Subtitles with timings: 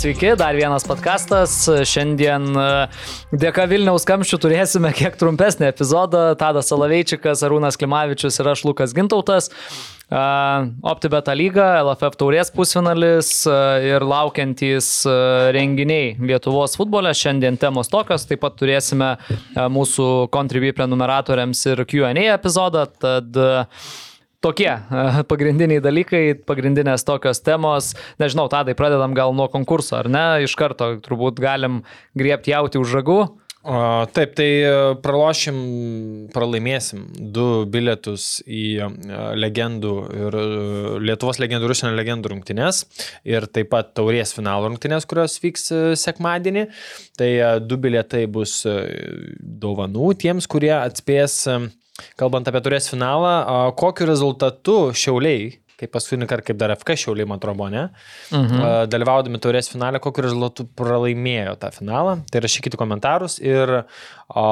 [0.00, 1.52] Sveiki, dar vienas podkastas.
[1.84, 2.68] Šiandien e,
[3.36, 6.22] dėka Vilniaus kamščių turėsime kiek trumpesnį epizodą.
[6.40, 9.50] Tadas Salaveičikas, Arūnas Klimavičius ir aš Lukas Gintautas.
[9.52, 10.22] E,
[10.88, 13.60] OptiBeta lyga, LFF taurės pusfinalis e,
[13.90, 14.88] ir laukiantys
[15.52, 17.12] renginiai Lietuvos futbole.
[17.12, 19.18] Šiandien temos tokios, taip pat turėsime
[19.52, 22.88] mūsų Contribui prenumeratoriams ir QA epizodą.
[23.04, 23.36] Tad
[24.44, 24.70] tokie
[25.30, 27.92] pagrindiniai dalykai, pagrindinės tokios temos.
[28.22, 30.24] Nežinau, tadai pradedam gal nuo konkurso, ar ne?
[30.46, 31.82] Iš karto turbūt galim
[32.18, 33.20] griebti jauti už žagų.
[33.60, 34.68] O, taip, tai e,
[35.04, 35.56] pralošim,
[36.32, 37.02] pralaimėsim
[37.34, 38.86] du bilietus į e,
[39.36, 40.44] legendų ir e,
[41.04, 42.86] Lietuvos legendų ir užsienio legendų rungtynės
[43.28, 45.68] ir taip pat taurės finalo rungtynės, kurios vyks
[46.00, 46.70] sekmadienį.
[47.20, 51.42] Tai du bilietai bus dovanų tiems, kurie atspės
[52.20, 53.32] Kalbant apie turės finalą,
[53.78, 57.86] kokiu rezultatu šiauliai, kaip paskutinį kartą, kaip dar FK šiauliai, man atrodo, ne,
[58.36, 58.64] mhm.
[58.92, 62.18] dalyvaudami turės finalę, kokiu rezultatu pralaimėjo tą finalą.
[62.32, 64.48] Tai rašykite komentarus ir o,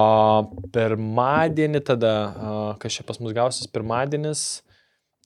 [0.75, 4.47] pirmadienį tada, o, kas čia pas mus gausis, pirmadienis.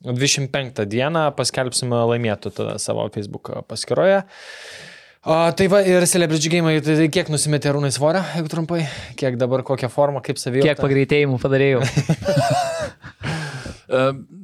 [0.03, 4.25] 25 dieną paskelbsime laimėtų tada savo Facebook paskyroje.
[4.25, 4.91] Uh,
[5.23, 8.81] O, tai va ir Celebrity Game, tai, tai kiek nusimetė rūnai svorio, jeigu trumpai,
[9.15, 10.73] kiek dabar kokią formą, kaip savijauta?
[10.73, 11.84] Kiek pagreitėjimų padarėjau?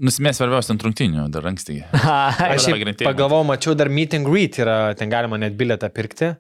[0.07, 1.81] Nusimės svarbiausia ant rungtinių, dar anksti.
[2.53, 2.69] Aš
[3.01, 6.37] pagalvojau, mačiau dar meet and greet yra, ten galima net biletą pirkti.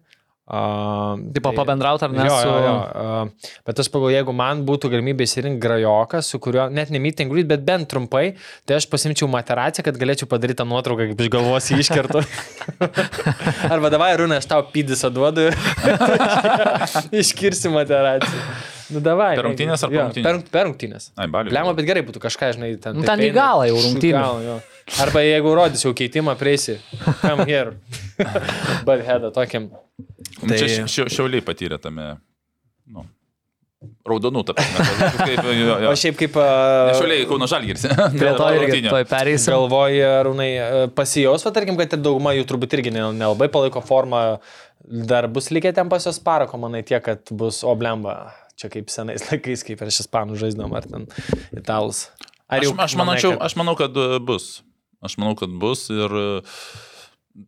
[0.49, 2.25] Uh, Tipo pabendrauti ar ne?
[2.25, 2.49] Jo, su...
[2.49, 2.77] jo, jo.
[2.97, 7.21] Uh, bet aš pagalvoju, jeigu man būtų galimybė įsirinkti grajoką, su kuriuo, net ne meet
[7.21, 8.31] and greet, bet bent trumpai,
[8.65, 12.25] tai aš pasimčiau materaciją, kad galėčiau padaryti tą nuotrauką, kaip iš galvos iškertu.
[13.75, 15.61] Arba davai, Rūna, aš tau pydisą duodu ir
[17.21, 18.49] iškirsi materaciją.
[18.89, 19.35] Nu, davai.
[19.37, 20.45] Per rungtynės ar per rungtynės?
[20.49, 21.11] Per, rungtynės.
[21.21, 21.53] Ai, baliu.
[21.53, 22.97] Lemma, bet gerai būtų kažką, žinai, ten.
[22.97, 24.65] Nu, ten į galą jau rungtynės.
[25.05, 26.79] Arba jeigu rodys jau keitimą, prieisi.
[27.21, 27.77] Come here.
[28.89, 29.69] But headą tokiam.
[30.51, 30.89] Tai...
[30.89, 32.17] Čia šiauliai patyrė tame.
[32.89, 33.05] Nu.
[34.09, 35.09] Raudonų, ta prasme.
[35.29, 35.91] Kaip, jo, jo.
[35.93, 36.35] O šiaip kaip...
[36.35, 37.85] Uh, Šiauliai, Kauno Žalgiris.
[38.17, 39.53] Prie to irgi toj pereisi.
[39.53, 40.49] Galvoji, Rūnai,
[40.97, 44.23] pasijaus, va, tarkim, kad ir dauguma jų turbūt irgi nelabai palaiko formą.
[44.83, 48.33] Dar bus likę ten pas jos parako, manai, tiek, kad bus oblemba.
[48.59, 51.07] Čia kaip senais laikais, kaip prieš ispanų žaidžiam, ar ten
[51.55, 52.09] italus.
[52.51, 53.39] Ar aš, aš, manau, kad...
[53.47, 54.49] aš manau, kad bus.
[55.05, 56.19] Aš manau, kad bus ir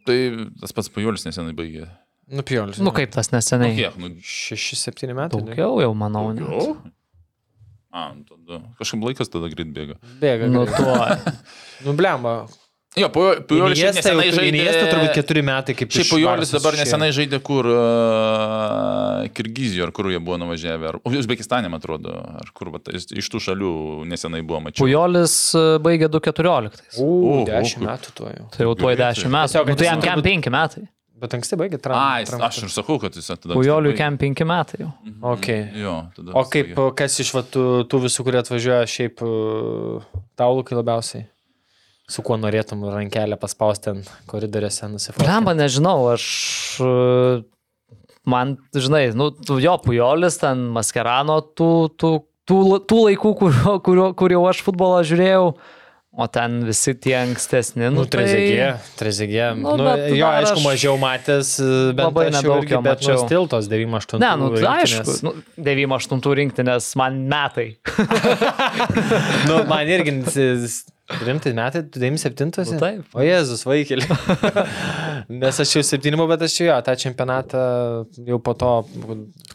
[0.06, 0.20] tai
[0.60, 1.88] tas pats Pajulis nesenai baigė.
[2.30, 2.78] Nu, Pajulis.
[2.78, 3.72] Nu, kaip tas nesenai.
[3.74, 3.98] Nu, kiek?
[3.98, 5.42] Nu, 6-7 metų.
[5.50, 6.28] Daugiau jau, manau.
[6.36, 6.76] Daugiau?
[7.90, 8.62] A, nu tada.
[8.78, 9.98] Kažkaip laikas tada greit bėga.
[10.22, 10.50] Bėga.
[10.50, 10.94] Nu, tuo.
[11.86, 12.44] nu, blemba.
[12.98, 14.50] Jo, Pujolis nesenai žaidė.
[14.50, 20.08] Iniesta turbūt keturi metai kaip Šiaip Pujolis dabar nesenai žaidė kur uh, Kirgizijoje, ar kur
[20.10, 23.74] jie buvo nuvažiavę, ar Uzbekistane, man atrodo, ar kur, va, iš, tų šalių
[24.10, 24.82] nesenai buvo mačiau.
[24.82, 25.36] Pujolis
[25.86, 26.82] baigė 2.14.
[26.98, 28.48] U, 10 metų tuo jau.
[28.56, 29.66] Tai jau tuo 10 metų.
[29.70, 30.88] Nu, tai jam kem 5 metai.
[31.20, 32.20] Bet anksti baigė traumą.
[32.20, 33.52] Ai, aš ir sakau, kad jis tada.
[33.52, 34.92] Pujoliui kem 5 metai jau.
[35.04, 35.18] Mhm.
[35.34, 35.66] Okay.
[35.76, 35.96] Jo,
[36.32, 39.20] o kaip, kas iš va, tų, tų visų, kurie atvažiuoja, šiaip
[40.40, 41.26] taulukai labiausiai?
[42.10, 44.00] Su kuo norėtum rankelę paspausti ten
[44.30, 45.28] koridoriuose nusifotkinti?
[45.30, 46.24] Lemba, nežinau, aš
[48.26, 51.70] man, žinai, nu, jo pujolis, ten maskerano, tų,
[52.00, 52.12] tų,
[52.48, 52.60] tų,
[52.90, 55.52] tų laikų, kur, kur, kur jau aš futbolą žiūrėjau.
[56.10, 57.84] O ten visi tie ankstesni.
[57.86, 58.24] Nu, nu tai...
[58.24, 59.44] Trezegė, trezegė.
[59.54, 60.64] Nu, nu, jo, aišku, aš...
[60.64, 61.52] mažiau matęs,
[61.94, 63.14] bet labai nedaug jo mačiau.
[63.14, 64.18] Bet stiltos 98.
[64.18, 65.34] Ne, nu, tai aišku, nu,
[65.70, 67.68] 98 rinktinės man metai.
[69.48, 70.16] nu, man irgi
[71.10, 72.64] Rimtai metai, 97?
[72.70, 73.14] Nu, taip.
[73.16, 74.06] O Jėzus, vaikėlė.
[75.42, 77.62] Nes aš jau septynimo, bet aš jau tą čempionatą
[78.28, 78.70] jau po to,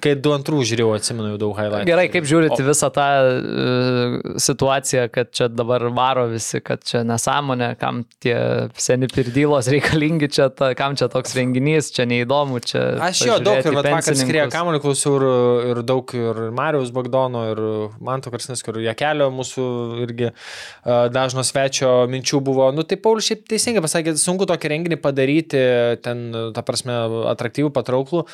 [0.04, 1.88] kai du antrų žiūrėjau, atsimenu jau daug highlightų.
[1.90, 2.66] Gerai, kaip žiūrite o...
[2.68, 8.36] visą tą uh, situaciją, kad čia dabar varo visi, kad čia nesąmonė, kam tie
[8.76, 12.84] seni pirdylos reikalingi, čia ta, kam čia toks renginys, čia neįdomu, čia...
[13.08, 15.28] Aš jo daug ir vakar skriejo kamuolį klausiau ir,
[15.72, 17.64] ir daug ir Marijos Bagdono, ir
[18.04, 19.66] Manto Karsnis, kur Jekelio mūsų
[20.06, 25.00] irgi uh, dažnos svečio minčių buvo, nu tai Paulius šiaip teisingai pasakė, sunku tokį renginį
[25.04, 25.62] padaryti,
[26.06, 26.98] ten, ta prasme,
[27.32, 28.26] atraktyvų, patrauklų,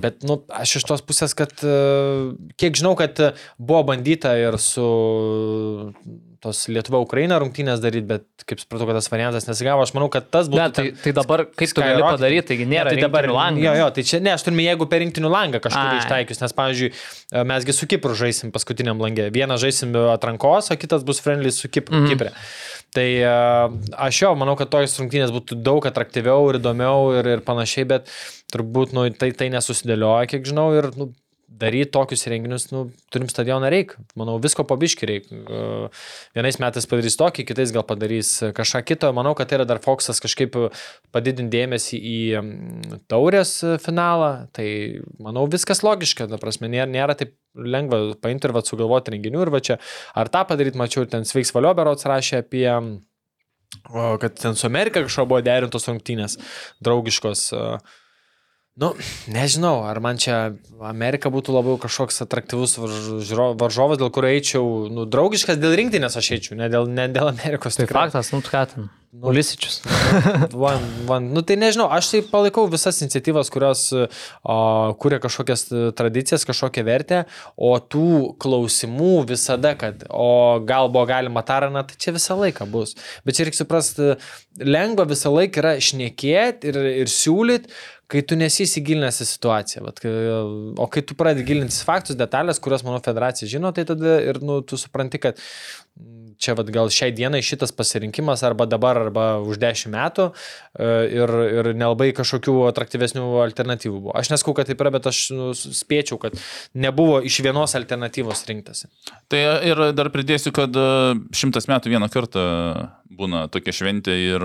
[0.00, 1.54] bet, nu, aš iš tos pusės, kad
[2.60, 3.18] kiek žinau, kad
[3.58, 4.88] buvo bandyta ir su
[6.40, 10.48] tos Lietuva-Ukraina rungtynės daryti, bet kaip supratau, kad tas variantas nesigavo, aš manau, kad tas
[10.48, 10.60] būtų...
[10.60, 13.62] Ne, tai, tai dabar kaip tu gali padaryti, taigi nėra tai dabar langą.
[13.66, 16.00] Jo, jo, tai čia ne, aš turime, jeigu per rinktinių langą kažkur Ai.
[16.00, 19.28] ištaikius, nes, pavyzdžiui, e, mesgi su Kipru žaisim paskutiniam langė.
[19.36, 21.98] Vieną žaisim atrankos, o kitas bus friendly su Kipru.
[21.98, 22.06] Mm.
[22.06, 22.16] -hmm.
[22.16, 22.32] Kiprė.
[22.96, 23.34] Tai e,
[24.08, 28.08] aš jo, manau, kad tojus rungtynės būtų daug atraktyviau ir įdomiau ir, ir panašiai, bet
[28.50, 31.12] turbūt nu, tai, tai nesusidėlioja, kiek žinau, ir nu,
[31.50, 33.98] daryti tokius renginius, nu, turim stadioną reikia.
[34.18, 35.40] Manau, visko pabiški reikia.
[35.40, 35.88] E,
[36.38, 39.10] Vienais metais padarys tokį, kitais gal padarys kažką kito.
[39.16, 40.56] Manau, kad tai yra dar Foxas kažkaip
[41.14, 44.32] padidinti dėmesį į mm, taurės finalą.
[44.56, 44.68] Tai
[45.22, 46.30] manau, viskas logiška.
[46.30, 49.44] Ta prasme, nėra, nėra taip lengva paimti ir vat sugalvoti renginių.
[49.46, 49.80] Ir va čia,
[50.14, 52.68] ar tą padaryti, mačiau, ir ten Sveiks Valioberots rašė apie
[53.90, 56.38] o, kad ten su Amerika kažko buvo derintos rungtynės,
[56.84, 57.50] draugiškos.
[57.54, 57.66] e,
[58.80, 58.94] Nu,
[59.28, 60.54] nežinau, ar man čia
[60.88, 66.56] Amerika būtų labiau kažkoks atraktyvus varžovas, dėl kurio eičiau, nu, draugiškas dėl rinktinės aš eičiau,
[66.56, 67.76] ne dėl, ne dėl Amerikos.
[67.76, 68.06] Tai tikrai.
[68.08, 68.88] faktas, nu ką ten.
[69.10, 69.26] Nu.
[69.26, 69.80] Ulisičius.
[70.62, 74.04] Van, van, nu tai nežinau, aš tai palaikau visas iniciatyvas, kurios o,
[75.02, 75.66] kuria kažkokias
[75.98, 77.24] tradicijas, kažkokią vertę,
[77.58, 82.94] o tų klausimų visada, kad o gal buvo galima taraną, tai čia visą laiką bus.
[83.26, 84.12] Bet čia reikia suprasti,
[84.62, 87.74] lengva visą laiką yra šnekėti ir, ir siūlyti,
[88.10, 89.84] kai tu nesisigilinęs į situaciją.
[89.86, 94.40] Vat, o kai tu pradedi gilintis faktus, detalės, kurias, manau, federacija žino, tai tada ir
[94.44, 99.26] nu, tu supranti, kad mm, čia vat, gal šiai dienai šitas pasirinkimas arba dabar, arba
[99.44, 100.90] už dešimt metų e,
[101.20, 104.16] ir, ir nelabai kažkokių atraktyvesnių alternatyvų buvo.
[104.18, 106.38] Aš neskau, kad taip yra, bet aš nu, spėčiau, kad
[106.74, 108.90] nebuvo iš vienos alternatyvos rinktasi.
[109.30, 110.88] Tai ir dar pridėsiu, kad e,
[111.36, 112.48] šimtas metų vieną kartą
[113.10, 114.44] būna tokia šventė ir,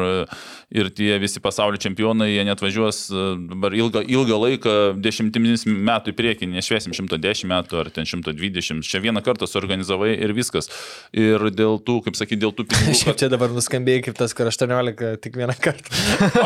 [0.74, 4.76] ir tie visi pasaulio čempionai, jie net važiuos e, dabar ilgą, ilgą laiką,
[5.06, 10.34] dešimtimis metų į priekį, nešviesim 110 metų ar ten 120, čia vieną kartą suorganizavai ir
[10.38, 10.72] viskas.
[11.14, 12.98] Ir dėl tų, kaip sakyti, dėl tų pinigų.
[13.04, 15.94] Šiaip čia dabar nuskambėjai kaip tas, kur 18 tik vieną kartą.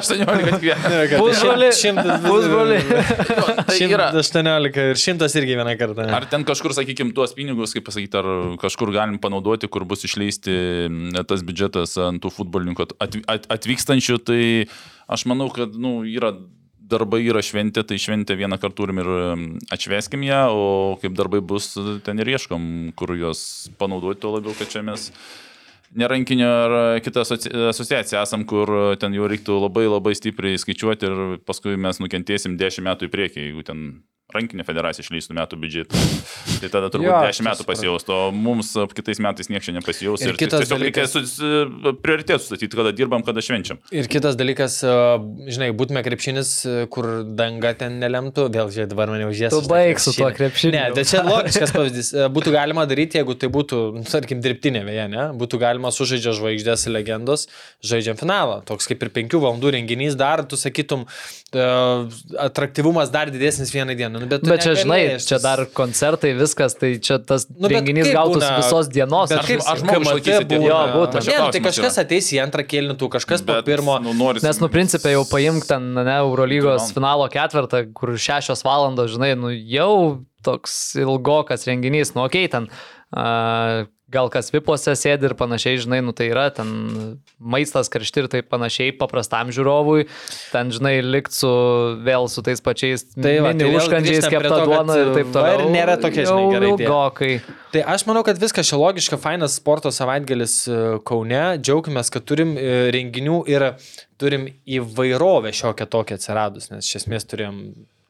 [0.00, 0.94] 18 tik vieną.
[3.68, 4.08] Tai yra.
[4.16, 6.08] 118 ir 100 irgi vieną kartą.
[6.16, 10.56] Ar ten kažkur, sakykime, tuos pinigus, kaip pasakyti, ar kažkur galim panaudoti, kur bus išleisti
[11.28, 14.42] tas biudžetas ant tų futbolininkų at- at- atvykstančių, tai
[15.08, 16.34] aš manau, kad, nu, yra
[16.88, 20.68] darbai yra šventė, tai šventė vieną kartą turim ir mm, atšveskim ją, o
[21.02, 21.74] kaip darbai bus,
[22.06, 22.64] ten ir ieškom,
[22.98, 23.42] kur juos
[23.80, 25.10] panaudoti, tuo labiau, kad čia mes
[25.98, 31.24] nerankinio ar kita asoci- asociacija esam, kur ten jau reiktų labai labai stipriai skaičiuoti ir
[31.48, 33.84] paskui mes nukentėsim 10 metų į priekį, jeigu ten
[34.28, 36.00] rankinė federacija išleistų metų biudžetą.
[36.60, 39.72] Tai tada turbūt Jo, 10 čia metų pasijaus, o mums ap, kitais metais nieko čia
[39.72, 40.20] nepasijaus.
[40.20, 43.78] Ir Ir, kitas tiesiog reikia dalykas- su- prioritėtų statyti, kada dirbam, kada švenčiam.
[43.90, 44.76] Ir kitas dalykas,
[45.48, 49.48] žinai, būtume krepšinis, e, kur danga ten nelemtų, vėl žiūrėk, dabar mane užės.
[49.56, 50.76] Tu baig su tuo krepšiniu.
[50.76, 52.12] Ne, tai čia logiškas pavyzdys.
[52.12, 55.24] E, Būtų galima daryti, jeigu tai būtų, nu, tarkim, dirbtinė vėja, ne?
[55.40, 57.48] Būtų galima sužaidžia žvaigždės legendos,
[57.82, 58.60] žaidžiam finalą.
[58.68, 61.06] Toks kaip ir 5 valandų renginys, dar, tu sakytum,
[61.56, 61.64] e,
[62.44, 64.26] atraktyvumas dar didesnis vieną dieną.
[64.26, 68.10] Nu, bet Bet čia, žinai, čia dar koncertai, viskas, tai čia tas Nu, nu, renginys
[68.12, 69.28] gautus būna- visos dienos.
[69.30, 70.48] Bet kaip ar žmogų KMT išlaikysite?
[70.52, 71.26] būna- Jo, būtent.
[71.28, 72.04] Ne, nu, tai kažkas yra.
[72.04, 73.98] ateis į antrą kėlintų, kažkas po Bet, pirmo.
[74.02, 76.94] Nu, norisi, Nes, nu, principė jau paimk ten, ne, Eurolygos Nu.
[77.00, 82.68] finalo ketvirtą, kur šešios valandos, žinai, nu, jau toks ilgokas renginys, nu, okei, okay, ten
[83.16, 86.70] uh, gal kas vipuose sėdi ir panašiai, žinai, nu, tai yra ten
[87.38, 90.06] maistas karšti ir taip panašiai paprastam žiūrovui,
[90.52, 91.50] ten, žinai, likt su
[92.06, 95.60] vėl su tais pačiais Tai mini tai kepta duona ir taip toliau.
[95.60, 96.88] ir nėra tokia, žinai, jau gera idėja.
[96.88, 97.32] ilgokai.
[97.74, 102.56] Tai aš manau, kad viskas čia logiška, fainas sporto savaitgalis e, Kaune, džiaugiamės, kad turim
[102.56, 103.68] e, renginių ir
[104.20, 107.60] turim įvairovę šiokią tokią atsiradus, nes iš esmės turėjom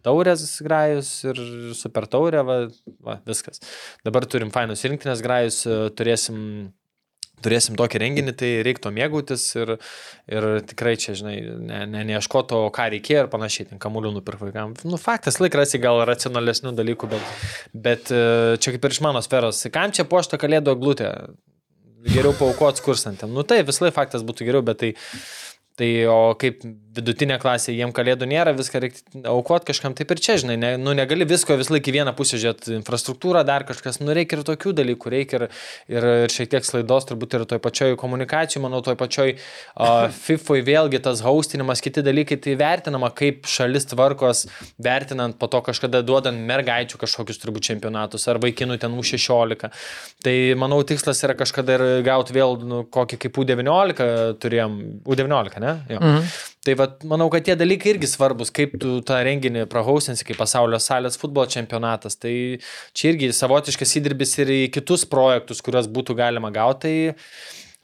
[0.09, 1.45] taurės grajus ir
[1.79, 2.59] super taurę, va,
[3.05, 3.63] va, viskas.
[4.09, 6.43] Dabar turim fainus rinktinės grajus, e, turėsim
[7.45, 9.75] turėsim tokį renginį, tai reiktų mėgautis ir,
[10.31, 11.37] ir tikrai čia, žinai,
[11.69, 14.75] ne, ne, neieškoto, ką reikėjo ir panašiai, ten kamuolių nupirk vaikam.
[14.89, 17.35] Nu, faktas, laik rasi gal racionalesnių dalykų, bet,
[17.89, 18.23] bet e,
[18.63, 19.65] čia kaip ir iš mano sferos.
[19.75, 21.13] Kam čia puošta kalėdų glūtė?
[22.09, 23.33] Geriau paukoti skursantėm.
[23.35, 24.97] Nu tai visai faktas būtų geriau, bet tai...
[25.79, 26.65] Tai o kaip
[26.99, 30.95] vidutinė klasė, jiem kalėdų nėra, viską reikia aukoti kažkam, taip ir čia, žinai, ne, nu
[30.97, 34.75] negali visko vis laik į vieną pusę žiūrėti, infrastruktūrą, dar kažkas, nu reikia ir tokių
[34.81, 35.47] dalykų, reikia ir,
[35.93, 40.65] ir, ir šiek tiek slaidos, turbūt ir toj pačioj komunikacijai, manau, toj pačioj uh, FIFOje
[40.67, 44.47] vėlgi tas haustinimas, kiti dalykai, tai vertinama, kaip šalis tvarkos,
[44.83, 49.69] vertinant po to kažkada duodant mergaičių kažkokius turbūt čempionatus ar vaikinų ten U16.
[50.25, 55.75] Tai manau, tikslas yra kažkada ir gauti vėl nu, kokį kaip U19 turėjom, U19, ne?
[55.93, 56.01] Jo.
[56.03, 56.31] Mhm.
[56.69, 60.77] Tai vat, manau, kad tie dalykai irgi svarbus, kaip tu tą renginį prahausinsi, kaip pasaulio
[60.85, 62.19] salės futbolo čempionatas.
[62.21, 62.33] Tai
[62.93, 66.91] čia irgi savotiškas įdirbis ir į kitus projektus, kuriuos būtų galima gauti.
[67.17, 67.17] Tai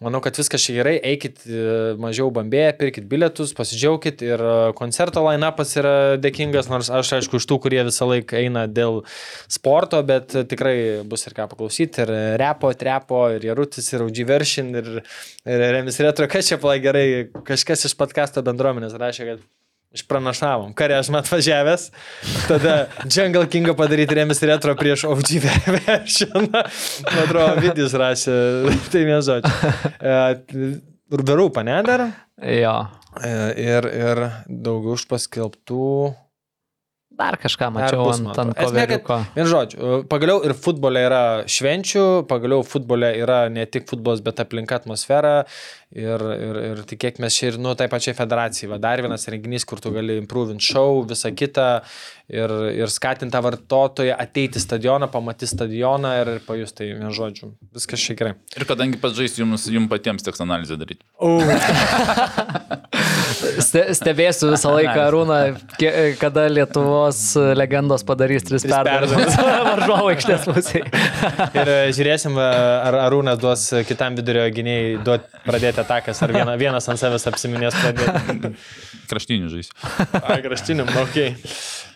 [0.05, 1.61] Manau, kad viskas čia gerai, eikit e,
[2.01, 7.47] mažiau bambėję, pirkit bilietus, pasidžiaugit ir e, koncerto line-upas yra dėkingas, nors aš aišku iš
[7.49, 9.01] tų, kurie visą laiką eina dėl
[9.49, 10.77] sporto, bet tikrai
[11.09, 14.95] bus ir ką paklausyti, ir repo, trepo, ir Jarutis, ir Audži Veršin, ir,
[15.49, 17.07] ir Remis Retro, kas čia pala gerai,
[17.49, 19.47] kažkas iš podkasto bendruomenės rašė, kad
[19.95, 20.73] išpranašavom.
[20.77, 21.89] Kare aš mat važiavęs,
[22.49, 22.75] tada
[23.07, 25.31] Jungle Kingą padaryti remis retro prieš OG
[25.87, 26.65] versioną.
[27.07, 28.35] Man atrodo, vidijus rašė,
[28.91, 30.75] tai vienas žodžiu.
[31.15, 32.09] Urberūpa, ne dar?
[32.43, 32.77] Jo.
[33.23, 33.33] E,
[33.63, 35.89] ir, ir daugiau už paskelbtų
[37.15, 39.21] Dar kažką mačiau bus, ant, ant koveriuko.
[39.37, 44.81] Vien žodžiu, pagaliau ir futbole yra švenčių, pagaliau futbole yra ne tik futbolas, bet aplinka
[44.81, 45.45] atmosfera
[45.95, 48.73] ir, ir, ir tikėkime čia ir, nu, tai pačiai federacijai.
[48.73, 51.69] Va, dar vienas renginys, kur tu gali improvint show, visą kitą
[52.35, 57.53] ir, ir skatinti tą vartotoją ateiti į stadioną, pamatyti stadioną ir, pajusti, tai vien žodžiu,
[57.77, 58.35] viskas čia gerai.
[58.59, 61.05] Ir kadangi pats žais, jums, jums patiems teks analizę daryti.
[61.23, 61.61] Ste,
[63.95, 65.39] stebėsiu visą laiką Arūną,
[66.21, 67.21] kada Lietuvos
[67.59, 69.39] legendos padarys tris perdavimus
[69.71, 70.85] varžovo aikštės pusėje.
[71.57, 72.49] Ir e, žiūrėsim, e,
[72.89, 77.79] ar Arūnas duos kitam vidurio gynėjai duot pradėti atakas, ar viena, vienas ant savęs apsiminės
[77.81, 78.55] pradėti.
[79.11, 79.73] Kraštinių žais.
[80.23, 81.35] Ai, kraštiniam, okei.
[81.35, 81.93] Okay.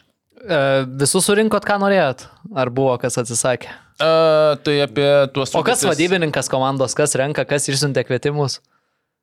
[0.49, 2.25] E, Visus surinkot, ką norėjot?
[2.57, 3.73] Ar buvo kas atsisakė?
[3.99, 5.51] Uh, tai apie tuos...
[5.59, 8.61] O kas vadybininkas komandos, kas renka, kas išsiuntė kvietimus?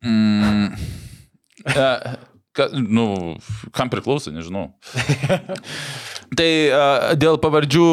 [0.04, 0.74] Mm,
[2.56, 3.36] ka, nu,
[3.76, 4.70] kam priklauso, nežinau.
[6.40, 6.80] tai e,
[7.20, 7.88] dėl pavardžių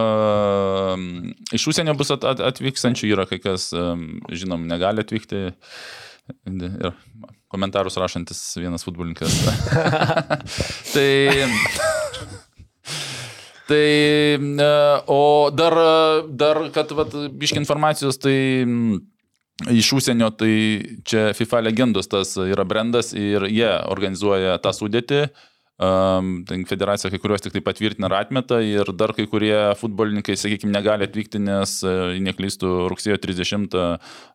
[0.00, 0.02] e,
[1.58, 3.84] iš užsienio bus at, at, atvykstančių yra kai kas, e,
[4.32, 5.48] žinom, negali atvykti.
[6.50, 6.94] Ir
[7.52, 9.36] komentarus rašantis vienas futbolininkas.
[10.94, 11.10] tai.
[13.66, 14.66] Tai, e,
[15.10, 15.74] o dar,
[16.30, 18.36] dar kad, vat, biški informacijos, tai
[19.72, 20.52] iš užsienio, tai
[21.08, 25.28] čia FIFA legendos tas yra brandas ir jie organizuoja tą sudėtį.
[25.76, 30.72] Um, federacija kai kuriuos tik tai patvirtina ir atmeta ir dar kai kurie futbolininkai, sakykime,
[30.72, 33.76] negali atvykti, nes, e, neklystų, rugsėjo 30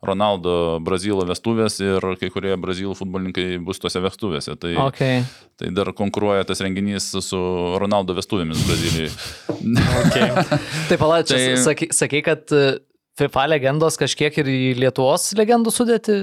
[0.05, 4.53] Ronaldo Brazilo vestuvės ir kai kurie Brazilų futbolininkai bus tose vestuvėse.
[4.61, 5.23] Tai, Okay.
[5.57, 7.41] tai dar konkuruoja tas renginys su
[7.81, 9.09] Ronaldo vestuvėmis Brazilijai.
[10.05, 10.29] Okay.
[10.93, 12.77] Tai palauk, čia Tai- sakai, sakai, kad e,
[13.21, 16.17] FIFA legendos kažkiek ir į Lietuvos legendų sudėti.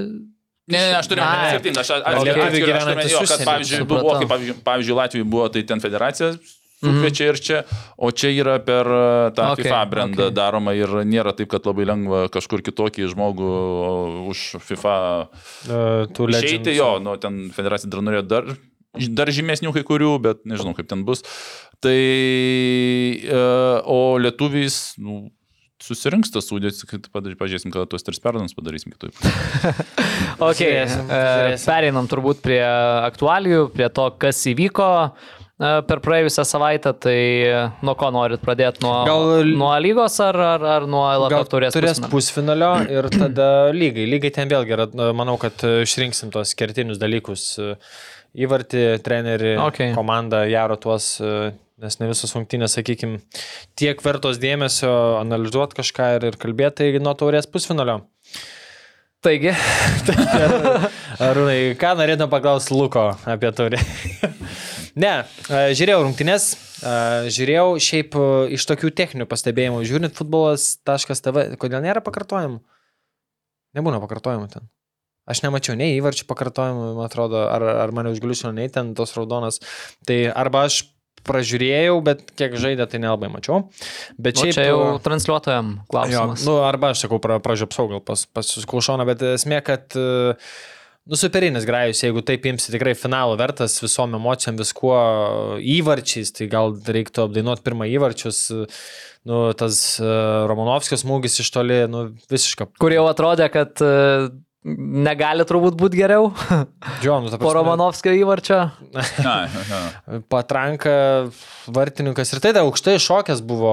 [0.68, 1.54] Ne, ne, aš turiu Ai.
[1.54, 1.80] skirtingą.
[1.80, 5.64] Aš, aš, Gal aš, gyvenantys jo, kad pavyzdžiui, buvo, kaip pavyzdžiui, pavyzdžiui, Latvijai buvo, tai
[5.68, 6.34] ten federacija
[6.78, 7.58] sukviečia ir čia,
[7.98, 10.36] o čia yra per uh, tą Okay, FIFA brandą okay.
[10.36, 13.52] daroma ir nėra taip, kad labai lengva kažkur kitokį žmogų
[14.30, 14.96] už FIFA
[15.68, 18.46] Uh, išeiti, jo, nu, ten federacija dar norėjo dar,
[19.18, 21.24] dar žymesnių kai kurių, bet nežinau, kaip ten bus.
[21.82, 21.98] Tai,
[23.26, 25.26] uh, o lietuviais, nu,
[25.82, 29.14] susirinks tas sudėtis, kad pažiūrėsim, kada tuos tris perdavimus padarysim kitaip.
[30.38, 31.58] Žiūrėsim, e.
[31.64, 32.62] Pereinam turbūt prie
[33.08, 36.92] aktualijų, prie to, kas įvyko e, per praėjusią savaitę.
[37.04, 38.82] Tai e, nuo ko norit pradėti?
[38.84, 41.76] Nuo, Gal- nuo lygos ar, ar, ar nuo LFF turės?
[41.78, 42.72] turės pusfinalio?
[42.98, 44.06] ir tada lygai.
[44.10, 47.48] Lygai ten vėlgi yra, nu, manau, kad išrinksim tos kertinius dalykus.
[48.38, 49.94] Įvartį, trenerį, Okay.
[49.96, 51.16] komandą, jaro tuos,
[51.82, 53.20] nes ne visos rungtynės, sakykime,
[53.78, 58.00] tiek vertos dėmesio analizuoti kažką ir, ir kalbėti, tai nuo taurės pusfinalio.
[59.22, 59.50] Taigi,
[61.26, 63.80] Arūnai, ką norėtum paklausti Luko apie taurę?
[65.02, 65.12] ne,
[65.48, 66.50] žiūrėjau rungtynės,
[67.34, 68.18] žiūrėjau šiaip
[68.54, 72.60] iš tokių techninių pastebėjimų, žiūrint futbolas.tv, kodėl nėra pakartojimų?
[73.78, 74.70] Nebūna pakartojimų ten.
[75.28, 79.58] Aš nemačiau nei įvarčių pakartojimų, man atrodo, ar, ar mane užgliušino, nei ten tos raudonas.
[80.08, 80.84] Tai arba aš
[81.26, 83.64] pražiūrėjau, bet kiek žaidė, tai nelabai mačiau.
[84.18, 84.54] Bet nu, šiaip...
[84.56, 86.46] čia jau e, transliuotojam Jo, klausimas.
[86.48, 90.06] nu, arba aš sakau, pra, pražiopsau gal pas, pasisukau šoną, bet esmė, kad e,
[91.08, 94.96] nu, superinis grajus, jeigu taip imsi tikrai finalo vertas visom emocijom, viskuo
[95.76, 98.42] įvarčiais, tai gal reiktų apdainuoti pirmą įvarčius.
[98.54, 98.66] e,
[99.28, 100.08] Nu, tas e,
[100.48, 102.68] Romanovskis smūgis iš toli, nu, visiška.
[102.80, 103.88] Kur jau atrodė, kad e,
[104.76, 106.28] negali turbūt būti geriau
[107.02, 108.58] Džonų, ta po Romanovskio įvarčio.
[110.32, 110.94] Patranka
[111.74, 113.72] vartininkas ir tai da aukštai šokęs buvo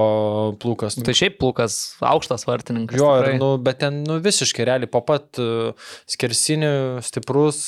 [0.62, 0.98] plūkas.
[1.06, 2.98] Tai šiaip plūkas, aukštas vartininkas.
[3.00, 6.74] Jo, ir, nu, bet ten nu, visiškai realiai po pat uh, skersinių,
[7.06, 7.62] stiprus,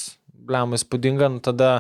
[0.48, 1.78] blem, įspūdinga, nu, tada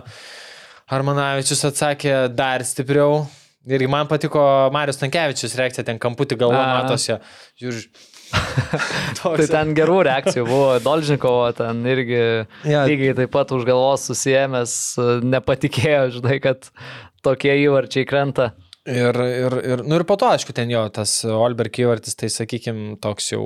[0.92, 3.26] Armanavičius atsakė dar stipriau.
[3.68, 4.40] Ir man patiko
[4.72, 7.18] Marius Tankievičius reakcija, ten kamputį galvo matosi.
[7.60, 7.90] Žiūrėjau,
[9.22, 12.20] Tai ten gerų reakcijų buvo, Dolžnikovo ten irgi
[12.68, 12.84] Jo.
[12.88, 14.72] lygiai taip pat už galvos susijęs,
[15.24, 16.70] nepatikėjo, žinai, kad
[17.24, 18.52] tokie įvarčiai krenta.
[18.88, 22.94] Ir, ir, ir, nu ir po to, aišku, ten jo, tas Olberg įvartis, tai sakykime,
[23.04, 23.42] toks jau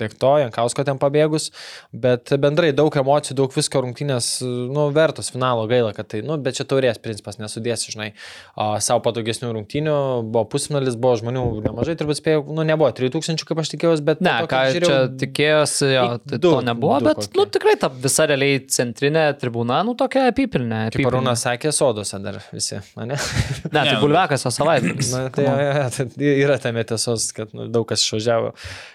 [0.00, 1.50] tiek to, Jankausko ten pabėgus,
[1.92, 6.58] bet bendrai daug emocijų, daug visko rungtynės, nu, vertos finalo gaila, kad tai, nu, bet
[6.58, 8.10] čia taurės principas, nesudėsi, žinai,
[8.54, 9.96] o, savo patogesnių rungtynių,
[10.30, 14.22] buvo pusfinalis, buvo žmonių nemažai, turbūt spėjau, nu, nebuvo 3000, kaip aš tikėjausi, bet...
[14.24, 17.40] Ne, to, ką kaip čia žiūrėjau, tikėjosi, jo, tai du- to nebuvo, du bet, kokie.
[17.40, 20.82] nu, tikrai ta visa realiai centrinė tribūna, nu, tokia apipilnė.
[20.94, 23.10] Kaip Arūnas sakė, sodose dar visi, ne?
[23.10, 23.18] Ne,
[23.72, 25.10] tai Ne, bulvekas o savaitgalis.
[25.14, 28.52] Na, tai, jo, jo, tai yra tame tiesos, kad nu, daug kas išvažiavo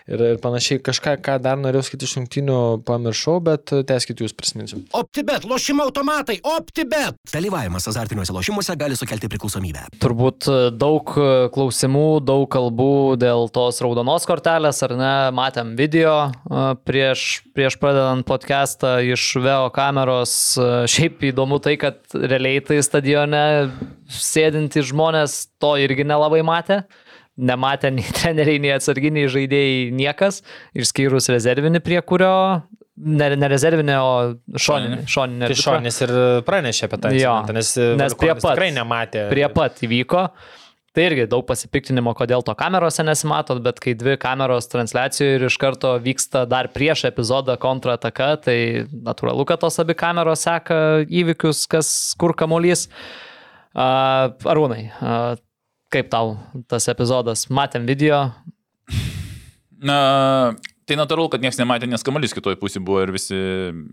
[0.08, 0.82] ir, ir panašiai.
[0.86, 4.82] Kažką, ką dar norėjau skaityti iš šimtinių, pamiršau, bet teskit jūs prisiminsiu.
[4.96, 7.18] OptiBet, lošimo automatai, OptiBet.
[7.34, 9.88] Dalyvavimas azartiniuose lošimuose gali sukelti priklausomybę.
[10.04, 15.14] Turbūt e, daug e, klausimų, daug kalbų dėl tos raudonos kortelės, ar ne?
[15.36, 20.36] Matėm video e, prieš, prieš pradedant podcastą iš VEO kameros.
[20.58, 23.46] E, Šiaip įdomu tai, kad realiai tai stadione
[24.12, 26.84] sėdintys žmonės to irgi nelabai matė.
[27.36, 30.42] Nematė nei treneriai, nei atsarginiai žaidėjai niekas,
[30.78, 32.34] išskyrus rezervinį, prie kurio,
[32.96, 35.02] ne, ne rezervinį, o šoninį.
[35.12, 35.58] šoninį Tai.
[35.60, 36.14] Šonis ir
[36.48, 39.26] pranešė apie tą incidentą, nes, nes prie pat- tikrai nematė.
[39.34, 40.30] prie pat įvyko.
[40.96, 45.58] Tai irgi daug pasipiktinimo, kodėl to kamerose nesimatot, bet kai dvi kameros transliacijoje ir iš
[45.60, 51.90] karto vyksta dar prieš epizodą kontrataka, tai natūralu, kad tos abi kameros seka įvykius, kas
[52.16, 52.88] kur kamolys.
[53.76, 54.86] Uh, Arūnai,
[55.96, 56.36] kaip tau
[56.72, 57.48] tas epizodas?
[57.56, 58.26] Matėm video.
[59.86, 60.56] Na,
[60.88, 63.38] tai natūralu, kad niekas nematė, nes kamuolys kitoje pusėje buvo ir visi,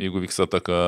[0.00, 0.78] jeigu vyksta taka.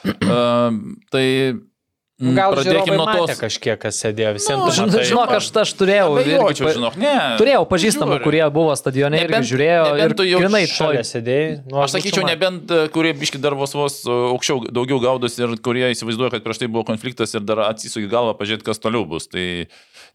[0.00, 0.72] Uh,
[1.12, 3.40] tai mm, Gal pradėkim žiūrovai nuo matė tos.
[3.40, 4.62] kažkiek, kas sėdėjo visiems.
[4.64, 7.12] Nu, Žinok, žinok aš, aš turėjau, irgi Abejočiau, pa- žinok, ne.
[7.40, 8.24] turėjau pažįstamų, Žiūri.
[8.26, 11.52] kurie buvo stadione irgi Nebent- žiūrėjo ir nebent tu jau grinai Šalia sėdėjai.
[11.70, 15.36] Nu, Aš sakyčiau, būčiau nebent e, kurie biški dar vos vos e, aukščiau daugiau gaudos
[15.40, 19.04] ir kurie įsivaizduoja, kad prieš tai buvo konfliktas ir dar atsisuki galvą pažiūrėti, kas toliau
[19.08, 19.28] bus.
[19.32, 19.46] Tai,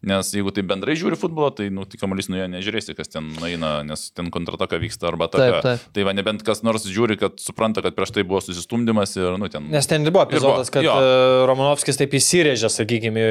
[0.04, 3.80] nes jeigu tai bendrai žiūri futbolą, tai, nu, tik kamuolys nuėjo nežiūrėsi, kas ten eina,
[3.86, 5.38] nes ten kontrataka vyksta arba ta.
[5.40, 5.86] Taip, taip.
[5.96, 9.48] Tai va, nebent kas nors žiūri, kad supranta, kad prieš tai buvo susistumdymas ir, nu,
[9.52, 9.70] ten.
[9.72, 10.92] Nes ten ir buvo epizodas, kad jo.
[10.96, 13.24] e, Romanovskis taip įsirėžė, sakykime,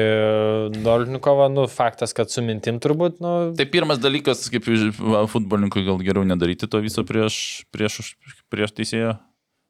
[0.82, 6.26] Dolnikovą, nu, faktas, kad su mintim turbūt, nu, Tai pirmas dalykas, kaip futbolininkui gal geriau
[6.26, 8.14] nedaryti to viso prieš, prieš,
[8.52, 9.16] prieš teisėją.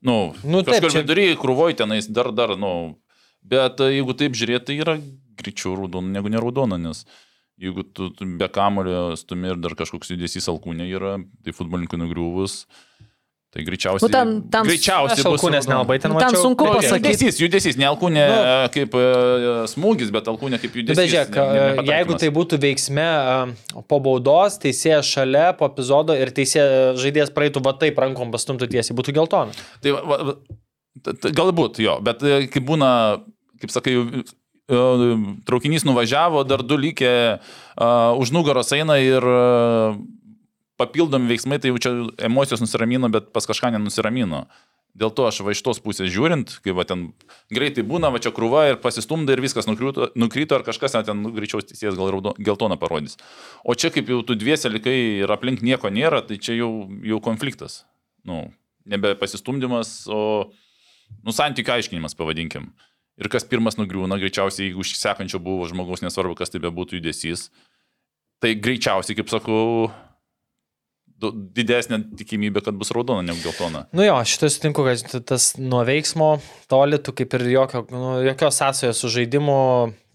[0.07, 2.97] Nu, Nu, taip, kažkur čia- vidury, krūvoj tenais dar, dar, nu.
[3.47, 4.97] Bet e, jeigu taip žiūrėti, tai yra
[5.38, 7.04] greičiau raudona negu neraudona, nes
[7.60, 8.10] jeigu tu
[8.41, 12.67] be kamulio stumi ir dar kažkoks judesys alkūnė yra, tai futbolininkui nugriuvus,
[13.54, 14.04] tai greičiausiai...
[14.04, 17.15] Nu, ten- ten- greičiausiai aš alkūnės nelabai ten Nu, ten sunku Nu, pasakyti.
[17.15, 18.43] Judesys, judesys, ne alkūnė Nu.
[18.75, 18.97] kaip
[19.73, 20.99] smūgis, bet alkūnė kaip judesys.
[21.00, 23.06] Bet žiūrėk, ne- ne- jeigu tai būtų veiksme
[23.89, 28.99] po baudos, teisėjas šalia, po epizodo ir teisėjas žaidėjas praeitų va taip rankom pastumtų tiesiai,
[29.00, 29.56] būtų geltona.
[29.80, 30.37] Tai va, va,
[31.41, 32.91] galbūt jo, bet e, kai būna,
[33.63, 33.97] kaip sakai,
[34.67, 39.99] traukinys nuvažiavo, dar du lygė uh, už nugaros eina ir uh,
[40.76, 41.93] papildomi veiksmai, tai jau čia
[42.26, 44.47] emocijos nusiramino, bet pas kažką nenusiramino.
[44.97, 47.11] Dėl to aš va iš tos pusės žiūrint, kai va ten
[47.52, 51.21] greitai būna, va čia krūva ir pasistumda ir viskas nukrito, nukrito ar kažkas net ten
[51.21, 53.19] nu, greičiau teisėjas gal raudo, geltoną parodys.
[53.61, 56.71] O čia kaip jau tu dviese likai ir aplink nieko nėra, tai čia jau,
[57.05, 57.83] jau konfliktas.
[58.25, 58.47] Nu,
[58.89, 60.49] nebe pasistumdymas, o
[61.21, 62.73] nu, santykių aiškinimas, pavadinkim.
[63.17, 67.47] Ir kas pirmas nugriūna, greičiausiai, jeigu sekančio buvo žmogaus, nesvarbu, kas tai bebūtų judesys,
[68.45, 69.89] tai greičiausiai, kaip sakau,
[71.57, 73.87] didesnė tikimybė, kad bus raudona negu geltona.
[73.97, 76.35] Nu jo, šitą sutinku, kad tas nuo veiksmo
[76.71, 79.57] toli, tu kaip ir jokio, nu, jokios sąsajos su žaidimu,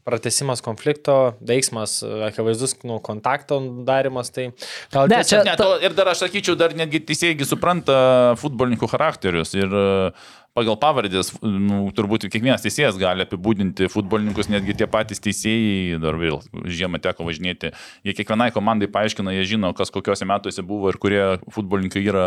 [0.08, 4.50] pratesimas konflikto, veiksmas, akivaizdus nu, kontakto darimas, tai
[4.94, 7.98] gal Ne, tiesiog- čia- Ne, to, ir dar aš sakyčiau, dar netgi teisėjai supranta
[8.42, 10.12] futbolininkų charakterius ir e,
[10.58, 16.42] pagal pavardės, nu, turbūt kiekvienas teisėjas gali apibūdinti futbolininkus, netgi tie patys teisėjai, dar vėl
[16.68, 17.72] žiemą teko važinėti,
[18.04, 21.24] jie kiekvienai komandai paaiškina, jie žino, kas kokiuose metuose buvo ir kurie
[21.56, 22.26] futbolininkai yra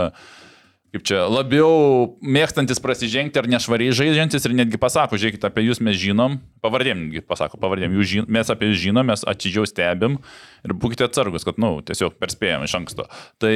[0.95, 5.99] kaip čia, labiau mėgstantis prasižengti ar nešvariai žaidžiantis ir netgi pasako, žiūrėkit, apie jūs mes
[5.99, 10.21] žinom, pavardėm pasako, pavardėm, žin, mes apie jūs žinom, mes atidžiau stebim
[10.63, 13.09] ir būkite atsargus, kad, na, nu, tiesiog perspėjom iš anksto.
[13.43, 13.55] Tai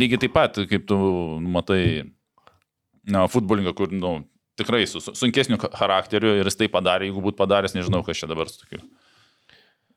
[0.00, 0.98] lygiai taip pat, kaip tu
[1.54, 1.84] matai,
[3.06, 4.26] na, futbolininką, kur, na, nu,
[4.58, 8.30] tikrai su, su sunkesniu charakteriu ir jis tai padarė, jeigu būtų padaręs, nežinau, kas čia
[8.30, 8.82] dabar su tokiu.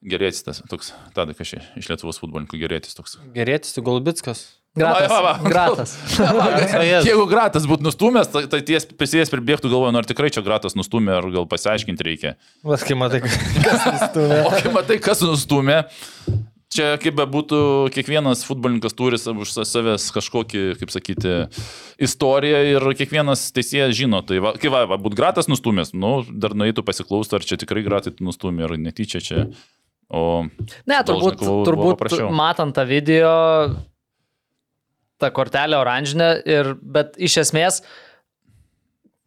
[0.06, 3.18] Gerėtis tas, toks, tada kažkaip iš Lietuvos futbolininkų gerėtis toks.
[3.34, 4.57] Gerėtis, tu Golbitskas.
[4.78, 5.12] Gratas.
[5.12, 5.52] Va, va, va.
[5.52, 5.96] Gratas.
[7.08, 10.78] Jeigu gratas būtų nustumęs, tai, tai ties prisijęs pribėgtų galvoju, nu ar tikrai čia gratas
[10.78, 12.36] nustumė, ar gal pasiaiškinti reikia.
[12.68, 13.24] Vas, kai matai,
[13.68, 14.44] kas nustumė.
[14.46, 15.80] O kai matai, kas nustumė,
[16.74, 17.60] čia kaip bebūtų,
[17.96, 21.36] kiekvienas futbolininkas turi savo už sa- savęs kažkokį, kaip sakyti,
[22.08, 24.22] istoriją ir kiekvienas teisėjas žino.
[24.28, 27.86] Tai va, kai va, va būt gratas nustumės, nu, dar nueitų pasiklausti, ar čia tikrai
[27.88, 29.48] gratai tu nustumė, ar netyčia čia.
[30.08, 30.46] O
[30.88, 33.32] Ne, turbūt, buvo turbūt matant tą video,
[35.22, 37.82] ta kortelė oranžinė, ir, bet iš esmės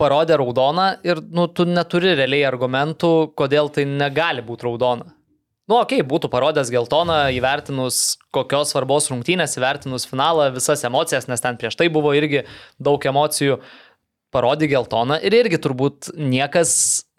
[0.00, 5.10] parodė raudoną ir nu, tu neturi realiai argumentų, kodėl tai negali būti raudona.
[5.70, 11.44] Nu, okei, okay, būtų parodęs geltoną, įvertinus kokios svarbos rungtynės, įvertinus finalą, visas emocijas, nes
[11.44, 12.42] ten prieš tai buvo irgi
[12.82, 13.60] daug emocijų,
[14.34, 16.72] parodė geltoną ir irgi turbūt niekas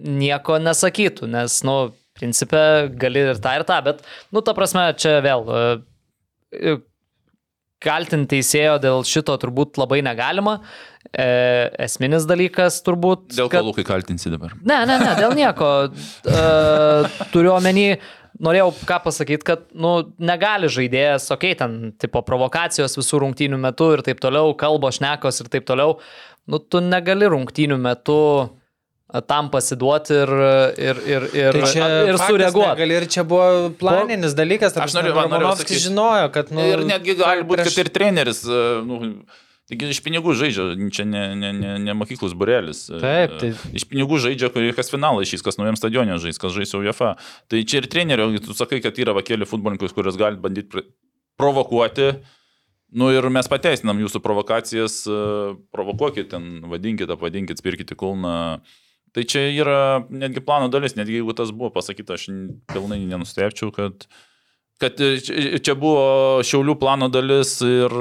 [0.04, 1.78] nieko nesakytų, nes, nu,
[2.18, 2.64] principė
[3.00, 4.04] gali ir tą ir tą, bet,
[4.36, 6.76] nu, ta prasme, čia vėl e,
[7.82, 10.60] kaltinti teisėjo dėl šito turbūt labai negalima.
[11.12, 11.26] E,
[11.82, 13.32] esminis dalykas turbūt.
[13.36, 14.54] dėl ko Lukai kaltinsi dabar?
[14.62, 15.70] Ne, ne, ne, dėl nieko.
[15.90, 16.44] E,
[17.34, 17.98] turiu omeny,
[18.42, 23.92] norėjau ką pasakyti, kad, nu, negali žaidėjas, okei, okay, ten, tipo, provokacijos visų rungtynių metu
[23.98, 25.98] ir taip toliau, kalbos šnekos ir taip toliau.
[26.50, 28.61] Nu, tu negali rungtynių metu e,
[29.28, 30.32] tam pasiduoti ir,
[30.80, 32.72] ir, ir, ir, Tai čia ir sureaguoti.
[32.72, 34.78] negali Ir čia buvo planinis dalykas.
[34.80, 35.86] Aš noriu- man Romanovskis sakyt.
[35.90, 36.52] žinojo, kad...
[36.56, 39.02] Nu, ir netgi gali būti, prieš- kad ir treneris, e, nu,
[39.68, 42.86] taigi iš pinigų žaidžia, čia ne, ne, ne, ne mokyklos burelis.
[42.90, 46.72] E, Taip, tai- Iš pinigų žaidžia, kas finalą išės, kas naujam stadionė žais, kas žais
[46.76, 47.18] UEFA.
[47.52, 50.88] Tai čia ir trenerio, tu sakai, kad yra vakėlį futbolininkus, kuriuos gali bandyti pr-
[51.40, 52.14] provokuoti.
[52.94, 58.60] Nu ir mes pateisinam jūsų provokacijas, e, provokuokit ten, vadinkit, apvadinkit, spirkite kulną.
[59.12, 62.30] Tai čia yra netgi plano dalis, netgi jeigu tas buvo pasakyta, aš
[62.72, 64.06] pilnai nenustepčiau, kad,
[64.80, 67.92] kad e, čia čia buvo šiaulių plano dalis ir,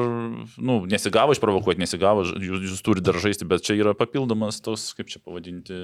[0.62, 5.10] nu, nesigavo išprovokuoti, nesigavo, jūs, jūs turite dar žaisti, bet čia yra papildomas tos, kaip
[5.10, 5.80] čia pavadinti,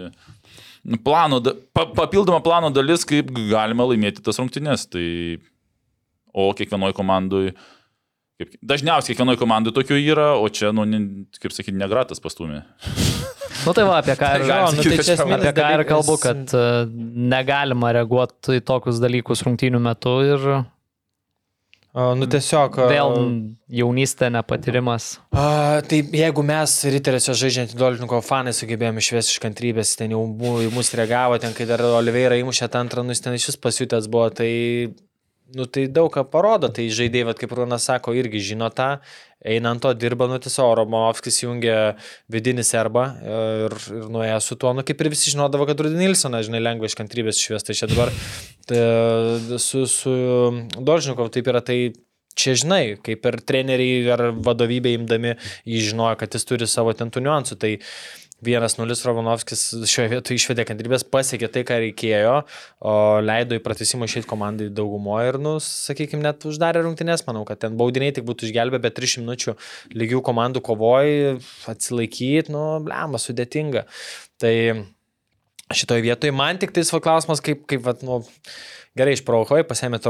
[1.03, 1.43] plano,
[1.75, 4.87] pa, papildoma plano dalis, kaip galima laimėti tas rungtynes.
[4.95, 5.07] Tai,
[6.37, 7.47] o kiekvienoje komandai,
[8.41, 11.03] kaip, dažniausiai kiekvienoje komandai tokių yra, o čia, nu, ne,
[11.41, 12.63] kaip sakyti, negratas pastumė.
[13.65, 16.57] Nu tai va, apie ką ir, Jo, nu, tai čia apie ką ir kalbu, kad
[16.57, 16.65] e,
[17.35, 20.49] negalima reaguoti į tokius dalykus rungtynių metu ir
[21.97, 22.75] A, Nu tiesiog...
[22.77, 23.15] a, vėl
[23.73, 25.15] jaunystė, nepatyrimas.
[25.33, 30.21] A, tai jeigu mes Riteriuose žaidžiant Dolžniko fanai sugebėjome išvesti iš kantrybės, ten jau
[30.75, 34.11] mus reagavo, ten kai dar Oliveira įmušė tą antrą, nu jis ten iš vis pasiutęs
[34.13, 34.51] buvo, tai,
[35.55, 38.97] nu, tai daug ką parodo, tai žaidėjai, kaip Rūnas sako, irgi žino tą,
[39.47, 41.77] eina ant to dirba, nu tiesiog Romanovskis jungia
[42.33, 46.43] vidinį serbą ir, ir nuėjo su tuo, nu kaip ir visi žinodavo, kad Rudy Nilsoną,
[46.47, 48.11] žinai, lengva iš kantrybės išvesti, tai čia dabar
[48.67, 48.81] tai,
[49.63, 50.17] su, su
[50.81, 51.79] Dolžnikov taip yra, tai
[52.37, 55.37] čia žinai, kaip ir treneriai ar vadovybė imdami,
[55.69, 57.59] jį žinojo, kad jis turi savo ten tų niuansų.
[57.63, 57.73] Tai
[58.45, 62.35] 1-0 Rovanovskis šioje vietoje išvedė kantrybės, pasiekė tai, ką reikėjo,
[62.85, 67.63] o leido į pratesimą išeiti komandai daugumoje ir, nu, sakykime, net uždarė rungtynės, manau, kad
[67.65, 69.57] ten baudiniai tik būtų išgelbę, bet 3 minučių
[69.97, 71.41] lygių komandų kovoj
[71.73, 73.87] atsilaikyti, nu, blema, sudėtinga.
[74.43, 74.55] Tai
[75.73, 78.21] šitoje vietoje man tik tais va klausimas, kaip, kaip vat, nu,
[78.97, 80.01] gerai išprovokuoji, pasėmė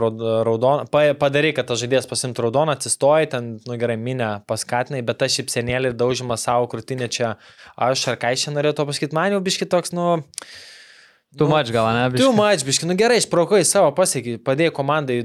[0.46, 5.27] raudoną, pa- padarai, kad tas žaidėjas pasimtų raudoną, atsistoji, ten, nu gerai, minę paskatinai, bet
[5.27, 7.35] aš šipsenėlį ir daužimą savo krūtinę čia,
[7.75, 10.16] aš ar ką čia norėjau to pasakyti, man jau biški toks, nu...
[11.37, 12.05] Tu mač gal, ne?
[12.16, 15.18] Tu mač, biški, nu gerai, išprovokuoji savo pasiekiai, padėjai komandai,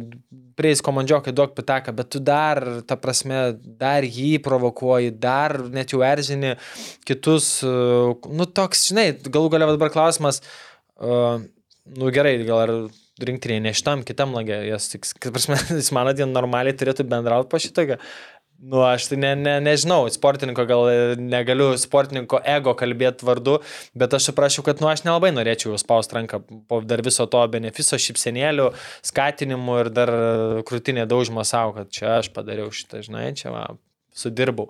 [0.57, 6.01] prieis komandžiokai duok pitaką, bet tu dar, ta prasme, dar jį provokuoji, dar net jau
[6.03, 6.57] erzini
[7.07, 10.41] kitus, uh, nu toks, žinai, galų galia dabar klausimas,
[10.99, 11.39] uh,
[11.95, 12.75] nu gerai, gal ar
[13.27, 17.61] rinktinėje ne šitam, kitam lagė, tik, kaip prasme, jis mano dien normaliai turėtų bendrauti po
[17.61, 17.97] šitą.
[18.61, 23.55] Nu, aš tai ne, ne, nežinau, sportininko gal e, negaliu sportininko ego kalbėti vardu,
[23.97, 27.97] bet aš suprasčiau, kad, nu, aš nelabai norėčiau spausti ranką po dar viso to benefiso,
[27.97, 28.67] šipsenėlių,
[29.09, 30.21] skatinimų ir dar e,
[30.69, 33.65] krūtinė daužimo savo, kad čia aš padariau šitą, žinai, čia va,
[34.13, 34.69] sudirbau.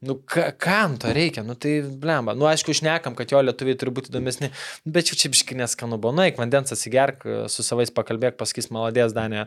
[0.00, 1.42] Nu, ka, kam to reikia?
[1.44, 2.32] Nu, tai blemba.
[2.32, 4.48] Nu, aišku, šnekam, kad jo lietuviai turi būti įdomesni,
[4.88, 6.14] bet jau čia biški neskanu buvo.
[6.16, 9.42] Nu, eik vandens atsigerk, su savais pakalbėk, pasakys maladės, Danė,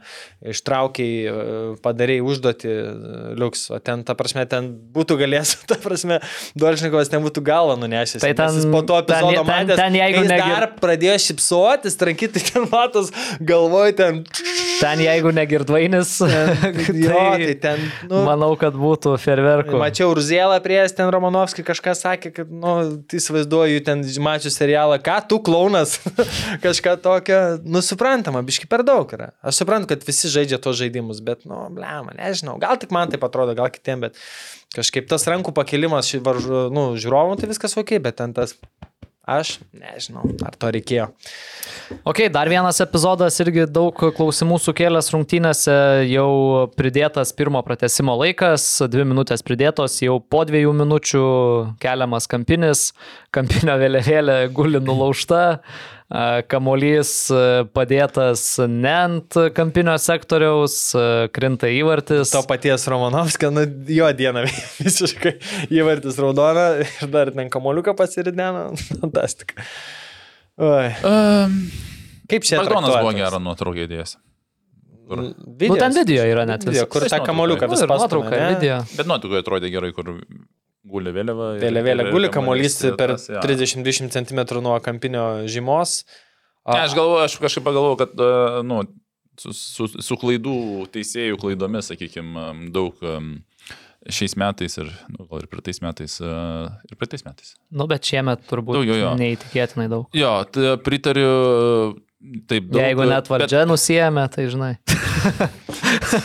[0.45, 2.83] ištraukiai, e, padarėjai užduoti, e,
[3.41, 6.19] liuks, o ten, ta prasme, ten būtų galėjęs, ta prasme,
[6.53, 8.21] Dolžnikovas nebūtų galvą nunešęs.
[8.21, 11.17] Tai ten- po to ten- epizodo ten- matęs, ten jeigu kai jis negi- dar pradėjo
[11.25, 13.09] šipsuotis, trankyti, tai ten matos,
[13.41, 14.21] galvoj ten.
[14.83, 16.13] Ten jeigu negirdvainis,
[17.07, 19.81] Jo, tai ten, nu, manau, kad būtų ferverkų.
[19.81, 25.15] Mačiau Ruzėlą prieš ten Romanovskį kažką sakė, kad, nu, tai įsivaizduoju, ten mačiau serialą, ką
[25.29, 26.01] tu klaunas,
[26.65, 29.31] kažką tokio, nu, suprantama, biški per daug yra.
[29.39, 33.21] Aš suprantu, kad visi žaidžia tos žaidimus, bet, nu, blema, nežinau, gal tik man tai
[33.23, 34.19] atrodo, gal kitiem, bet
[34.75, 38.57] kažkaip tas rankų pakelimas, varžu, nu, žiūrovų, tai viskas ok, bet ten tas
[39.23, 41.05] Aš nežinau, ar to reikėjo.
[42.03, 45.75] Ok, dar vienas epizodas irgi daug klausimų sukėlęs rungtynėse,
[46.11, 46.27] jau
[46.75, 51.23] pridėtas pirmo pratesimo laikas, dvi minutės pridėtos, jau po dviejų minučių
[51.79, 52.89] keliamas kampinis,
[53.31, 55.61] kampinio vėliavėlė guli nulaužta,
[56.51, 57.11] kamolys
[57.73, 60.75] padėtas ne ant kampinio sektoriaus,
[61.35, 62.33] krinta įvartis.
[62.35, 64.45] To paties Romanovskio, nu jo diena
[64.83, 65.37] visiškai
[65.73, 68.69] įvartis raudona ir dar ten kamoliuką pasirideno,
[69.01, 69.63] fantastika.
[70.61, 70.91] Oi.
[71.07, 71.57] Um,
[72.29, 74.17] Kaip čia Makdonas buvo gerą nuotrauką įdėjęs.
[75.09, 75.19] Kur?
[75.19, 78.53] Nu, ten video yra net Video, kur tą kamoliuką Nu, vis ir nuotrauka, pastumia, ne?
[78.55, 78.77] video.
[78.95, 80.13] Bet nuotraukoje atrodė gerai, kur
[80.83, 81.53] guli vėliava.
[81.61, 83.43] Vėliavėlė ir guli kamuolys per tas, jo.
[83.43, 86.01] 30-20 cm nuo kampinio žymos.
[86.63, 88.83] Ne, aš galvoju, aš kažkaip pagalvoju, kad, e, nu,
[89.39, 90.57] su, su, su klaidų
[90.93, 93.01] teisėjų klaidomis, sakykime, daug
[94.11, 96.31] šiais metais ir, nu, gal ir praeitais metais, e,
[96.89, 97.53] ir praeitais metais.
[97.71, 99.11] Nu, bet šiemet turbūt Daugiau jo.
[99.19, 100.07] neįtikėtinai daug.
[100.17, 101.29] Jo, tai pritariu,
[102.49, 102.79] taip daug.
[102.81, 104.71] Jeigu net valdžia nusijėmė, tai žinai.
[105.23, 105.51] Bet,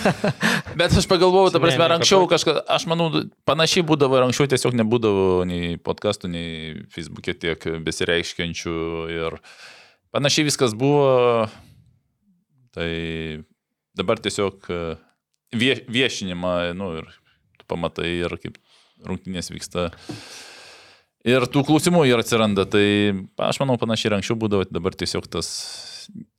[0.80, 3.10] bet aš pagalvojau, ta prasme, anksčiau kažkas, aš manau,
[3.48, 6.48] panašiai būdavo ir anksčiau tiesiog nebūdavo nei podcastų, nei
[6.94, 8.78] Facebook'e tiek besireiškiančių
[9.14, 9.38] ir
[10.14, 11.46] panašiai viskas buvo.
[12.76, 12.90] Tai
[13.98, 14.82] dabar tiesiog e,
[15.56, 17.08] vie, viešinimą, nu ir
[17.58, 18.60] tu pamatai ir kaip
[19.08, 19.88] rungtynės vyksta.
[21.26, 22.86] Ir tų klausimų ir atsiranda, tai
[23.42, 25.48] aš manau panašiai ir anksčiau būdavo, dabar tiesiog tas...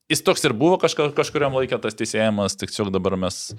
[0.10, 3.51] Jis toks ir buvo kažka, kažkuriam laikė tas teisėjimas, tiesiog dabar mes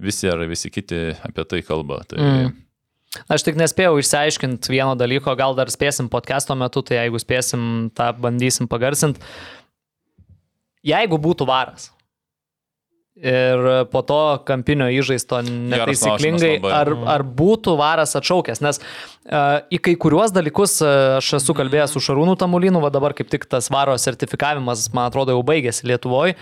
[0.00, 2.02] visi ar visi kiti apie tai kalba.
[2.08, 2.52] Tai, mm.
[3.34, 8.12] Aš tik nespėjau išsiaiškinti vieno dalyko, gal dar spėsim podcast'o metu, tai jeigu spėsim, tą
[8.14, 9.18] bandysim pagarsinti.
[10.86, 11.90] Jeigu būtų varas
[13.20, 19.94] ir po to kampinio įžaisto netaisyklingai, ar, ar būtų varas atšaukęs, nes uh, į kai
[20.00, 23.96] kuriuos dalykus uh, aš esu kalbėjęs su Šarūnu Tamulinu, va dabar kaip tik tas varo
[24.00, 26.36] sertifikavimas, man atrodo, jau baigėsi Lietuvoje.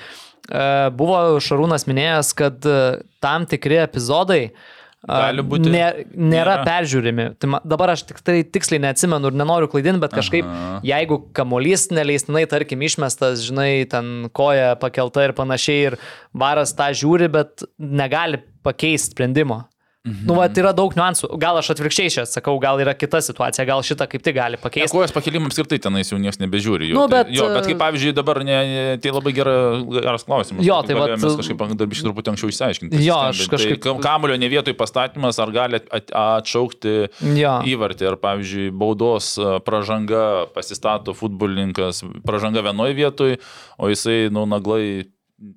[0.49, 6.65] Uh, buvo Šarūnas minėjęs, kad uh, tam tikri epizodai a, Gali būti- ne, nėra nėra.
[6.67, 7.39] peržiūrimi.
[7.39, 10.81] Tai ma, dabar aš tik tai tiksliai neatsimenu ir nenoriu klaidinti, bet kažkaip, Aha.
[10.83, 15.99] jeigu kamolys neleistinai, tarkim, išmestas, žinai, ten koja pakelta ir panašiai, ir
[16.35, 19.69] varas tą žiūri, bet negali pakeisti sprendimo.
[20.07, 20.25] Mhm.
[20.31, 21.27] Nu, va, yra daug niuansų.
[21.43, 24.95] Gal aš atvirkščiai čia sakau, gal yra kita situacija, gal šitą kaip tik gali pakeisti.
[24.95, 26.89] Kojos pakelimams skirtai tenais jau niekas nebežiūri.
[26.93, 29.57] Jau, Nu, tai, bet, jo, bet e, kaip pavyzdžiui dabar, ne, tai labai gera,
[29.99, 30.63] geras klausimas.
[30.65, 33.03] Jo, tai vat- galėjome kažkaip darbiškai truputį anksčiau išsiaiškinti.
[33.05, 33.53] Jo, aš skambint.
[33.57, 36.95] kažkaip- Tai, kam- kamulio ne vietoj pastatymas, ar gali at- atšaukti
[37.43, 37.59] Jo.
[37.67, 43.39] įvartį, ar pavyzdžiui, baudos a, pražanga pasistato futbolininkas, pražanga vienoje vietoje,
[43.77, 45.05] o jisai, nu, naglai,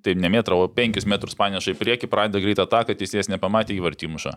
[0.05, 4.11] taip, ne metrą, o penkis metrus paneša į priekį, pradeda greitą ataką, teisėjas nepamatė įvartį
[4.15, 4.35] mušą.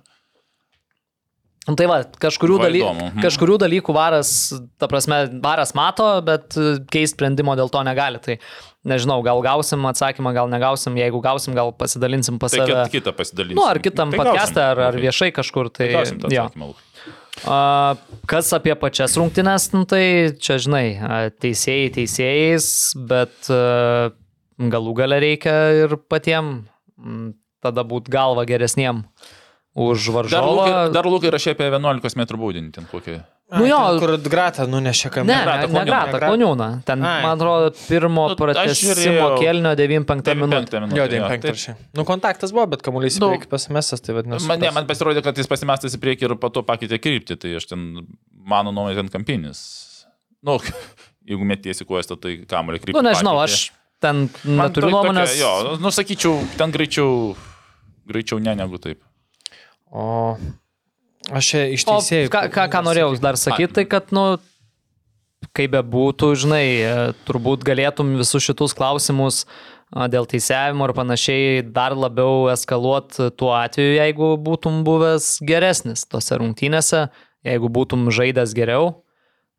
[1.65, 2.81] Nu, Tai va, kažkurių, Va, daly...
[2.85, 3.23] mhm.
[3.25, 4.31] kažkurių dalykų varas,
[4.77, 6.53] ta prasme, varas mato, bet
[6.93, 8.21] keisti sprendimo dėl to negali.
[8.21, 8.37] Tai
[8.85, 12.83] nežinau, gal gausim atsakymą, gal negausim, jeigu gausim, gal pasidalinsim pas Tai save.
[12.93, 13.57] kitą, pasidalinti.
[13.57, 15.73] Nu, ar kitam podcast'e, ar, ar viešai kažkur.
[15.73, 16.75] Tai, Gausim tą atsakymą.
[17.49, 17.97] A,
[18.31, 20.05] kas apie pačias rungtynes, nu, tai
[20.37, 20.85] čia, žinai,
[21.43, 22.69] teisėjai teisėjais,
[23.09, 24.13] bet a,
[24.59, 26.53] galų gale reikia ir patiem
[26.99, 27.33] m,
[27.65, 29.05] tada būt galva geresniem
[29.75, 30.67] už Dar varžovą.
[30.95, 33.17] Dar Lukai rašė apie 11 m baudinį, ten kokį.
[33.55, 33.77] Nu jo.
[33.77, 35.43] Ten, kur gratą nunešė Ne, kamerą.
[35.45, 35.89] Gratą, ne, Kloniūną.
[35.91, 36.69] Gratą, Kloniūną.
[36.89, 37.19] Ten, Ai.
[37.27, 40.81] man atrodo, pirmo Nu, pratesimo kelnio 95 minutė.
[40.81, 40.97] minutė.
[40.97, 41.75] Jo, 95 rašė.
[41.99, 44.49] Nu, kontaktas buvo, bet kamuolys į Nu, priekį pasimestas, tai vadinasi.
[44.49, 47.53] Man, ne, man pasirodė, kad jis pasimestas į priekį ir po to pakeitė kryptį, tai
[47.61, 47.85] aš ten,
[48.49, 49.61] mano nuomonė, ten kampinis.
[50.43, 50.57] Nu,
[51.29, 52.97] jeigu metiesi kojas, tai kamulio kryptį.
[52.97, 53.61] Nu, nežinau, pakeitė.
[53.61, 55.39] aš ten neturiu nuomonės.
[55.41, 57.35] Jo, nu, sakyčiau, ten greičiau,
[58.11, 59.01] greičiau ne negu taip.
[59.95, 60.37] O
[61.33, 62.33] aš iš teisėjų.
[62.33, 64.35] ką, ką, ką norėjau dar sakyti, tai kad, nu,
[65.57, 66.97] kaip be būtų, žinai, e,
[67.29, 69.45] turbūt galėtum visus šitus klausimus
[70.11, 77.07] dėl teisėjimo ir panašiai dar labiau eskaluoti tuo atveju, jeigu būtum buvęs geresnis tose rungtynėse,
[77.47, 79.05] jeigu būtum žaidęs geriau,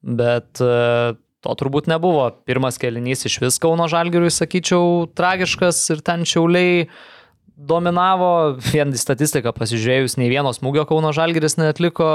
[0.03, 2.27] bet e, to turbūt nebuvo.
[2.49, 6.87] Pirmas kelinys iš vis Kauno Žalgiriui, sakyčiau, tragiškas ir ten šiauliai
[7.55, 12.07] dominavo, vien statistiką pasižiūrėjus, nei vieno smūgio Kauno Žalgiris neatliko,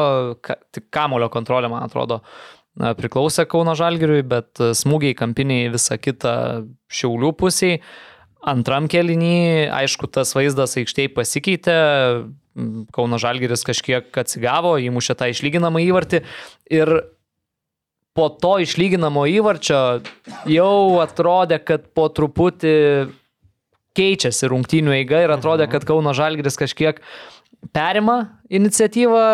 [0.45, 2.21] ka, tik kamulio kontrolė, man atrodo,
[2.77, 6.35] na, priklausė Kauno Žalgiriui, bet e, smūgiai kampiniai visą kitą
[6.93, 7.81] šiaulių pusiai.
[8.51, 11.79] Antram kelinį, aišku, tas vaizdas aikštėje pasikeitė,
[12.93, 16.23] Kauno Žalgiris kažkiek atsigavo, įmušė tą išlyginamą įvartį
[16.75, 16.93] ir
[18.17, 20.01] po to išlyginamo įvarčio
[20.51, 22.75] jau atrodė, kad po truputį
[23.97, 27.01] keičiasi rungtynių eiga ir atrodė, kad Kauno Žalgiris kažkiek
[27.75, 29.25] perima iniciatyvą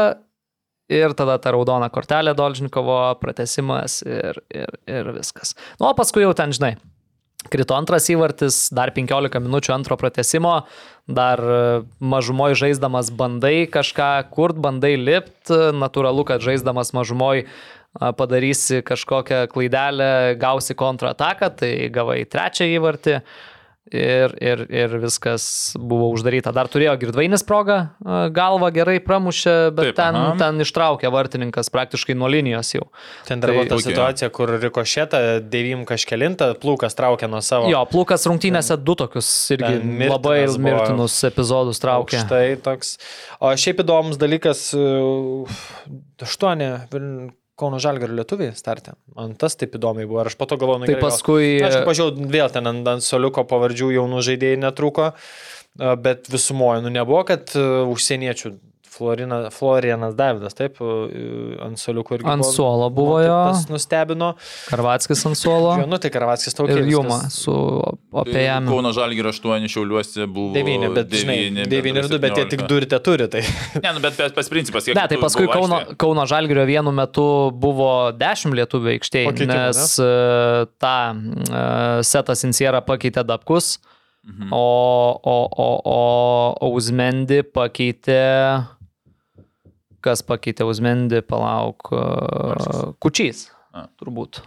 [0.86, 5.56] Ir tada ta raudona kortelė Dolžnikovo, pratesimas ir, ir, ir viskas.
[5.80, 6.76] Nu, o paskui jau ten, žinai,
[7.50, 10.60] krito antras įvartis, dar 15 minučių antro pratesimo,
[11.10, 11.58] dar e,
[11.98, 17.50] mažumoj žaisdamas bandai kažką kurt, bandai lipt, natūralu, kad žaisdamas mažumoj a,
[18.16, 23.20] padarysi kažkokią klaidelę, gausi kontrataką, tai gavai trečią įvartį
[23.86, 25.44] ir, ir, ir viskas
[25.78, 26.50] buvo uždaryta.
[26.50, 30.32] Dar turėjo Girdvainis progą, a, galvą gerai pramušė, bet Taip, ten, aha.
[30.40, 32.88] ten ištraukė vartininkas praktiškai nuo linijos jau.
[33.28, 33.86] Ten dar Tai- buvo ta Tokia.
[33.92, 35.22] situacija, kur rikošėta,
[35.54, 37.70] devim kažkelintą, plūkas traukė nuo savo.
[37.70, 42.24] Jo, plūkas rungtynėse du tokius irgi ten mirtinas labai mirtinus epizodus traukė.
[42.26, 42.96] Štai toks.
[43.38, 45.46] O šiaip įdomus dalykas, uh,
[46.26, 48.94] aštuoni Viln- Kauno Žalgario lietuviai startė.
[49.16, 50.20] Man tas taip įdomiai buvo.
[50.22, 51.56] Ir aš po to galvoju, nu, Tai paskui...
[51.64, 55.10] Aš pažiūrėjau, vėl ten ant, ant soliuko pavardžių jaunų žaidėjų netruko,
[56.04, 58.52] bet visumoje, nu nebuvo, kad užsieniečių
[58.96, 62.26] Florina, Florianas Davidas, taip, ant soliuko irgi.
[62.32, 63.34] Ant buvo- suolo buvo jo.
[63.52, 64.30] Tas nustebino.
[64.70, 65.74] Karvatskis ant suolo.
[65.82, 67.52] Jo, nu tai Karvatskis tau Ir Juma su
[68.16, 68.70] opėjami.
[68.70, 70.54] Kauno Žalgirio 8 šiauliuose buvo.
[70.56, 72.68] 9, bet žinai, 9 ir 2, bet jie tik 17.
[72.72, 73.28] 2 ir te turi.
[73.28, 73.42] Tai.
[73.84, 75.96] Ne, nu, bet pas principas, kiek Ne, tai paskui Kauno, aikštėje?
[76.00, 80.08] Kauno Žalgirio vienu metu buvo 10 lietuvių aikštėje, nes e,
[80.80, 81.66] tą e,
[82.06, 83.76] setą Sincierą pakeitė Dabkus,
[84.26, 84.48] Mhm.
[84.50, 85.66] o, o, o,
[86.66, 88.16] o Uzmendi pakeitė...
[90.06, 93.88] Kas pakeitė Uzmendi, palauk, e, Kučys, A.
[93.98, 94.44] turbūt.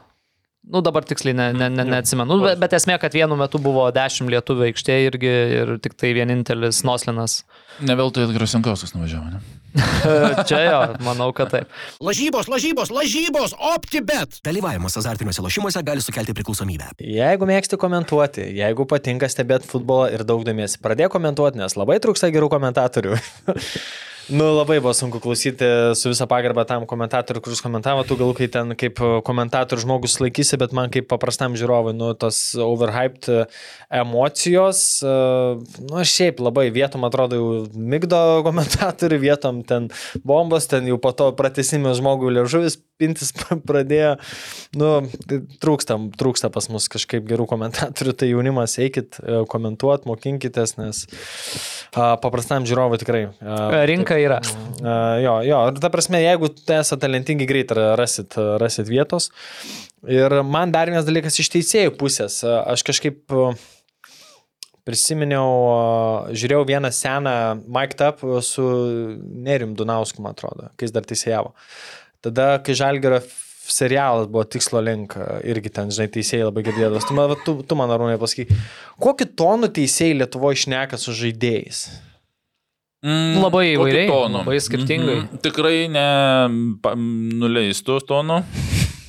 [0.70, 3.88] Nu, dabar tiksliai ne, ne, ne, neatsimenu, Nu, bet, bet esmė, kad vienu metu buvo
[3.96, 7.40] 10 lietuvių aikštėje irgi ir tik tai vienintelis Noslinas.
[7.82, 9.40] Ne veltui Edgaras Jankauskas nuvažiavo, ne?
[10.50, 11.74] Čia jo, manau, kad taip.
[12.04, 14.42] Lažybos, lažybos, lažybos, OptiBet.
[14.46, 16.92] Dalyvavimas azartiniuose lošimuose gali sukelti priklausomybę.
[17.02, 22.30] Jeigu mėgsti komentuoti, jeigu patinka stebėti futbolą ir daug domiesi, pradėk komentuoti, nes labai trūksta
[22.36, 23.18] gerų komentatorių.
[24.30, 25.66] Nu, labai buvo sunku klausyti
[25.98, 30.60] su visą pagarbą tam komentatoriui, kuris komentavo, tu gal kai ten kaip komentatorius žmogus laikysi,
[30.62, 33.26] bet man kaip paprastam žiūrovui, nu, tos overhyped
[34.02, 39.90] emocijos, nu, šiaip labai vietom atrodo jau mygdo komentatorių, vietom ten
[40.22, 43.32] bombos, ten jau po to pratesimės žmogui liežuvis pintis
[43.70, 44.16] pradėjo,
[44.80, 44.92] nu,
[45.30, 51.06] tai trūksta, trūksta pas mus kažkaip gerų komentatorių, tai jaunimas eikit e, komentuot, mokinkitės, nes
[51.96, 53.24] a, paprastam žiūrovui tikrai.
[53.40, 54.42] a, Rinka yra.
[54.84, 59.30] A, Jo, jo, ir ta prasme, jeigu esate talentingi, greit rasit, rasit vietos.
[60.08, 62.42] Ir man dar vienas dalykas iš teisėjų pusės.
[62.48, 63.26] A, Aš kažkaip
[64.90, 67.34] prisiminiau, žiūrėjau vieną seną
[67.70, 68.66] Mike Up su
[69.20, 71.54] Nerim Dunausku, man atrodo, kai jis dar teisėjavo.
[72.26, 73.22] Tada, kai Žalgerio
[73.70, 75.14] serialas buvo tikslo link,
[75.46, 77.06] irgi ten, žinai, teisėjai labai girdėdavos.
[77.08, 78.48] Tu, man- tu, tu man arūnai pasaky,
[79.00, 81.84] kokį tonų teisėjai Lietuvoje išneka su žaidėjais?
[83.06, 84.42] Mm, Labai kokiu įvairiai, tonu?
[84.42, 85.14] labai skirtingai.
[85.22, 85.38] Mhm.
[85.46, 86.08] Tikrai ne
[87.40, 88.42] nuleistų tonų.
[88.42, 88.44] Na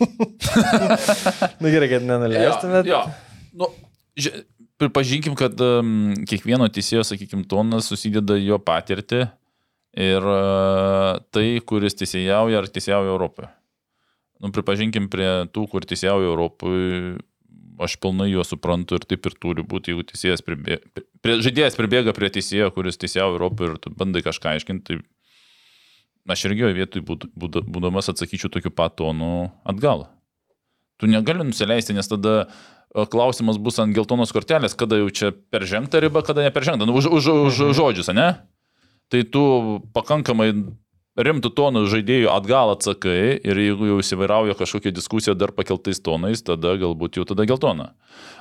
[1.60, 2.86] Nu, gerai, kad nenuleistumėt.
[2.88, 3.58] Jo, jo.
[3.60, 3.66] Nu,
[4.16, 4.44] ži-
[4.80, 9.24] pripažinkim, kad um, kiekvieno teisėjo, sakykim, tonas susideda jo patirtį
[9.96, 13.50] ir uh, tai, kuris teisėjauja ar teisėjauja Europoje.
[14.40, 17.18] Nu, pripažinkim prie tų, kur teisėjauja Europoje,
[17.80, 22.14] aš pilnai juos suprantu ir taip ir turi būti, jeigu teisėjas pribėga, prie, žaidėjas pribėga
[22.16, 27.04] prie teisėjo, kuris teisėjauja Europoje ir tu bandai kažką aiškinti, tai aš irgi jo vietoj
[27.08, 30.06] būd, būd, būdamas atsakyčiau tokiu pat tonu atgal.
[31.00, 36.02] Tu negali nusileisti, nes tada e, klausimas bus ant geltonos kortelės, kada jau čia peržengta
[36.04, 36.84] riba, kada neperžengta.
[36.84, 38.34] Nu, už, už, už žodžius, ne?
[39.10, 39.42] Tai tu
[39.96, 40.52] pakankamai
[41.20, 46.76] rimtų tonų žaidėjų atgal atsakai ir jeigu jau įsivairauja kažkokia diskusija dar pakeltais tonais, tada
[46.80, 47.90] galbūt jau tada geltona.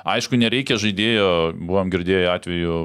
[0.08, 2.78] Aišku, nereikia žaidėjo, buvom girdėję atveju,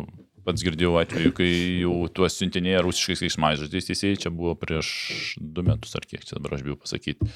[0.46, 1.50] pats girdėjau atveju, kai
[1.84, 4.90] jau tuos siuntinėja rusiškais keiksmažodžiais teisėjai, čia buvo prieš
[5.40, 7.30] du metus ar kiek, čia dabar aš bijau pasakyti.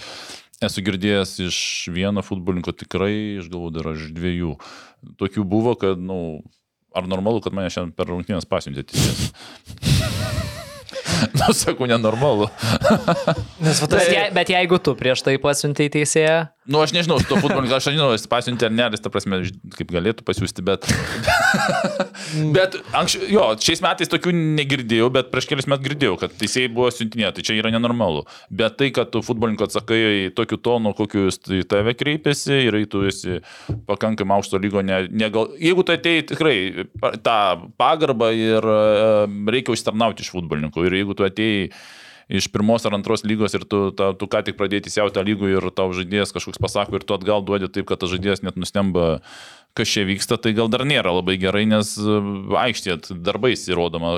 [0.65, 1.57] Esu girdėjęs iš
[1.95, 4.55] vieno futbolininko tikrai, aš galvoju, dar iš dviejų.
[5.21, 6.41] Tokių buvo, kad, na, nu,
[6.93, 10.17] ar normalu, kad mane šiandien per rungtynės pasiuntė teisėjas.
[11.39, 12.49] Na, sakau, nenormalu.
[13.63, 14.07] Nes va Bet, tas...
[14.11, 16.37] je, bet jeigu tu prieš tai pasiuntėjai teisėją,
[16.69, 19.09] Nu, aš nežinau, su to futbolininkas, aš nežinau, jis pasiuntė ar ne, ar jis, ta
[19.09, 19.39] prasme,
[19.73, 20.85] kaip galėtų pasiūsti, bet...
[22.55, 26.91] bet anksčiau, jo, šiais metais tokių negirdėjau, bet prieš kelius metus girdėjau, kad teisėjai buvo
[26.93, 28.21] siuntinė, tai čia yra nenormalu.
[28.53, 33.01] Bet tai, kad tu futbolininku atsakai tokiu tonu, kokiu jis į tave kreipiasi ir tu
[33.09, 33.39] esi
[33.89, 35.49] pakankamai aukšto lygo, ne, negal...
[35.57, 36.57] jeigu tu atei tikrai
[37.25, 37.39] tą
[37.81, 38.81] pagarbą ir e,
[39.57, 41.71] reikia užsitarnauti iš futbolininkų ir jeigu tu atei
[42.29, 45.49] iš pirmos ar antros lygos ir tu, ta, tu ką tik pradėjai teisiauti tą lygų
[45.55, 49.21] ir tau žaidėjas kažkoks pasako ir tu atgal duodi taip, kad tas žaidėjas net nustemba,
[49.77, 52.19] kas čia vyksta, tai gal dar nėra labai gerai, nes e,
[52.61, 54.17] aikštėje darbais įrodoma,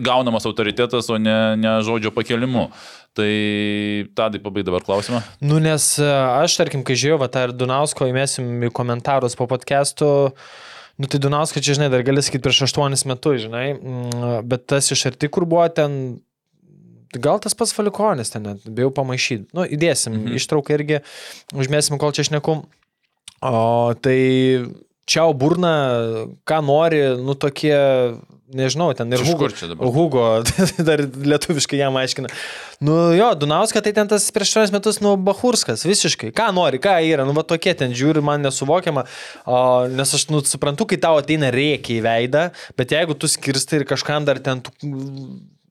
[0.00, 2.68] gaunamas autoritetas, o ne, ne žodžio pakelimu.
[3.12, 3.30] Tai
[4.16, 5.20] tadai pabai dabar klausimą.
[5.44, 6.08] Nu, nes e,
[6.42, 10.10] aš, tarkim, kai žiūrėjau, va, tą ir Dunausko įmėsim į komentarus po podcast'o,
[10.96, 14.88] nu, tai Dunausko čia, žinai, dar gali sakyti prieš aštuonis metus, žinai, mm, bet tas
[14.94, 16.22] iš arti, kur buvo ten,
[17.20, 19.50] gal tas pats falikonis ten, bijau pamaišyti.
[19.56, 20.38] Nu, įdėsim, mhm.
[20.40, 21.02] ištrauką irgi,
[21.56, 22.62] užmėsim, kol čia šneku.
[23.42, 23.58] O
[23.98, 24.18] tai
[25.08, 25.74] čia burna,
[26.46, 27.74] ką nori, nu tokie,
[28.54, 29.48] nežinau, ten ir Hugo?
[29.82, 30.26] Hugo,
[30.88, 32.30] dar lietuviškai jam aiškina.
[32.82, 36.30] Nu jo, Dunauska tai ten tas prieš 8 metus, nu, Bahurskas, visiškai.
[36.36, 39.04] Ką nori, ką yra, nu, va tokie ten žiūri, man nesuvokiama,
[39.44, 39.58] o,
[39.90, 42.46] nes aš, nu, suprantu, kai tau ateina reikia į veidą,
[42.78, 44.74] bet jeigu tu skirstai ir kažkam dar ten tu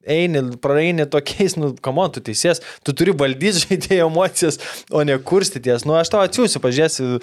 [0.06, 4.58] eini, praeini tokiais, nu, kamon, tu teisės, tu turi valdyti žaidėjo emocijas,
[4.90, 5.86] o ne kurstyties.
[5.88, 7.20] Nu, aš tau atsiųsiu, pažiūrėsiu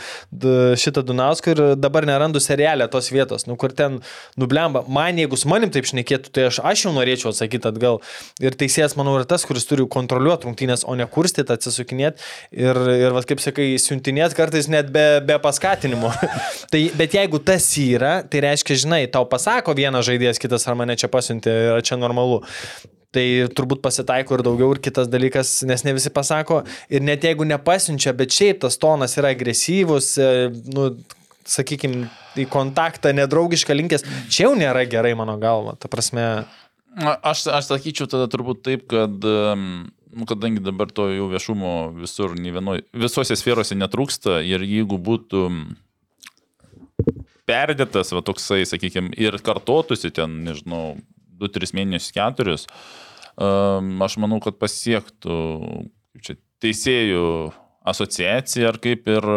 [0.80, 3.99] šitą Dunauską ir dabar nerandu serialę tos vietos, nu, kur ten
[4.39, 4.84] nublemba.
[4.88, 7.99] Man, jeigu su manim taip šnekėtų, tai aš, aš jau norėčiau atsakyti atgal.
[8.43, 12.23] Ir teisėjas, manau, yra tas, kuris turi kontroliuoti rungtynės, o ne kurstyti, atsisukinėti
[12.55, 16.11] ir, ir va, kaip sakai, siuntinėti kartais net be, be paskatinimo.
[16.71, 20.97] tai, bet jeigu tas yra, tai reiškia, žinai, tau pasako vienas žaidėjas, kitas ar mane
[20.99, 22.41] čia pasiuntė, yra čia normalu.
[23.09, 23.26] Tai
[23.57, 26.59] turbūt pasitaiko ir daugiau, ir kitas dalykas, nes ne visi pasako,
[26.93, 30.28] ir net jeigu nepasiunčia, bet šiaip tas tonas yra agresyvus, e,
[30.70, 30.91] nu,
[31.49, 32.03] sakykime,
[32.38, 35.74] į kontaktą nedraugišką linkęs, čia jau nėra gerai mano galva.
[35.82, 36.28] Ta prasme,
[36.97, 42.34] Aš, aš sakyčiau tada turbūt taip, kad, em, nu, kadangi dabar to jau viešumo visur,
[42.34, 45.43] vienoj, visose sferose netrūksta ir jeigu būtų
[47.49, 50.97] perdėtas, va toksai, sakykime, ir kartotųsi ten, nežinau,
[51.41, 52.57] 2-3 mėnesius, 4,
[53.39, 55.39] um, aš manau, kad pasiektų
[56.23, 57.25] čia, teisėjų
[57.89, 59.29] asociacija ar kaip ir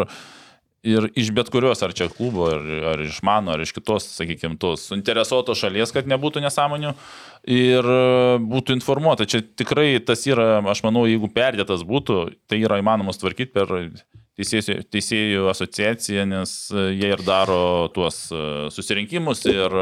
[0.83, 4.57] Ir iš bet kurios, ar čia klubo, ar, ar iš mano, ar iš kitos, sakykime,
[4.59, 6.91] tos suinteresuotos šalies, kad nebūtų nesąmonių
[7.55, 8.01] ir e,
[8.43, 9.23] būtų informuota.
[9.23, 12.19] Čia tikrai tas yra, aš manau, jeigu perdėtas būtų,
[12.51, 13.71] tai yra įmanomas tvarkyti per
[14.35, 18.43] teisėjų, teisėjų asociaciją, nes e, jie ir daro tuos e,
[18.75, 19.79] susirinkimus ir,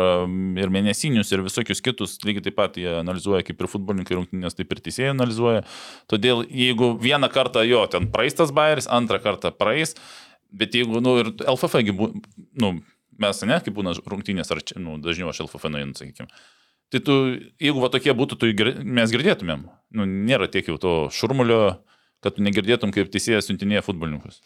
[0.62, 4.70] ir mėnesinius ir visokius kitus, lygiai taip pat jie analizuoja kaip ir futbolininkai rungtynės, taip
[4.70, 5.66] ir teisėjai analizuoja.
[6.14, 9.98] Todėl jeigu vieną kartą jo ten praeistas bairis, antrą kartą praeis,
[10.52, 11.78] Bet jeigu, nu, ir LFF,
[12.60, 12.72] nu,
[13.22, 16.28] mes, ne, kaip būna rungtynės, ar nu, dažniau aš LFF nueinu, sakykime.
[16.92, 17.16] Tai tu,
[17.64, 19.62] jeigu va tokie būtų, tai gir- mes girdėtumėm.
[19.96, 21.78] Nu, nėra tiek jau to šurmulio,
[22.22, 24.42] kad tu negirdėtum, kaip teisėjas siuntinėja futbolininkus.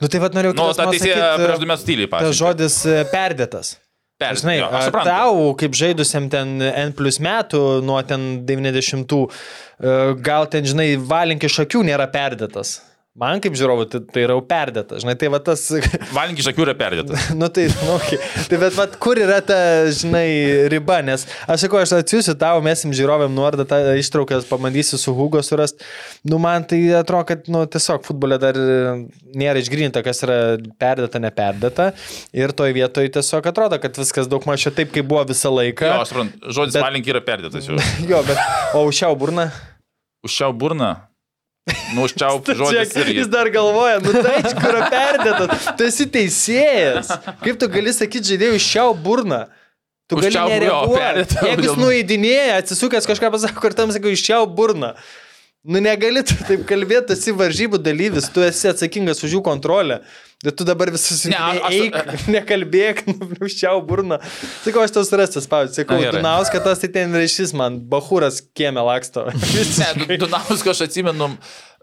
[0.00, 2.36] nu tai vad norėjau Nu, tą teisėją sakyt, prieš du metus tyliai Tas pasakė.
[2.42, 3.76] žodis e, perdėtas.
[4.20, 5.08] Žinai, jo, aš suprantu.
[5.08, 9.18] tau, kaip žaidusiam ten N plus metų, nuo ten 90-ų,
[9.80, 12.80] e, gal ten, žinai, valink iš akių nėra perdėtas.
[13.18, 14.98] Man kaip žiūrovui, tai, tai yra jau perdėta.
[15.02, 15.64] Žinai, tai va tas...
[16.16, 17.24] Valink iš akių yra perdėtas.
[17.40, 18.18] nu tai, nu, okay.
[18.46, 19.56] tai bet vat, kur yra ta,
[19.90, 25.16] žinai, riba, nes aš sakau, aš atsiųsiu tau, mesim žiūrovėm nuorodą, tą ištrauką pabandysiu su
[25.18, 25.82] Hugo surasti.
[26.30, 28.54] Nu, man tai atrodo, kad, nu, tiesiog futbole dar
[29.34, 30.38] nėra išgrinta, kas yra
[30.78, 31.90] perdėta, neperdėta.
[32.38, 35.90] Ir toj vietoj tiesiog atrodo, kad viskas daug mažiau taip, kaip buvo visą laiką.
[35.90, 37.82] Jo, aš suprantu, žodis Bet- valink yra perdėtas jau.
[38.14, 38.38] jo bet
[38.78, 39.50] o užšiau burną.
[40.22, 40.94] Užčiau burną.
[41.94, 43.16] Nu, užčiau žodis Žiūrėk, irgi.
[43.22, 45.70] Jis dar galvoja, nu tai kur yra perdėtas.
[45.78, 47.12] Tu esi teisėjas.
[47.44, 49.44] Kaip tu gali sakyti žaidėjui šiau burną?
[50.08, 51.40] Tu gali nereaguoti.
[51.44, 54.94] Jeigu jis nueidinėja, atsisukęs kažką pasako, ir tam sakai, iššiau burną.
[55.68, 60.00] Nu negali taip kalbėti, esi varžybų dalyvis, tu esi atsakingas už jų kontrolę.
[60.40, 61.96] Bet tu dabar visus Ne, aš- aš- eik,
[62.36, 63.02] nekalbėk,
[63.40, 64.20] nušiau burną.
[64.64, 65.80] Sakau, aš tau surasti spaudžiu.
[65.82, 65.98] Sakau.
[66.14, 69.26] Dunauskas tas tai ten rašys man, Bahūras kiemė laksto.
[69.34, 71.32] Ne, Dunauską aš atsimenu,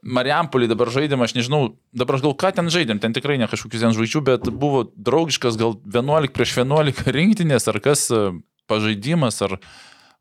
[0.05, 1.61] Mariampolį dabar žaidėm, aš nežinau,
[1.95, 5.57] dabar aš gal ką ten žaidėm, ten tikrai ne kažkokius ten žvaigždžių, bet buvo draugiškas
[5.57, 8.23] gal 11 prieš 11 rinktinės, ar kas e,
[8.71, 9.59] pažaidimas, ar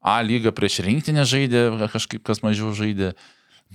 [0.05, 3.15] A lyga prieš rinktinę žaidė, kažkaip kas mažiau žaidė.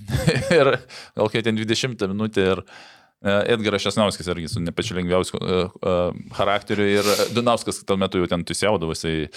[0.60, 0.74] ir
[1.16, 5.58] gal kai ten 20 minutė ir e, Edgaras Šesnauskas irgi su ne pačiu lengviausiu e,
[5.66, 5.96] e,
[6.36, 9.30] charakteriu ir Dunauskas tuo metu jau ten tusiaudavosi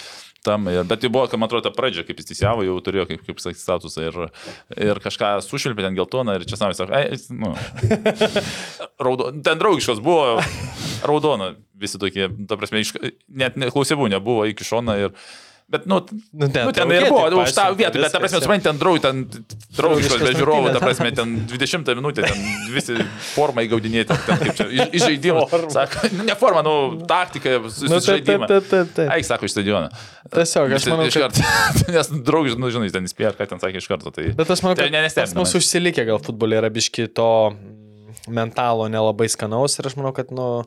[0.44, 3.06] tam, ir, bet tai buvo, kad man atrodo, ta pradžia, kaip jis teisėjavo, jau turėjo,
[3.08, 4.18] kaip, kaip sakyti, statusą ir,
[4.76, 7.54] ir kažką sušilpė ten geltoną ir Česnauskas sako, ai, nu,
[9.06, 10.36] raudo, ten draugiškas buvo,
[11.08, 12.92] raudona, visi tokie, ta prasme, iš,
[13.32, 15.16] net ne, klausimų nebuvo iki šoną ir
[15.64, 15.96] Bet, nu,
[16.36, 18.42] Nu, ten nu, ten ir buvo, tik už tą vietą, bet, ta prasme, jo.
[18.44, 19.22] suprantate, ten draug, ten
[19.74, 22.42] Draugiškos be žiūrovų, ta prasme, ten 20 minutė, ten
[22.74, 22.96] visi
[23.32, 25.46] formą įgaudinėti, ten kaip čia, iš- iš žaidimo.
[25.50, 25.72] Forma.
[25.72, 26.74] Sako, nu, ne forma, nu,
[27.08, 28.46] taktika, Nu, susižaidimą.
[29.08, 29.88] Eik, sako, iš stadiono.
[30.36, 31.42] Tiesiog, aš manau, iš karto.
[31.96, 34.12] Nes draugiškai, nu, žinai, ten įspėjo, ką ten sakė iš karto.
[34.14, 34.28] Tai...
[34.36, 35.56] Bet aš manau, Tai kad mus manęs.
[35.58, 40.66] užsilikė gal futbolė yra biški to mm, mentalo nelabai skanaus ir aš manau, kad, nu,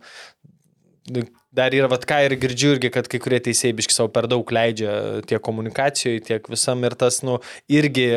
[1.55, 4.51] dar yra, vad ką ir girdžiu irgi, kad kai kurie teisėjai biški savo per daug
[4.53, 4.91] leidžia
[5.29, 7.39] tiek komunikacijoje, tiek visam ir tas, nu,
[7.71, 8.07] irgi,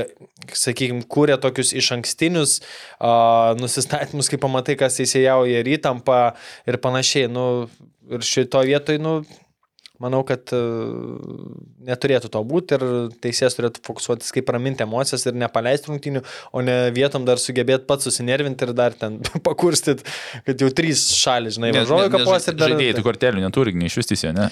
[0.50, 6.20] sakykime, kūrė tokius iš ankstinius uh, nusistatymus, kai pamatai, kas teisėjauja ir įtampa
[6.68, 7.46] ir panašiai, nu,
[8.10, 9.14] ir šito vietoj, nu,
[10.00, 10.58] Manau, kad e,
[11.84, 12.84] neturėtų to būti ir
[13.20, 16.22] teisėjas turėtų fokusuotis, kaip raminti emocijas ir nepaleisti rungtinių,
[16.56, 20.06] o ne vietom dar sugebėti pats susinervinti ir dar ten pakurstyti,
[20.46, 22.72] kad jau trys šalis, žinai, važiuoju kapos ir dar...
[22.72, 24.48] Žaidėjai tų kortelių neturi, nei iš vis teisė, ne?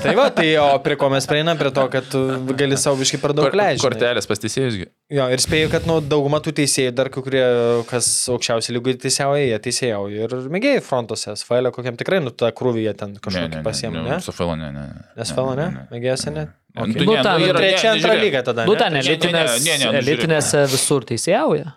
[0.00, 2.16] tai va, tai o prie ko mes prieinam, prie to, kad
[2.56, 3.84] gali savo biškai per daug leidžiu.
[3.84, 4.88] Kortelės pas teisėjusgi.
[5.12, 7.42] Jo, ir spėju, kad nu, dauguma tų teisėjų, dar kai kurie,
[7.90, 12.86] kas aukščiausiai lygiai teisėjauja, jie teisėjauja ir mėgėjai frontuose, SFL, kokiam tikrai, nu, tą krūvį
[12.86, 14.16] jie ten kažkokį pasiemė, ne?
[14.16, 14.86] SFL, ne, ne.
[15.26, 15.68] SFL, ne?
[15.92, 16.46] Mėgėjose, ne?
[16.74, 17.04] Okay.
[17.04, 18.64] Nu, ten Nu, trečia, antra lyga tada.
[18.64, 18.80] Nu, ne?
[18.80, 20.00] ten elitinės, ne, ne, ne, nu, žiūrėk.
[20.08, 21.68] elitinėse visur teisėjauja.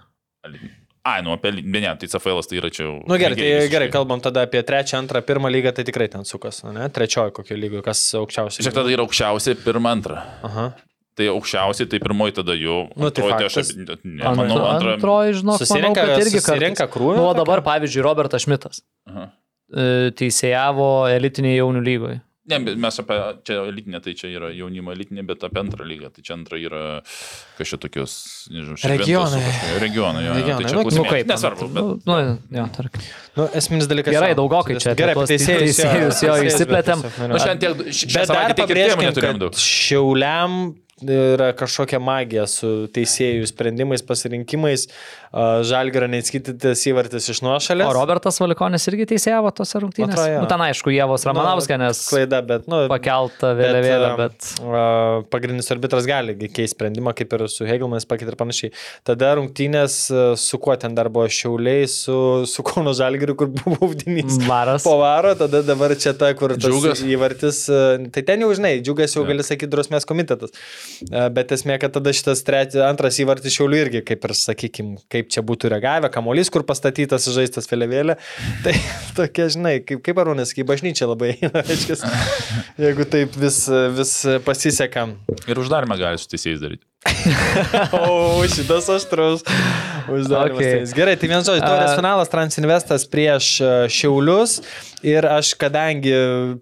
[1.08, 2.96] Ai, nu, apie, ne, ne, tai CFL tai yra čia jau.
[3.12, 6.64] Nu gerai, tai gerai, kalbam tada apie trečią, antrą, pirmą lygą, tai tikrai ten sukas,
[6.66, 6.88] ne?
[6.96, 8.66] Trečioji kokio lygio, kas aukščiausiai.
[8.66, 10.24] Žiūrėk, tada yra aukščiausia pirma, antra.
[10.48, 10.72] Aha.
[11.18, 12.76] Tai aukščiausiai, tai pirmoji tada jau.
[12.93, 13.72] Nu, tai antroji, aš faktas.
[13.74, 14.93] apie- ne, manau, antra.
[14.99, 19.32] Antroji, žinok, Susirenka- manau, kad irgi susirenka krūvį Nu, o dabar, pavyzdžiui, Robertas Šmitas Aha.
[19.74, 22.22] e, teisėjavo elitinėje jaunių lygoje.
[22.47, 26.13] Ne, bet mes apie čia elitinę, tai čia yra jaunimo elitinė, bet apie antrą lygą.
[26.15, 27.01] Tai čia antra yra
[27.57, 28.13] kažkokie tokios,
[28.53, 29.41] nežinau, Regionai.
[29.84, 30.30] Regionai, jo.
[30.32, 31.09] jo, Regionai, Tai čia nu, Nu klausimai.
[31.11, 32.05] kaip, Nesvarbu, nu, bet.
[32.07, 32.15] nu,
[32.61, 33.01] jo, tarkim.
[33.36, 34.13] Nu, esminis dalykas.
[34.15, 37.03] Gerai, daugokai čia Gerai, teisėjus, teisėjus jo išsiplėtėm.
[37.03, 39.51] tiesiog, Nu, šiandien tiek, savaitę tiek ir pabrėžkim, neturėjom daug.
[39.59, 44.88] šiauliam yra kažkokia magija su teisėjų sprendimais, pasirinkimais.
[45.68, 47.89] Žalgara neatskaitytas įvartis iš nuošalės.
[47.89, 49.52] O Robertas Valikonis irgi teisėjavo.
[49.52, 50.39] Man atrodo, jo.
[50.41, 54.48] Nu, ten aišku, Jėvos Ramanauskas, nes Klaida, bet, nu, pakelta vėliavėlė, bet...
[54.64, 54.84] a,
[55.34, 58.74] pagrindinis arbitras gali keisti sprendimą, kaip ir su Hegelmanis pakeitė ir panašiai.
[59.08, 60.00] Tada rungtynės
[60.41, 62.18] su kuo ten dar buvo šiauliai, su,
[62.50, 64.39] su Kauno Žalgiriu, kur buvo Uvdinys.
[64.48, 64.88] Varas.
[64.88, 67.04] Po varo, tada dabar čia ta, kur tas Džiugas.
[67.06, 67.64] įvartis.
[68.16, 70.56] Tai ten jau žinai, džiugas jau gali sakyti drusmės komitetas.
[71.12, 75.32] A, Bet esmė, kad tada šitas treti, antras įvartis šiaulių irgi, kaip ir sakykim, kaip
[75.34, 78.18] čia būtų reagavę, kamolys, kur pastatytas žaistas vėliavėlė.
[78.66, 78.76] Tai
[79.18, 82.00] tokie, žinai, kaip, kaip arūnės, kaip bažnyčia labai eina, reiškia,
[82.88, 83.64] jeigu taip vis,
[83.98, 84.14] vis
[84.48, 85.10] pasiseka.
[85.48, 86.86] Ir uždarimą gali su teisėjais daryti.
[87.91, 89.43] O, šitas aštrus.
[90.10, 90.60] Uždarimas.
[90.60, 90.84] Okay.
[90.84, 90.95] Okay.
[90.95, 94.58] Gerai, tai vienas žodis, taurės finalas Transinvestas prieš e, Šiaulius.
[95.06, 96.14] Ir aš, kadangi,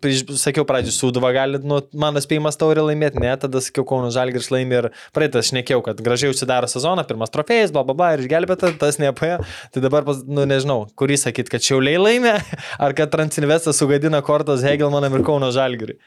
[0.01, 4.51] prieš, sakiau pradžiu, Sūduva gali, nu, mano spėjimas taurė laimėti, ne, tada sakiau, Kauno Žalgiris
[4.53, 8.73] laimė ir praeitas šnekėjau, kad gražiai užsidaro sezoną, pirmas trofėjas, bla, bla, bla, ir išgelbėta,
[8.81, 9.39] tas nepaėjo.
[9.71, 12.35] Tai dabar, nu, nežinau, kurį sakyt, kad Šiauliai laimė,
[12.85, 15.99] ar kad Transinvestas sugadina kortas Hegelmanam ir Kauno Žalgiriui.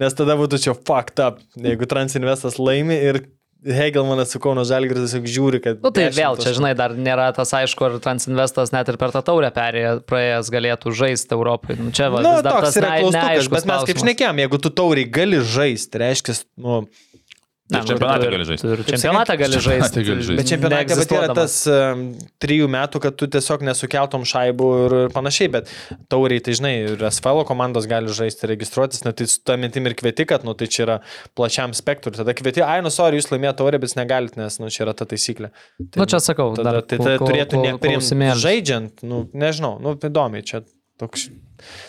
[0.00, 3.26] Nes tada būtų čia fucked up, jeigu Transinvestas laimi ir
[3.64, 5.80] Hegelmanas su Kauno Žalgiris tiesiog žiūri, kad...
[5.84, 9.14] Nu tai 10 vėl, čia žinai, dar nėra tas aišku, ar Transinvestas net ir per
[9.14, 11.78] tą taurę perėję, praėjęs galėtų žaisti Europai.
[11.80, 15.08] Nu, čia va, Nu, dar toks yra klaustukas, bet mes kaip šnekėjom, jeigu tu tauriai
[15.18, 16.82] gali žaisti, reiškia, nu,
[17.74, 18.68] Ne, Ir nu, čempionate tu- gali žaisti.
[18.74, 20.04] Ir čempionate gali žaisti.
[20.06, 20.36] gali žaisti.
[20.40, 21.34] bet čempionate bet yra neegzistuodamas.
[21.34, 22.04] tas um,
[22.44, 25.72] trijų metų, kad tu tiesiog nesukeltom šaibų ir panašiai, bet
[26.12, 29.94] tauriai, tai žinai, ir SFL komandos gali žaisti, registruotis, na tai su tą mintim ir
[29.98, 30.96] kvieti, kad, nu, tai čia yra
[31.34, 32.14] plačiam spektrui.
[32.14, 35.04] Tada kvieti, ai, nu, sorry, jūs laimėjote taurę, bet negalit, nes, nu, čia yra ta
[35.10, 35.50] taisyklė.
[35.80, 38.40] Tai, Nu, čia sakau, tada, dar tai tada kol- turėtų klausimėlis.
[38.44, 40.62] Žaidžiant, nu, nežinau, nu, įdomiai, čia
[41.04, 41.28] toks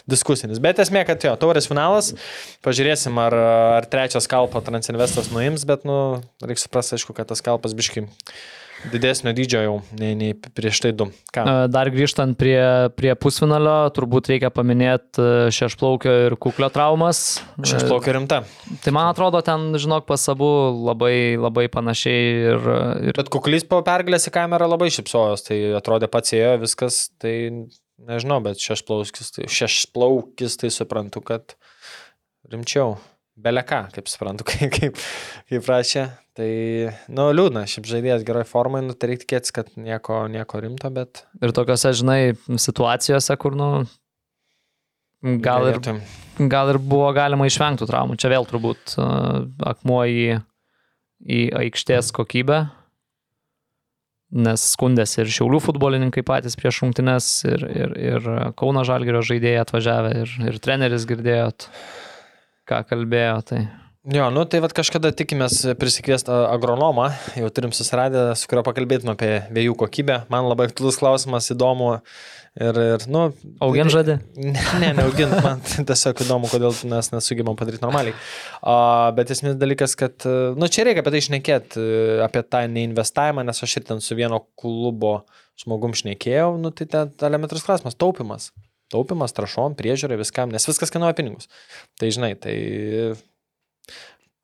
[0.09, 0.61] diskusinis.
[0.63, 2.13] Bet esmė, kad jo, taurės finalas,
[2.65, 3.35] pažiūrėsim, ar,
[3.79, 8.05] ar trečias kalpo Transinvestas nuims, bet, nu, reikia suprasti, aišku, kad tas kalpas biški
[8.91, 11.07] didesnio dydžio jau nei, nei prieš tai du.
[11.33, 11.43] Ką?
[11.45, 12.59] E, Dar grįžtant prie,
[12.97, 17.39] prie pusfinalio, turbūt reikia paminėti šešplaukio ir kuklio traumas.
[17.61, 18.43] Aš plaukiu rimta.
[18.43, 20.49] E, Tai man atrodo, ten, žinok, pas abu
[20.85, 22.69] labai, labai panašiai ir,
[23.09, 27.35] ir Bet kuklys po pergalės į kamerą labai šipsojos, tai atrodė pats ėjo viskas, tai
[28.01, 31.57] nežinau, bet šešplaukis, tai, šešplaukis, tai suprantu, kad
[32.51, 32.97] rimčiau.
[33.35, 35.01] Beleka, kaip suprantu, kaip, kaip,
[35.51, 36.05] kaip rašė.
[36.35, 36.47] Tai,
[37.15, 41.23] nu, liūdna, šiaip žaidėjas geroj formai, nu, tai reikia tikėtis, kad nieko, nieko rimto, bet...
[41.43, 42.19] Ir tokiuose, žinai,
[42.59, 43.69] situacijose, kur, nu,
[45.43, 45.79] gal ir,
[46.51, 48.17] gal ir buvo galima išvengti traumų.
[48.19, 50.25] Čia vėl turbūt uh, akmuo į,
[51.23, 52.65] į aikštės kokybę,
[54.33, 60.13] nes skundėsi ir Šiaulių futbolininkai patys prieš rungtynes, ir, ir, ir Kauno Žalgirio žaidėjai atvažiavę,
[60.23, 61.67] ir, ir treneris girdėjot,
[62.69, 63.41] ką kalbėjo.
[63.51, 63.61] Tai.
[64.13, 67.07] Jo, nu tai vad kažkada tikimės prisikviesti agronomą,
[67.39, 70.19] jau turim susiradę, su kuriuo pakalbėtume apie vėjų kokybę.
[70.33, 71.95] Man labai aktuolus klausimas, įdomu.
[72.55, 73.25] Ir, ir nu,
[73.65, 74.13] Augin žadi?
[74.39, 78.15] Ne, ne, neaugint, man tiesiog įdomu, kodėl mes nesugebam padaryti normaliai.
[78.63, 78.75] A,
[79.17, 80.23] bet esminis dalykas, kad,
[80.55, 81.87] nu čia reikia apie tai išnekėti,
[82.23, 85.17] apie tą neinvestavimą, nes aš ir ten su vieno klubo
[85.59, 88.53] žmogum šnekėjau, nu tai ten elementarus klausimas- taupimas.
[88.93, 91.51] Taupimas, trašom, priežiūrai, viskam, nes viskas kainuoja pinigus.
[91.99, 92.55] Tai žinai, tai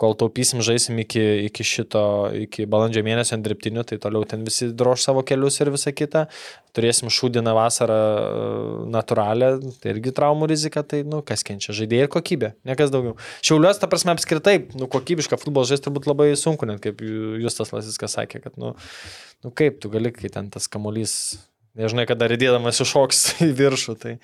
[0.01, 2.03] kol taupysim, žaisim iki, iki šito,
[2.47, 6.25] iki balandžio mėnesio ant dirbtinių, tai toliau ten visi drož savo kelius ir visa kita.
[6.75, 8.23] Turėsim šūdiną vasarą e,
[8.93, 9.49] natūralią,
[9.83, 13.17] tai irgi traumų rizika, tai, nu, kas kenčia, žaidėjai ir kokybė, niekas daugiau.
[13.43, 17.03] Šiauliuos, ta prasme, apskritai, nu, kokybišką futbolą žaisti turbūt labai sunku, net kaip
[17.43, 18.71] Justas Lasiskas sakė, kad, nu,
[19.43, 21.13] nu kaip tu gali, kai ten tas kamuolys,
[21.77, 24.17] nežinai, kada rydėdamas iššoks į viršų, tai...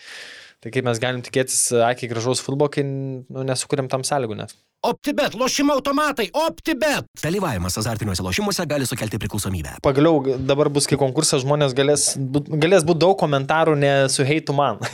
[0.57, 4.55] Tai kaip mes galim tikėtis akiai gražaus futbolo, kai nu, nesukūrėm tam sąlygų net.
[4.87, 7.05] OptiBet, lošimo automatai, OptiBet.
[7.23, 9.77] Dalyvavimas azartiniuose lošimuose gali sukelti priklausomybę.
[9.83, 14.53] Pagaliau dabar bus kai konkursas, žmonės galės, būt- galės būti daug komentarų, ne su heitu
[14.53, 14.77] man.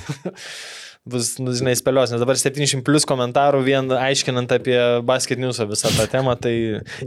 [1.03, 5.91] bus, nu, žinai, spėlios, nes dabar 700 plus komentarų vien aiškinant apie basket newsą visą
[5.91, 6.35] tą temą.
[6.39, 6.53] Tai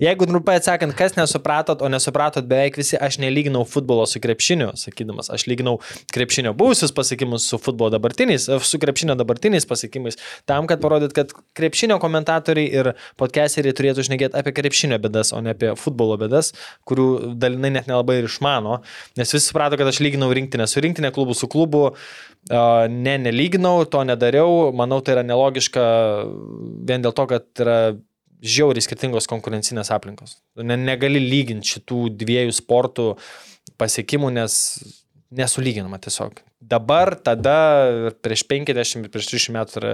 [0.03, 5.31] jeigu trumpai atsakant, kas nesupratot, o nesupratot beveik visi, aš nelyginau futbolo su krepšiniu, sakydamas,
[5.33, 5.79] aš lyginau
[6.13, 11.33] krepšinio buvusius pasiekimus su futbolo dabartiniais, e, su krepšinio dabartiniais pasiekimais, tam, kad parodyt, kad
[11.57, 16.53] krepšinio komentatoriai ir podcasteriai turėtų šnekėti apie krepšinio bėdas, o ne apie futbolo bėdas,
[16.85, 17.09] kurių
[17.41, 18.83] dalinai net nelabai ir išmano,
[19.17, 21.87] nes visi suprato, kad aš lyginau rinktinę su rinktinė, klubų su klubu,
[22.51, 24.71] Ne, nelyginau, to nedariau.
[24.77, 25.87] Manau, tai yra nelogiška
[26.87, 27.79] vien dėl to, kad yra
[28.47, 30.37] žiauriai skirtingos konkurencinės aplinkos.
[30.63, 33.09] Ne, negali lyginti šitų dviejų sportų
[33.81, 34.61] pasiekimų, nes
[35.35, 36.39] nesulyginama tiesiog.
[36.61, 37.57] Dabar, tada,
[38.25, 39.91] prieš 50 ir prieš 300 metų yra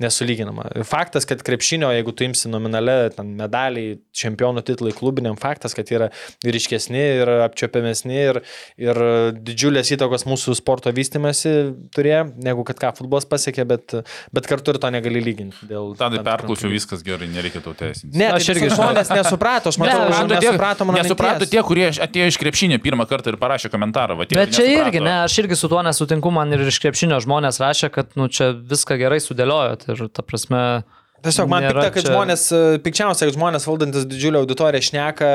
[0.00, 0.64] nesulyginama.
[0.88, 6.08] Faktas, kad krepšinio, jeigu tu imsi nominale, ten medaliai, čempionų titlai klubiniam, faktas, kad yra
[6.46, 8.40] ryškesni ir apčiopiamesni ir,
[8.80, 9.00] ir
[9.36, 11.52] didžiulės įtakos mūsų sporto vystimasi
[11.94, 13.98] turėjo, negu kad ką futbolas pasiekė, bet,
[14.32, 15.68] bet kartu ir to negali lyginti.
[15.68, 18.16] dėl Tada tam tikrų perklausiu, viskas gerai, nereikia tau teisinti.
[18.16, 21.88] Ne, Aš aš irgi žmonės nesuprato, aš matau, Ne, kad nesuprato mano nesuprato tie, kurie
[21.92, 24.16] atėjo iš krepšinio pirmą kartą ir parašė komentarą.
[24.18, 24.88] Va, tie, Bet čia nesuprato.
[24.88, 28.28] irgi, ne, aš irgi su tuo nesutinku, man ir iš krepšinio žmonės rašė, kad, nu,
[28.30, 30.84] čia viską gerai sudėliojot ir, ta prasme,
[31.18, 35.30] Tiesiog man pikta, kad čia- žmonės, e, pikčiausia, kad žmonės valdantis didžiulę auditoriją šneka,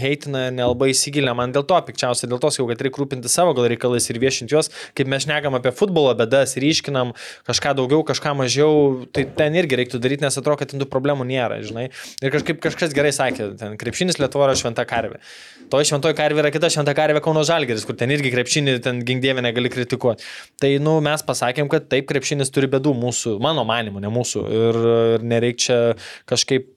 [0.00, 1.34] heitina ir nelabai įsigilina.
[1.36, 4.48] Man dėl to pikčiausia, dėl to sakau, kad reikia rūpinti savo gal reikalais ir viešinti
[4.56, 7.12] juos, kaip mes šnekam apie futbolo bėdas, ryškinam
[7.44, 11.28] kažką daugiau, kažką mažiau, tai ten irgi reiktų daryti, nes atrodo, kad ten tų problemų
[11.28, 11.90] nėra, žinai.
[12.22, 15.20] Ir kažkaip kažkas gerai sakė, ten krepšinis Lietuva yra šventa karvė.
[15.68, 19.44] To šventoji karvė yra kita šventa karvė Kauno Žalgeris, kur ten irgi krepšinį, ten gingdėvė
[19.44, 20.24] negali kritikuoti.
[20.60, 24.44] Tai, nu, mes pasakėm, kad taip, krepšinis turi bėdų mūsų, mano manimu, ne mūsų.
[24.52, 24.80] Ir,
[25.16, 25.78] ir nereikia čia
[26.30, 26.70] kažkaip,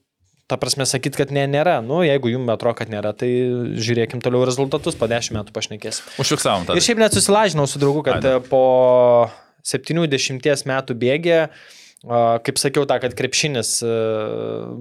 [0.46, 1.78] ta prasme, sakyti, kad ne, nėra.
[1.84, 3.30] Nu, jeigu jums atrodo, kad nėra, tai
[3.82, 6.12] žiūrėkim toliau rezultatus, po 10 metų pašnekėsim.
[6.22, 6.76] Užfiksavom tą.
[6.78, 8.62] Ir šiaip net susilažinau su draugu, kad Ai, e, po
[9.66, 13.92] 70 metų bėgė, a, kaip sakiau, tą, kad krepšinis e,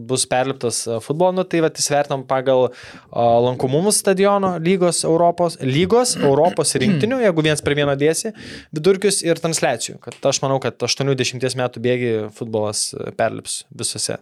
[0.07, 2.67] bus perliptas e, futbolu, nu, tai vat įsvertinam pagal
[3.11, 8.33] lankomumus stadiono lygos Europos, lygos Europos rinktinių, jeigu viens per vieną dėsi,
[8.75, 9.97] vidurkius ir transliacijų.
[10.03, 14.19] Kad aš manau, kad 80 metų bėgi futbolas e, perlips visose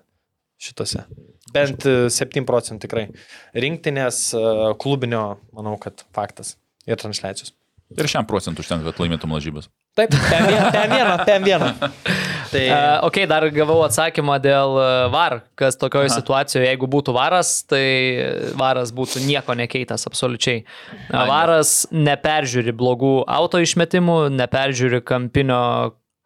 [0.61, 1.07] šitose.
[1.53, 3.07] Bent e, 7 procentų tikrai.
[3.57, 4.29] Rinktinės,
[4.79, 5.25] klubinio,
[5.55, 6.59] manau, kad faktas.
[6.87, 7.55] Ir transliacijos.
[7.97, 9.69] Ir šiam procentų užtenka, kad laimėtum lažybas.
[9.93, 11.73] Taip, PM vieną, PM vieną.
[11.73, 12.01] PM.
[12.53, 17.49] Tai Uh, ok, dar gavau atsakymą dėl e, VAR, kas tokioje situacijoje, jeigu būtų VARas,
[17.65, 17.81] tai
[18.59, 20.61] VARas būtų nieko nekeitęs absoliučiai.
[20.61, 25.63] Uh, VARas neperžiūri blogų auto išmetimų, neperžiūri kampinio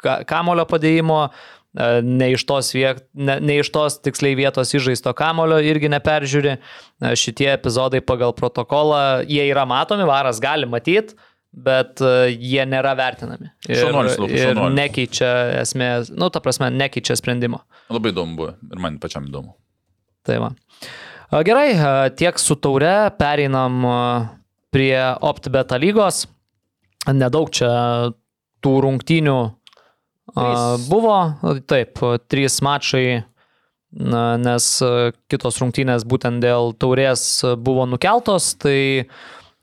[0.01, 5.13] ka kamulio padėjimo, e, ne iš, tos viet, ne, ne iš tos tiksliai vietos įžaisto
[5.17, 6.57] kamulio irgi neperžiūri.
[6.57, 11.17] E, Šitie epizodai pagal protokolą, jie yra matomi, VARas gali matyti.
[11.57, 13.49] Bet e, jie nėra vertinami.
[13.65, 14.75] Ir, Šaunuolis, labai ir šaunuolis.
[14.77, 15.29] nekeičia
[15.63, 17.63] esmės, nu, ta prasme, nekeičia sprendimo.
[17.89, 19.55] Labai įdomu buvo ir man pačiam įdomu.
[20.27, 20.51] Tai va.
[21.47, 21.69] Gerai,
[22.15, 23.81] tiek su taure pereinam
[24.71, 26.25] prie OptBeta lygos.
[27.07, 27.71] Nedaug čia
[28.63, 29.49] tų rungtynių a,
[30.37, 30.85] Trys.
[30.91, 31.17] buvo.
[31.67, 31.99] Taip,
[32.31, 33.23] trys mačai,
[33.97, 34.67] nes
[35.31, 37.23] kitos rungtynės būtent dėl taurės
[37.63, 38.53] buvo nukeltos.
[38.59, 38.77] Tai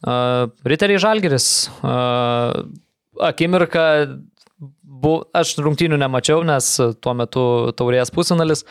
[0.05, 1.49] a, Riteriai Žalgeris.
[1.83, 1.97] a,
[3.25, 3.85] Akimirka
[4.83, 7.45] bu, aš rungtynių nemačiau, nes tuo metu
[7.79, 8.65] taurės pusinalis.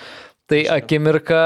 [0.52, 1.40] Tai akimirka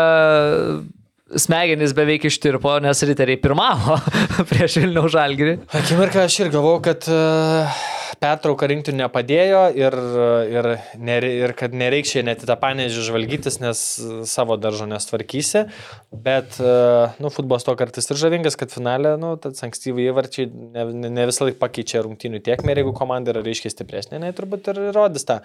[1.36, 3.98] smegenys beveik ištirpo, nes riteriai pirmavo
[4.50, 5.60] prieš Vilnių žalgirį.
[5.76, 7.80] akimirką aš ir galvau, kad uh,
[8.22, 9.98] pertrauka rinkti nepadėjo ir,
[10.54, 10.70] ir,
[11.04, 13.84] nere, ir kad nereikšė net į tą panėžį žvalgytis, nes
[14.30, 15.66] savo daržo nestvarkysi.
[16.14, 20.88] Bet, uh, nu, futbolas to kartais ir žavingas, kad finale, nu, tas ankstyvai įvarčiai ne,
[21.12, 24.84] ne, visą laiką pakeičia rungtinių tiekmę ir jeigu komanda yra reiškiai stipresnė, tai turbūt ir
[24.96, 25.42] rodys tą.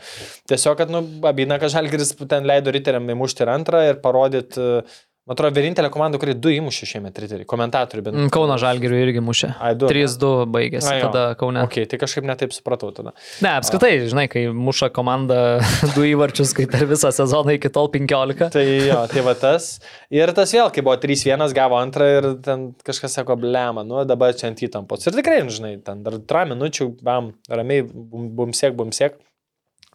[0.51, 5.01] Tiesiog, kad, nu, abina, kad žalgeris ten leido riteriam įmušti ir antrą ir parodyti uh,
[5.23, 8.16] Man atrodo, vienintelė komanda, kuri du įmušė šiemet triteriai, komentatorių bent.
[8.18, 9.53] Mm, Kauno Žalgirių irgi mušė.
[9.62, 11.11] Ai, du, 3-2 baigėsi A, jo.
[11.12, 11.61] tada Kaune.
[11.62, 13.12] Ok, tai kažkaip netaip supratau tada.
[13.39, 15.61] Ne, apskritai, žinai, kai muša komanda
[15.95, 18.49] du įvarčius, kai per visą sezoną iki tol 15.
[18.57, 19.68] Tai jo, tai va tas.
[20.11, 24.35] Ir tas vėl, kai buvo 3-1, gavo antrą ir ten kažkas sako, blema, nu dabar
[24.35, 25.07] čia ant įtampos.
[25.07, 29.23] Ir tikrai, žinai, ten dar 3 minučių, bam, ramiai, bum, bum siek, bum siek.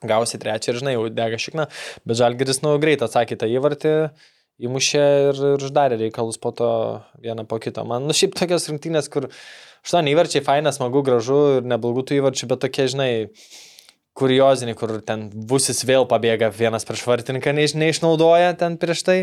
[0.07, 1.67] Gausi trečią ir, žinai, jau dega šikna.
[2.07, 3.93] Bet Žalgiris, nu, greit atsakė tą įvartį.
[4.57, 6.67] Įmušė ir, ir uždarė reikalus po to
[7.21, 7.83] vieną po kito.
[7.85, 9.27] Man, nu, šiaip tokios rungtynės, kur
[9.85, 13.11] aštuoni įvarčiai, fainas, smagu, gražu ir neblogų tų įvarčių, bet tokie, žinai,
[14.17, 19.17] kurioziniai, kur ten vusis vėl pabėga vienas prieš vartininką, neiš, neišnaudoja ten prieš tai,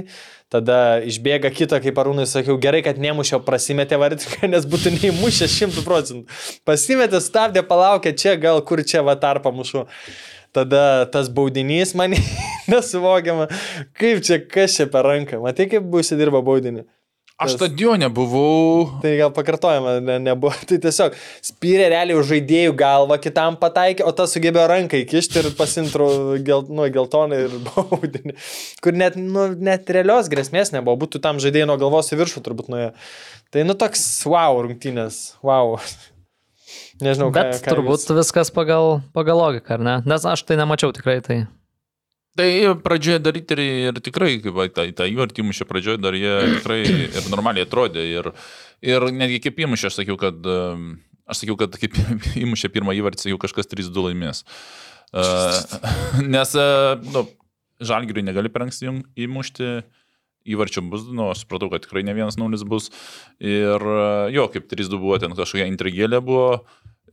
[0.55, 5.82] tada išbėga kitą, kaip arūnai sakiau, gerai, kad nemušiau, prasimetė vartininką, nes būtų neįmušę šimtų
[5.87, 6.39] procentų.
[6.68, 9.89] Pasimetė, stabdė, palaukė čia, gal kur čia va tarpą mušu.
[10.55, 12.15] Tada tas baudinys man
[12.71, 13.49] nesuvokiama,
[13.99, 15.41] kaip čia, kas čia per ranką.
[15.43, 16.87] Matai, kaip bus įdirba baudinį.
[17.35, 19.01] Aš stadione buvau.
[19.03, 20.55] Tai gal pakartojama, ne, nebuvo.
[20.71, 25.51] Tai tiesiog spyrė realiai už žaidėjų galvą, kitam pataikė, o tas sugebėjo ranką įkišti ir
[25.59, 26.07] pasintro
[26.47, 28.37] gel, nu, geltoną ir baudinį.
[28.85, 32.71] Kur net, nu, net realios grėsmės nebuvo, būtų tam žaidėjai nuo galvos į viršų turbūt
[32.71, 32.95] nuėjo.
[33.51, 35.75] Tai nu toks wow rungtynės, wow.
[37.03, 39.95] Nežinau, ką, Bet ką turbūt jūs- viskas pagal, pagal logiką, ar ne?
[40.07, 41.47] Nes aš tai nemačiau tikrai tai.
[42.34, 42.49] Tai
[42.82, 46.80] pradžioje daryti ir, ir tikrai, kaip va, tą, tą įvartį įmušė pradžioje, dar jie tikrai
[46.82, 48.03] ir normaliai atrodė.
[48.11, 48.32] Ir,
[48.82, 50.38] ir netgi kaip įmušė, aš sakiau, kad,
[51.30, 51.95] aš sakiau, kad kaip
[52.45, 54.42] įmušė pirmą įvartį, jau kažkas 3-2 laimės.
[55.14, 55.55] Uh,
[56.34, 57.26] nes, uh, nu,
[57.78, 58.90] žalgiriui negali per anksti
[59.26, 59.76] įmušti.
[60.45, 62.90] Įvarčio bus, nu, aš supratau, kad tikrai ne vienas nulis bus.
[63.40, 66.64] Ir uh, jo, kaip 3-2 buvo, ten kažkokia intrigėlė buvo.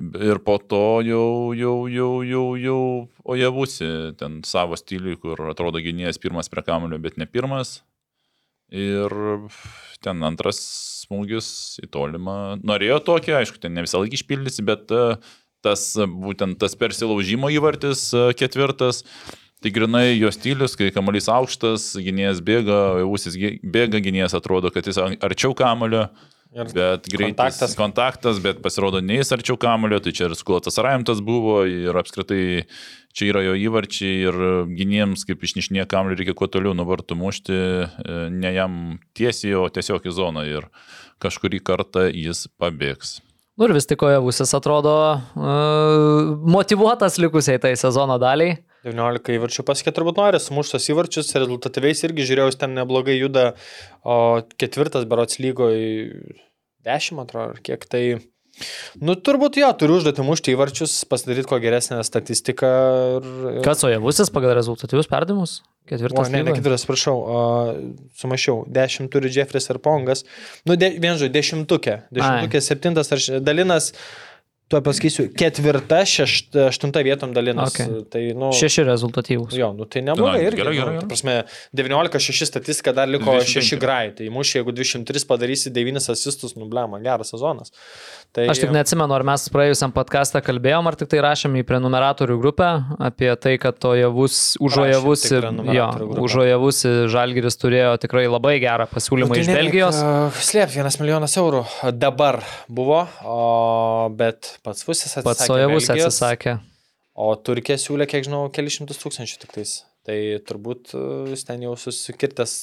[0.01, 2.81] Ir po to jau, jau, jau, jau, jau,
[3.21, 7.81] o jie būsi ten savo stiliui, kur atrodo gynėjas pirmas prie kamulio, bet ne pirmas.
[8.71, 9.13] Ir
[10.01, 10.57] ten antras
[11.03, 11.51] smūgis
[11.83, 12.37] į tolimą.
[12.65, 15.03] Norėjo tokį, aišku, ten ne visą laiką išpildysi, bet e,
[15.61, 19.03] tas būtent tas persilaužimo įvartis e, ketvirtas.
[19.61, 24.97] Tai grinai jo stilius, kai kamuolys aukštas, gynėjas bėga, ausis bėga, gynėjas atrodo, kad jis
[24.97, 26.07] arčiau kamulio.
[26.51, 27.75] Ir Bet greitas kontaktas.
[27.79, 28.39] kontaktas.
[28.43, 32.65] bet pasirodo neįs arčiau kamulio, tai čia ir skulatas Raimtas buvo ir apskritai
[33.15, 37.55] čia yra jo įvarčiai ir gynėjams, kaip išnišnė kamulio, reikia kuo toliau nuo vartų mušti,
[37.55, 40.67] e, ne jam tiesiai, o tiesiog į zoną ir
[41.23, 43.21] kažkurį kartą jis pabėgs.
[43.55, 48.57] Nu ir vis tik Ojavusis atrodo uh, motivuotas likusiai tai sezono daliai.
[48.87, 53.51] 19 įvarčių pasikė turbūt nori, sumuštas įvarčius, rezultatyviais irgi žiūrėjau, ten neblogai juda,
[54.01, 55.89] o ketvirtas berots lygo į
[56.87, 58.03] 10, atrodo, ar kiek tai.
[58.99, 62.71] Nu, turbūt jo, turiu užduoti mušti įvarčius, pasidaryti kuo geresnę statistiką.
[63.19, 63.59] Ir, ir...
[63.65, 65.61] Kas Ojavusis pagal rezultatyvius perdavimus?
[65.61, 66.27] O, Ketvirtas.
[66.29, 66.59] ne, ne lygoje?
[66.59, 67.45] ketvirtas, prašau, o,
[68.19, 68.65] sumašiau.
[68.71, 70.25] Dešimt turi Jeffris ir Pongas.
[70.67, 71.95] Nu, de, vien žodžiu, dešimtukė.
[72.13, 73.93] Dešimtukė, septintas ar dalinas.
[74.71, 77.73] Tuo pasakysiu, ketvirta, šešta, aštunta vietom dalinas.
[77.75, 78.05] Okay.
[78.11, 79.55] Tai, nu, Šeši rezultatyvus.
[79.59, 80.61] Jo, nu tai neblogai irgi.
[80.61, 81.01] gerai, gerai, nu, gerai.
[81.03, 81.35] ta Prasme,
[81.75, 83.67] 19-6 statistika dar liko 25.
[83.67, 84.13] 6 grai.
[84.15, 87.75] Tai mušė, jeigu 203 padarysi 9 asistus, nublema, geras sezonas.
[88.31, 92.37] Tai, Aš tik neatsimenu, ar mes praėjusiam podcastą kalbėjom, ar tik tai rašėm į prenumeratorių
[92.39, 92.67] grupę
[93.03, 96.23] apie tai, kad Ojavus, už Rašėm Ojavusi, tik prenumeratorių jo, grupę.
[96.23, 99.99] už Ojavusi Žalgiris turėjo tikrai labai gerą pasiūlymą iš Belgijos.
[100.47, 101.65] Slėp, vienas milijonas eurų
[101.99, 102.39] dabar
[102.71, 103.39] buvo, o,
[104.15, 105.27] bet pats Vusis atsisakė.
[105.27, 106.53] Pats Ojavus Belgijos, atsisakė.
[107.19, 109.73] O Turkija siūlė, kiek žinau, kelišimtus tūkstančių tik tais.
[110.07, 110.15] Tai
[110.47, 111.03] turbūt e,
[111.33, 112.55] jis ten jau susikirtęs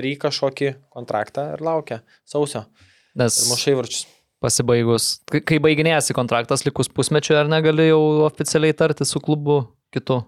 [0.00, 2.64] prie kažkokį kontraktą ir laukia sausio.
[3.20, 4.08] Nes Ir mušai varčius.
[4.40, 9.62] Pasibaigus, kai- kai baiginėjasi kontraktas likus pusmečiu, ar negali jau oficialiai tarti su klubu
[9.92, 10.22] kitu?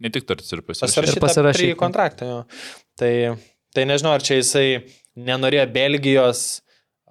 [0.00, 1.20] Ne tik tartis ir pasirašyti.
[1.20, 1.58] Pasirašyta.
[1.60, 2.24] prie kontraktą.
[2.30, 2.40] Jo.
[2.96, 3.12] Tai,
[3.76, 4.84] tai nežinau, ar čia jisai
[5.20, 6.44] nenorėjo Belgijos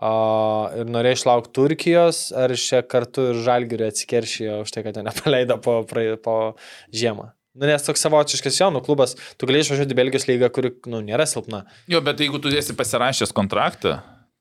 [0.02, 5.04] o, ir norėjo išlaukti Turkijos, ar čia kartu ir Žalgiriui atsikeršijo už tai, kad jo
[5.06, 6.56] nepaleido po, praei- po
[6.96, 7.30] žiemą.
[7.60, 11.26] Nu, nes toks savotiškas jaunų klubas, tu galėjai išvažiuoti į Belgijos lygą, kuri nu, nėra
[11.28, 11.66] silpna.
[11.92, 13.98] Jo, bet jeigu tu esi pasirašęs kontraktą,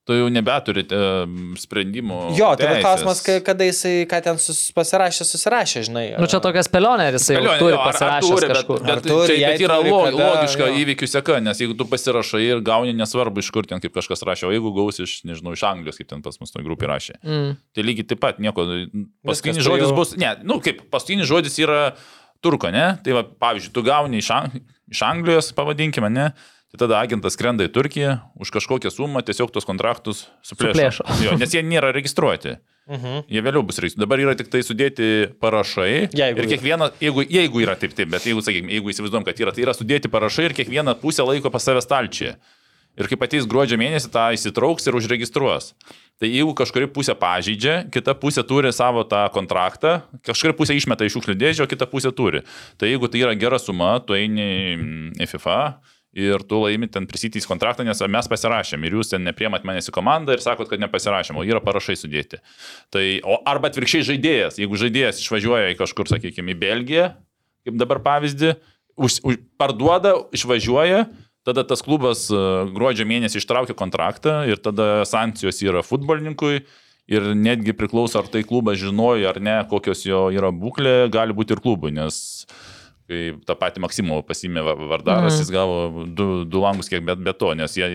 [0.08, 0.96] tu jau nebeturite
[1.60, 2.18] sprendimų.
[2.38, 6.04] Jo, tai bet klausimas, kada jisai, ką ten sus, pasirašė, susirašė, žinai.
[6.20, 8.92] Nu čia tokia spėlionė, ar jisai jau Spėlioju, turi ar- ar pasirašęs turi, bet, bet,
[8.94, 10.78] Ar turi, jei bet yra turi, log, kada, logiška jo.
[10.82, 14.48] įvykių seka, nes jeigu tu pasirašai ir gauni nesvarbu iš kur ten, kaip kažkas rašė,
[14.48, 17.56] o jeigu gausi iš, nežinau, iš Anglijos, kaip ten pas mus toj grupė rašė, Mm.
[17.76, 18.64] tai lygiai taip pat nieko.
[19.28, 21.92] Paskutinis tai žodis jau- bus, ne, nu kaip, paskutinis žodis yra
[22.40, 22.98] turko, ne?
[23.04, 26.32] Tai va, pavyzdžiui, tu gauni iš, Ang iš Anglijos, pavadinkime, ne?
[26.68, 31.00] Tai tada agentas skrenda į Turkiją už kažkokią sumą, tiesiog tos kontraktus suplėšo.
[31.00, 31.06] Suplėšo.
[31.24, 32.58] Jo, nes jie nėra registruoti.
[32.88, 33.24] Mhm.
[33.32, 34.04] Jie vėliau bus registruoti.
[34.04, 35.08] Dabar yra tik tai sudėti
[35.40, 36.10] parašai.
[36.12, 39.56] Jeigu ir kiekviena, jeigu, jeigu yra taip, taip, bet jeigu, sakykime, jeigu įsivaizduom, kad yra,
[39.56, 42.36] tai yra sudėti parašai ir kiekviena pusė laiko pas save stalčiuje.
[42.98, 45.70] Ir kaip ateis gruodžio mėnesį, tą įsitrauks ir užregistruos.
[46.18, 51.14] Tai jeigu kažkuri pusė pažeidžia, kita pusė turi savo tą kontraktą, kažkuri pusė išmeta iš
[51.14, 52.42] šiukšlių dėžę, o kita pusė turi.
[52.76, 54.48] Tai jeigu tai yra gera suma, tu eini
[55.14, 55.60] į FIFA
[56.18, 59.94] ir tu laimi ten prisitys kontraktą, nes mes pasirašėm ir jūs ten nepriemat manęs į
[59.94, 62.42] komandą ir sakot, kad nepasirašėm, o yra parašai sudėti.
[62.94, 67.06] Tai, o arba atvirkščiai žaidėjas, jeigu žaidėjas išvažiuoja į kažkur, sakykime, į Belgiją,
[67.68, 68.56] kaip dabar pavyzdį,
[68.98, 71.06] už, už, parduoda, išvažiuoja,
[71.46, 72.42] tada tas klubas e,
[72.74, 76.66] gruodžio mėnesį ištraukia kontraktą ir tada sankcijos yra futbolininkui.
[77.08, 81.54] Ir netgi priklauso, ar tai klubas žinojo ar ne, kokios jo yra būklė, gali būti
[81.56, 82.18] ir klubui, nes
[83.08, 85.42] kai tą patį Maksimovą pasimė Vardaras, mm.
[85.42, 87.88] jis gavo du, du langus kiek bet be to, nes jie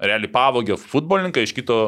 [0.00, 1.80] realiai pavogė futbolininką iš kito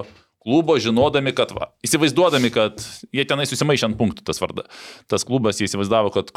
[0.42, 2.82] klubo, žinodami, kad, va, įsivaizduodami, kad
[3.14, 4.66] jie tenai susimaišė ant punktų tas vardas.
[5.10, 6.32] Tas klubas, jie įsivaizdavo, kad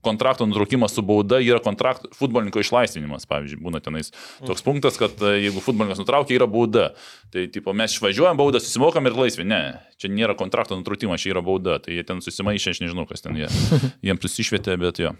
[0.00, 4.12] kontrakto nutraukimas su bauda yra kontrakto, futbolininko išlaisvinimas, pavyzdžiui, būna tenais
[4.46, 6.90] toks punktas, kad e, jeigu futbolininkas nutraukia, yra bauda.
[7.30, 9.46] Tai, tipo, mes išvažiuojam baudą, susimokam ir laisvi.
[9.48, 9.62] Ne,
[10.00, 11.78] čia nėra kontrakto nutraukimas, čia yra bauda.
[11.84, 13.50] Tai jie ten susimaišė, aš nežinau, kas ten jie.
[14.06, 15.14] Jiems susišvietė, bet jo.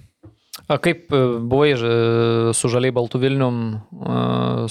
[0.70, 1.20] A kaip e,
[1.50, 1.70] buvai
[2.56, 3.78] su Žaliai Baltų Vilnium e,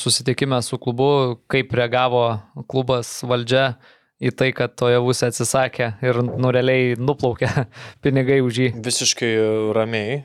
[0.01, 2.26] susitikime su klubu, kaip reagavo
[2.72, 3.72] klubas valdžia?
[4.20, 7.49] Į tai, kad to javus atsisakė ir nureliai nuplaukė
[8.03, 8.70] pinigai už jį.
[8.86, 9.32] Visiškai
[9.76, 10.24] ramiai.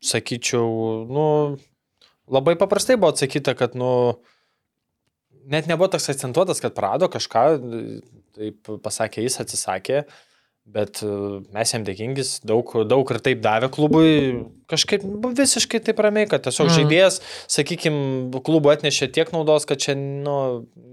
[0.00, 1.24] Sakyčiau, nu,
[2.32, 3.90] labai paprastai buvo atsakyta, kad, nu,
[5.52, 7.44] net nebuvo toks akcentuotas, kad prado kažką,
[8.38, 10.06] taip pasakė jis, atsisakė.
[10.70, 11.10] Bet e,
[11.54, 14.10] mes jam dėkingis, daug, daug ir taip davė klubui,
[14.70, 15.02] kažkaip
[15.34, 16.74] visiškai taip ramiai, kad tiesiog mm.
[16.76, 17.18] žaidėjas,
[17.50, 20.36] sakykime, klubu atnešė tiek naudos, kad čia, nu,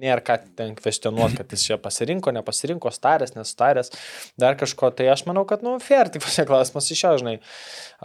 [0.02, 3.94] nėra ką ten kvestionuoti, kad jis čia pasirinko, nepasirinko, starės, nestarės,
[4.40, 7.36] dar kažko, tai aš manau, kad, nu, fair, tik pasiklausimas iš jo, žinai,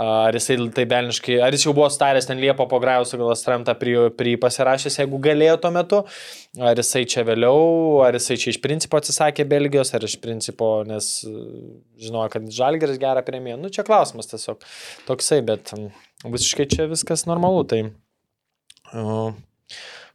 [0.04, 3.76] ar jisai tai belniškai, ar jis jau buvo starės ten Liepo po Grajaus, gal Stramtą
[3.80, 6.02] prie, prie pasirašęs, jeigu galėjo tuo metu,
[6.60, 11.14] ar jisai čia vėliau, ar jisai čia iš principo atsisakė Belgijos, ar iš principo, nes
[12.00, 13.58] žinojo, kad Žalgeris gerą premiją.
[13.60, 14.62] Nu, čia klausimas tiesiog
[15.08, 15.90] toksai, bet mm,
[16.32, 17.64] visiškai čia viskas normalu.
[17.68, 17.80] Tai
[18.92, 19.34] uh,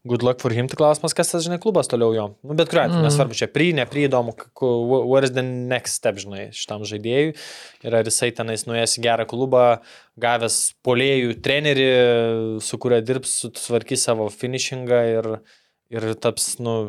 [0.08, 2.26] good luck for him, tai klausimas, kas tas, žinai, klubas toliau jo.
[2.46, 3.08] Nu, bet kuriuo atveju, mm.
[3.10, 4.34] nesvarbu, čia pri, ne pri įdomu,
[5.10, 7.36] what is the next step, žinai, šitam žaidėjui.
[7.86, 9.66] Ir ar jisai tenais nuėjęs į gerą klubą,
[10.22, 11.88] gavęs polėjų trenerį,
[12.64, 15.32] su kuria dirbs, sutvarkys savo finishingą ir,
[15.94, 16.80] ir taps, nu,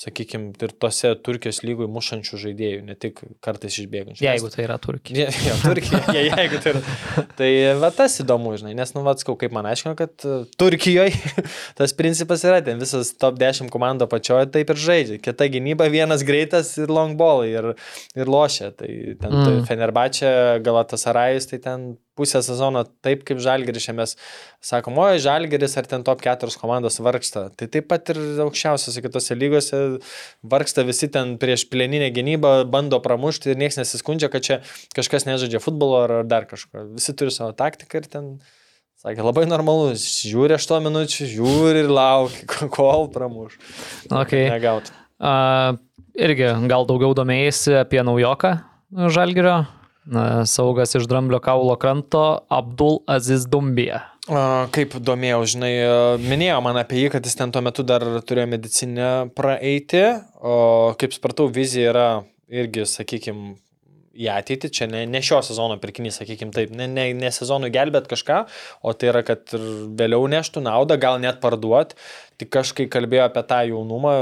[0.00, 4.24] sakykime, ir tose Turkijos lygoj mušančių žaidėjų, ne tik kartais išbėgančių.
[4.24, 5.18] Jeigu tai yra Turkija.
[5.20, 6.80] Ja, ja, Turkija, ja, jeigu tai yra.
[7.36, 7.50] Tai
[7.82, 11.12] va tas įdomu, žinai, nes, nu, vatskau, kaip man aiškino, kad uh, Turkijoje
[11.78, 15.20] tas principas yra, ten visas top 10 komando pačioje taip ir žaidžia.
[15.20, 17.74] Kita gynyba, vienas greitas ir long ball ir,
[18.16, 18.70] ir lošia.
[18.76, 19.44] Tai ten mm.
[19.44, 20.32] tai Fenerbachė,
[20.64, 21.90] Galatas Arajus, tai ten
[22.20, 24.14] pusę sezono taip kaip Žalgeris, mes
[24.64, 27.46] sakom, oi, Žalgeris ar ten top 4 komandos vargsta.
[27.56, 29.80] Tai taip pat ir aukščiausiose kitose lygose
[30.46, 34.60] vargsta visi ten prieš plėninę gynybą, bando pramušti ir niekas nesiskundžia, kad čia
[34.96, 36.90] kažkas nežaidžia futbolo ar dar kažko.
[36.96, 38.32] Visi turi savo taktiką ir ten...
[39.00, 42.44] Sakė, labai normalu, žiūri 8 minučių, žiūri ir laukia,
[42.76, 43.54] kol pramuš.
[44.12, 44.50] Okay.
[44.52, 44.90] Negaut.
[45.16, 45.78] Uh,
[46.20, 48.58] irgi gal daugiau domėjai apie naujoką
[48.90, 49.68] Žalgirio,
[50.48, 54.04] saugas iš Dramblio kaulo kranto Abdul Aziz Dumbija.
[54.74, 55.72] Kaip domėjau, žinai,
[56.22, 60.04] minėjo man apie jį, kad jis ten tuo metu dar turėjo medicinę praeiti,
[60.38, 62.06] o kaip supratau, vizija yra
[62.50, 63.56] irgi, sakykime,
[64.20, 68.08] į ateitį, čia ne, ne šio sezono pirkinys, sakykime taip, ne, ne, ne sezonui gelbėt
[68.10, 68.42] kažką,
[68.82, 71.94] o tai yra, kad vėliau neštų naudą, gal net parduot.
[72.40, 74.12] Tik kažkai kalbėjo apie tą jaunumą.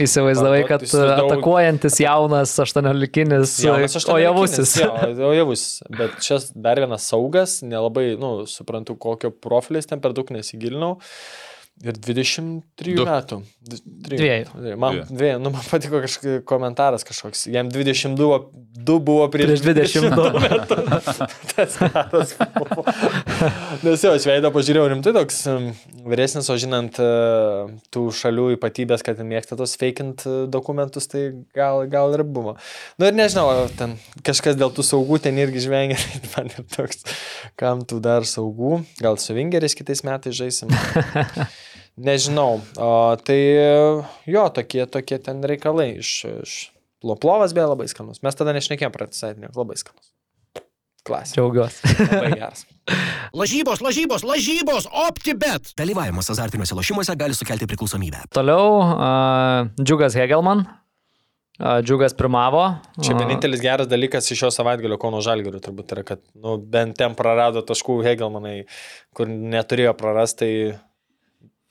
[0.00, 1.30] Įsivaizdavai, kad įsivaizdavau...
[1.34, 4.76] atakuojantis jaunas 18-kinis, o javusis.
[4.80, 4.92] Jo,
[5.28, 5.82] o javusis.
[5.92, 10.96] Bet čia dar vienas saugas, nelabai, nu, suprantu, kokio profilis ten per daug nesigilinau.
[10.96, 11.46] Uh,
[11.84, 13.04] Ir 23 du.
[13.04, 13.36] metų.
[14.08, 14.76] Dviejų.
[14.80, 15.40] Man, dviejų.
[15.44, 17.42] Nu, man patiko kažkoks komentaras kažkoks.
[17.52, 18.38] Jam 22
[18.86, 20.78] du buvo prieš, prieš 22 metų.
[21.52, 22.86] Tas karas buvo.
[23.84, 25.42] Nes jo, aš veidą pažiūrėjau rimtai toks
[26.08, 27.10] vyresnis, o žinant e,
[27.92, 32.56] tų šalių ypatybės, kad mėgsta tos fakint e, dokumentus, tai gal, gal ir buvo.
[32.96, 36.66] Na nu, ir nežinau, ten kažkas dėl tų saugų ten irgi žvengia, tai man ir
[36.72, 37.04] toks,
[37.60, 38.80] kam tų dar saugų.
[39.04, 40.72] Gal su Vingeris kitais metais žaisim.
[41.96, 42.60] Nežinau.
[42.76, 42.90] O,
[43.24, 43.38] tai
[44.28, 46.12] jo, tokie, tokie ten reikalai iš,
[46.44, 46.56] iš
[47.06, 48.20] Loplovas beje labai skanus.
[48.24, 50.12] Mes tada nešnekėjom pratisaitinio, labai skanus.
[51.06, 51.36] Klasė.
[51.38, 51.92] Džiaugiuosi.
[52.10, 52.64] Labai geras.
[53.40, 55.70] Lažybos, lažybos, lažybos, OptiBet.
[55.78, 58.24] Dalyvavimas azartiniuose lošimuose gali sukelti priklausomybę.
[58.34, 60.64] Toliau uh, Džiugas Hegelman.
[61.56, 62.64] Uh, Džiugas pirmavo.
[62.98, 67.14] Čia vienintelis geras dalykas iš šio savaitgalio Kauno Žalgirių turbūt yra, kad nu, bent ten
[67.16, 68.58] prarado taškų Hegelmanai,
[69.16, 70.52] kur neturėjo prarasti, tai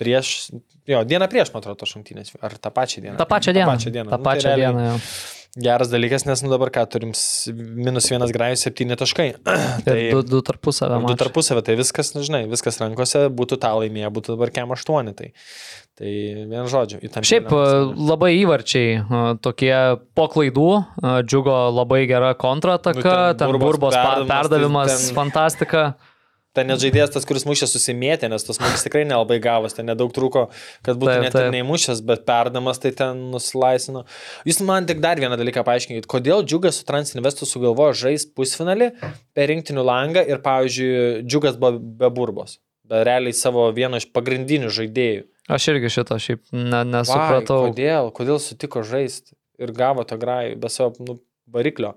[0.02, 0.52] prieš,
[0.88, 3.18] jo, dieną prieš, man atrodo, tos rungtynės, ar tą pačią dieną.
[3.22, 3.70] tą pačią dieną.
[3.70, 4.10] Ta pačią dieną.
[4.12, 4.86] tą Nu, tai pačią dieną.
[4.92, 5.00] jo.
[5.56, 7.14] Geras dalykas, nes nu dabar ką turim,
[7.80, 9.30] minus vienas grajus, septyni taškai.
[9.88, 10.98] Ir du, du tarpusavę.
[11.08, 15.14] Du tarpusavę, tai viskas, nu, žinai, viskas rankose, būtų tą laimėję, būtų dabar kem aštuoni.
[15.16, 15.30] Tai,
[15.96, 16.12] tai
[16.52, 17.62] vien žodžiu, Šiaip e,
[17.96, 19.72] labai įvarčiai e, tokie
[20.12, 20.68] po klaidų,
[21.00, 25.86] e, džiugo labai gera kontrataka, Nu, ten ten Burbos burbos tai perdavimas, ten- fantastika.
[26.56, 30.14] Ten net žaidėjas tas, kuris mušė susimėtė, nes tas smūgis tikrai nelabai gavos, ten nedaug
[30.16, 30.46] trūko,
[30.86, 31.54] kad būtų Taip, net ir taip.
[31.58, 34.06] neįmušęs, bet perdamas tai ten nusilaisino.
[34.48, 38.92] Jūs man tik dar vieną dalyką paaiškinkit, kodėl Džiugas su Transinvestu sugalvojo žaisti pusfinalį
[39.36, 44.72] per rinktinių langą ir, pavyzdžiui, Džiugas buvo be burbos, bet realiai savo vieno iš pagrindinių
[44.80, 45.28] žaidėjų.
[45.52, 47.60] Aš irgi šito šiaip ne, Vai, nesupratau.
[47.68, 51.20] kodėl, kodėl sutiko žaisti ir gavo tą grajų be savo nu,
[51.52, 51.94] variklio.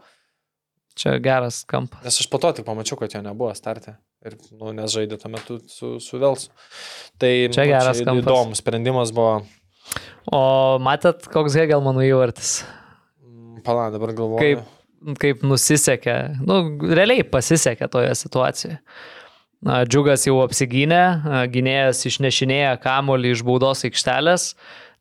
[0.99, 2.03] Čia geras kampas.
[2.03, 3.95] Nes aš po to tik pamačiau, kad jo nebuvo startė.
[4.27, 6.51] Ir, nu, nes žaidė tuo metu su, su Velsu.
[7.23, 8.25] Tai Čia nu, geras kampas.
[8.25, 9.45] įdomus sprendimas buvo.
[10.35, 10.41] O
[10.83, 12.57] matėt, koks Hegelmanų įvartis?
[13.23, 14.43] Mm, Pala, dabar galvoju.
[14.43, 16.59] Kaip, kaip nusisekė, nu,
[16.91, 18.81] realiai pasisekė toje situacijoje.
[19.91, 21.01] Džiugas jau apsigynė,
[21.51, 24.53] gynėjas išnešinėja kamolį iš baudos aikštelės,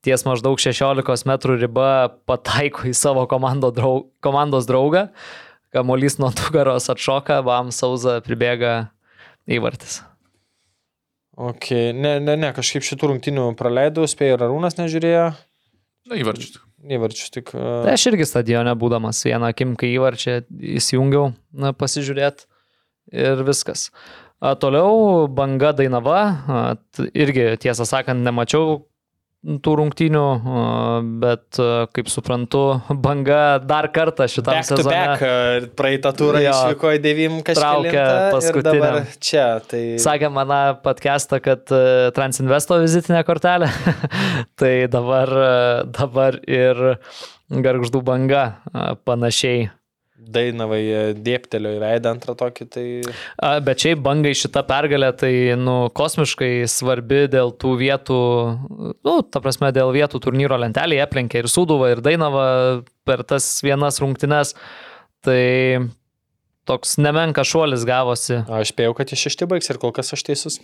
[0.06, 1.90] ties maždaug 16 m riba
[2.30, 5.08] pataiko į savo draug, komandos draugą,
[5.74, 8.90] kamolys nuo nugaros atšoka, bam sauza pribėga
[9.48, 10.02] įvartis.
[11.38, 15.28] Ok, ne, ne, ne, kažkaip šitų rungtinių praleidau, spėjau ir Arūnas nežiūrėjo.
[16.08, 16.58] Na, įvarčius.
[16.88, 17.52] Įvarčius tik.
[17.54, 20.40] Tai Uh, aš irgi stadione būdamas vieną akim, kai įvarčią
[20.80, 22.48] įsijungiau, na, pasižiūrėti
[23.14, 23.90] ir viskas.
[24.38, 26.62] A, toliau banga Dainava, a,
[26.96, 28.80] t- irgi tiesą sakant, nemačiau
[29.46, 30.24] tų rungtynių,
[31.22, 32.64] bet a, kaip suprantu,
[33.04, 34.96] banga dar kartą šitam back sezone.
[34.96, 36.56] back, uh, praeitą turą Jo.
[36.56, 38.32] išvyko į 9 Traukia kažką.
[38.34, 38.82] paskutiniam.
[38.82, 39.84] Dabar čia, tai...
[40.02, 43.70] Sakė mano podcastą, kad e, Transinvesto vizitinė kortelė,
[44.60, 45.56] tai dabar, e,
[45.96, 46.84] dabar ir
[47.48, 48.46] garždų banga
[49.08, 49.70] panašiai
[50.18, 52.86] Dainavai e, dėptelio į veidą antrą tokį, tai...
[53.38, 58.18] A, Bet šiaip bangai šita pergalė tai, nu, kosmiškai svarbi dėl tų vietų,
[59.06, 62.48] nu, ta prasme, dėl vietų turnyro lentelėje aplenkė ir Sūduvą, ir Dainavą
[63.08, 64.56] per tas vienas rungtynes.
[65.26, 65.44] Tai
[66.68, 68.42] toks nemenka šuolis gavosi.
[68.50, 70.60] Aš spėjau, kad iš šešti baigs ir kol kas aš teisus.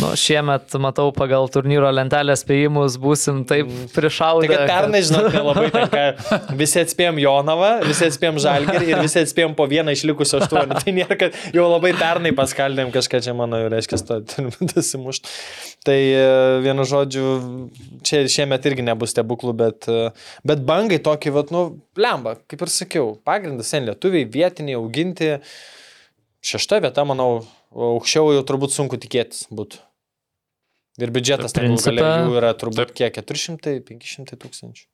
[0.00, 4.48] Nu, šiemet, matau, pagal turnyro lentelės spėjimus būsim taip prišaudę.
[4.50, 6.02] Tai pernai, žinot, nelabai tenka.
[6.58, 10.80] Visi atspėjom Jonavą, visi atspėjom Žalgirį ir visi atspėjom po vieną išlikusio aštuonių.
[10.82, 15.34] Tai nėra, kad jau labai pernai paskaldėm kažką čia mano, reiškia, to turim dasimušti.
[15.88, 16.24] Tai e,
[16.64, 17.26] vienu žodžiu,
[18.06, 20.08] čia šiemet irgi nebus stebuklų, bet, e,
[20.48, 21.68] bet bangai tokį, vat, nu,
[21.98, 25.36] lemba, kaip ir sakiau, pagrindas sen lietuviai, vietiniai, auginti.
[26.48, 27.40] Šešta vieta, manau,
[27.74, 29.82] aukščiau jau turbūt sunku tikėtis būtų.
[30.98, 32.96] Ir biudžetas ten Principe- jų yra turbūt Taip.
[32.98, 34.86] kiek 400-500 tūkstančių.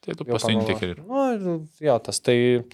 [0.00, 1.02] Tai tu tiek ir.
[1.04, 2.64] Nu, jo, tas tai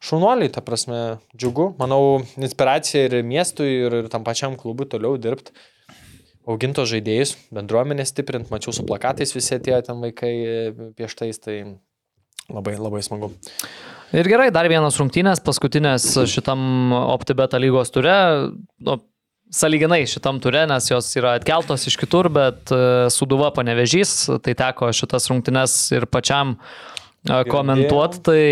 [0.00, 1.74] šaunuoliai, ta prasme, džiugu.
[1.76, 5.52] Manau, inspiracija ir miestui, ir, ir tam pačiam klubui toliau dirbti.
[6.48, 10.56] Auginto žaidėjus, bendruomenę stiprinti, mačiau su plakatais visi atėjo ten vaikai e,
[10.98, 11.58] pieštais, tai
[12.50, 13.28] labai, labai smagu.
[14.12, 18.12] Ir gerai, dar vienas rungtynės, paskutinės šitam OptiBeta lygos ture.
[18.84, 18.98] Nu,
[19.52, 24.12] saliginai šitam ture, nes jos yra atkeltos iš kitur, bet e, Suduva panevežys,
[24.44, 26.58] tai teko šitas rungtynės ir pačiam
[27.24, 28.44] komentuoti, tai,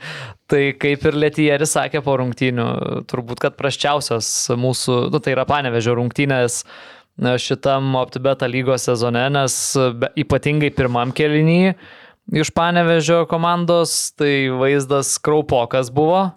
[0.50, 2.66] tai kaip ir Lietieris sakė po rungtynių,
[3.10, 9.60] turbūt, kad prasčiausias mūsų, nu, tai yra panevežio rungtynės e, šitam OptiBeta lygos sezone, nes
[10.24, 11.76] ypatingai pirmam kelinyje
[12.32, 16.30] iš panevežio komandos, tai vaizdas kraupokas buvo.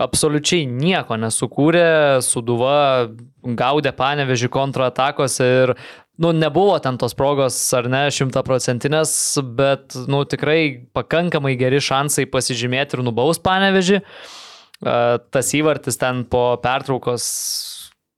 [0.00, 3.10] Absoliučiai nieko nesukūrė, suduva
[3.44, 5.74] gaudė panevežį kontratakose ir,
[6.16, 9.12] nu, nebuvo ten tos progos ar ne šimtaprocentinės,
[9.58, 14.00] bet, nu, tikrai pakankamai geri šansai pasižymėti ir nubaus panevežį.
[14.00, 14.96] E,
[15.36, 17.26] Tas įvartis ten po pertraukos,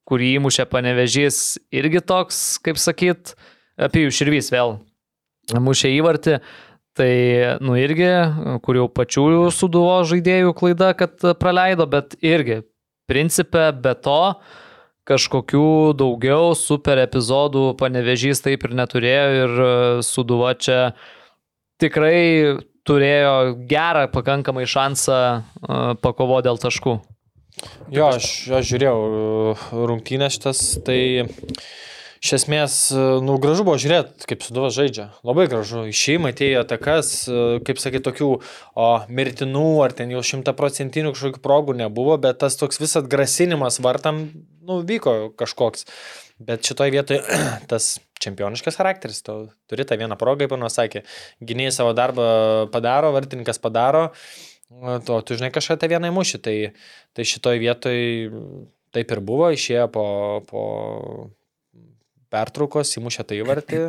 [0.07, 1.41] kurį įmušė panevežys,
[1.75, 3.35] irgi toks, kaip sakyt,
[3.83, 4.79] apie jų širvys vėl
[5.53, 6.39] mušė įvartį.
[6.95, 7.15] Tai,
[7.65, 8.11] nu irgi,
[8.63, 12.61] kur jau pačių suduvo žaidėjų klaida, kad praleido, bet irgi,
[13.11, 14.37] principė, be to,
[15.09, 19.73] kažkokių daugiau super epizodų panevežys taip ir neturėjo ir e,
[20.07, 20.79] suduva čia
[21.83, 23.35] tikrai turėjo
[23.69, 25.43] gerą pakankamai šansą e,
[26.05, 26.99] pakovo dėl taškų.
[27.95, 31.29] Jo, aš, aš žiūrėjau uh, rungtynės šitas, tai
[32.25, 35.11] iš esmės, uh, nu, gražu buvo žiūrėti, kaip Suduva žaidžia.
[35.27, 35.83] Labai gražu.
[35.91, 41.77] Išėjimai, atėjo atakas, uh, kaip sakai, tokių o, mirtinų ar ten jau šimtaprocentinių kažkokių progų
[41.83, 44.25] nebuvo, bet tas toks visat grasinimas vartam,
[44.65, 45.85] nu, vyko kažkoks.
[46.41, 47.21] Bet šitoje vietoje
[47.71, 49.37] tas čempioniškas charakteris, tu
[49.69, 51.05] turi tą vieną progą, kaip panas sakė,
[51.45, 52.27] gynėjai savo darbą
[52.73, 54.09] padaro, vartininkas padaro,
[55.05, 56.41] to tu žinai kažką tą vieną įmušį.
[56.49, 56.59] Tai,
[57.13, 58.29] tai šitoje vietoje
[58.97, 60.07] taip ir buvo, išėjo po,
[60.49, 60.63] po
[62.35, 63.81] pertraukos, įmušė tai įvartį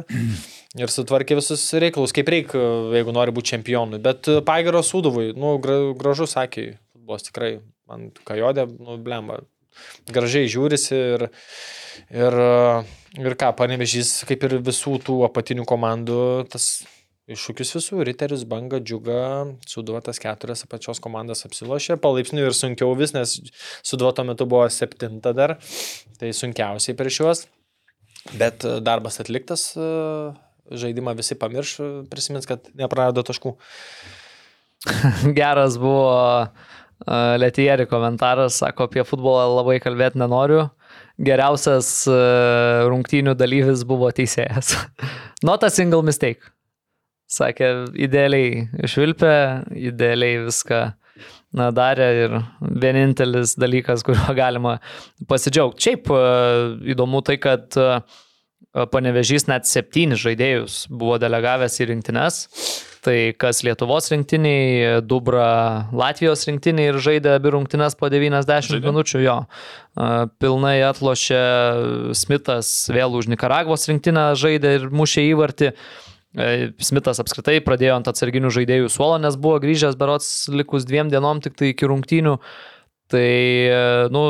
[0.81, 2.61] ir sutvarkė visus reikalus, kaip reikia,
[2.95, 4.01] jeigu nori būti čempionu.
[4.03, 7.51] Bet Pagero Sūduvui, nu, gra, gražus sakė, futbolas tikrai,
[7.89, 9.41] man kajodė, nu, blemba,
[10.11, 11.27] gražiai žiūrisi ir,
[12.13, 12.41] ir,
[13.21, 16.19] ir ką, panevežys, kaip ir visų tų apatinių komandų,
[16.51, 16.69] tas
[17.31, 23.39] iššūkius visų, Riteris, Banga, Džiuga, suduotas keturias apačios komandas apsilošė, palaipsniui ir sunkiau vis, nes
[23.85, 25.57] suduoto metu buvo septinta dar,
[26.19, 27.45] tai sunkiausiai prieš juos.
[28.33, 29.89] Bet e, darbas atliktas, e,
[30.73, 31.75] žaidimą visi pamirš,
[32.09, 33.53] prisimins, kad neprarado taškų.
[35.37, 36.09] Geras buvo
[36.45, 40.67] uh, Letieri komentaras, sako, apie futbolą labai kalbėti nenoriu.
[41.21, 44.75] Geriausias uh, rungtynių dalyvis buvo teisėjas.
[45.47, 46.51] Not a single mistake.
[47.29, 49.33] Sakė, idealiai išvilpė,
[49.89, 50.81] idealiai viską
[51.55, 54.77] na, darė ir vienintelis dalykas, kuriuo galima
[55.29, 55.87] pasidžiaugti.
[55.87, 56.11] Šiaip
[56.95, 57.79] įdomu tai, kad
[58.91, 62.43] panevežys net septynis žaidėjus buvo delegavęs į rinktynes.
[63.05, 68.81] Tai kas Lietuvos rinktiniai, Dubra Latvijos rinktiniai ir žaidė abi rungtynes po 90 žaidė.
[68.81, 69.35] minučių jo.
[70.41, 71.43] Pilnai atlošė
[72.17, 75.71] Smithas vėl už Nikaragvos rinktinę žaidė ir mušė įvartį.
[76.83, 81.55] Smithas apskritai pradėjo ant atsarginių žaidėjų suolo, nes buvo grįžęs berots likus dviem dienom tik
[81.55, 82.35] tai iki rungtynių.
[83.13, 83.29] Tai,
[84.11, 84.23] nu,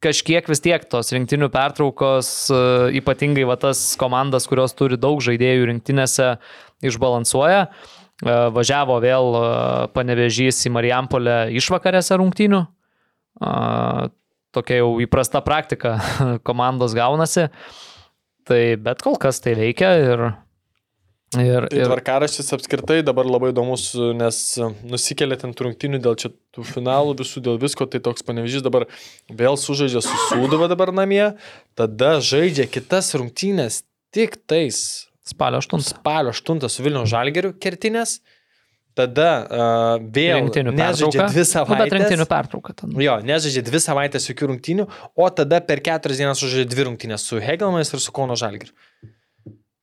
[0.00, 2.60] kažkiek vis tiek tos rinktinių pertraukos, e,
[3.00, 6.32] ypatingai va tas komandas, kurios turi daug žaidėjų rinktinėse,
[6.88, 7.66] išbalansuoja.
[7.66, 9.44] E, važiavo vėl e,
[9.96, 12.64] panevežys į Marijampolę išvakarėse rungtinių.
[14.50, 15.94] Tokia jau įprasta praktika
[16.48, 17.46] komandos gaunasi.
[18.48, 20.24] Tai bet kol kas tai veikia ir
[21.38, 21.86] Ir, tai ir...
[21.86, 24.38] tvarkaraštis apskritai dabar labai įdomus, nes
[24.90, 28.88] nusikėlė ten rungtinių dėl čia tų finalų, visų dėl visko, tai toks panevežys dabar
[29.30, 31.36] vėl sužaidžia su Sūduva dabar namie,
[31.78, 35.06] tada žaidžia kitas rungtynės tik tais.
[35.30, 35.86] Spalio 8.
[35.92, 38.18] Spalio 8 su Vilnių Žalgeriu kertinės.
[38.98, 41.70] Tada uh, vėl nežaidžia dvi savaitės.
[41.70, 42.74] Nu, bet rinktinių pertrauka.
[42.82, 42.98] Ten.
[42.98, 47.38] Jo, nežaidžia dvi savaitės jokių rungtynių, o tada per keturias dienas sužaidžia dvi rungtynės su
[47.38, 48.74] Hegelmais ir su Kauno Žalgeriu.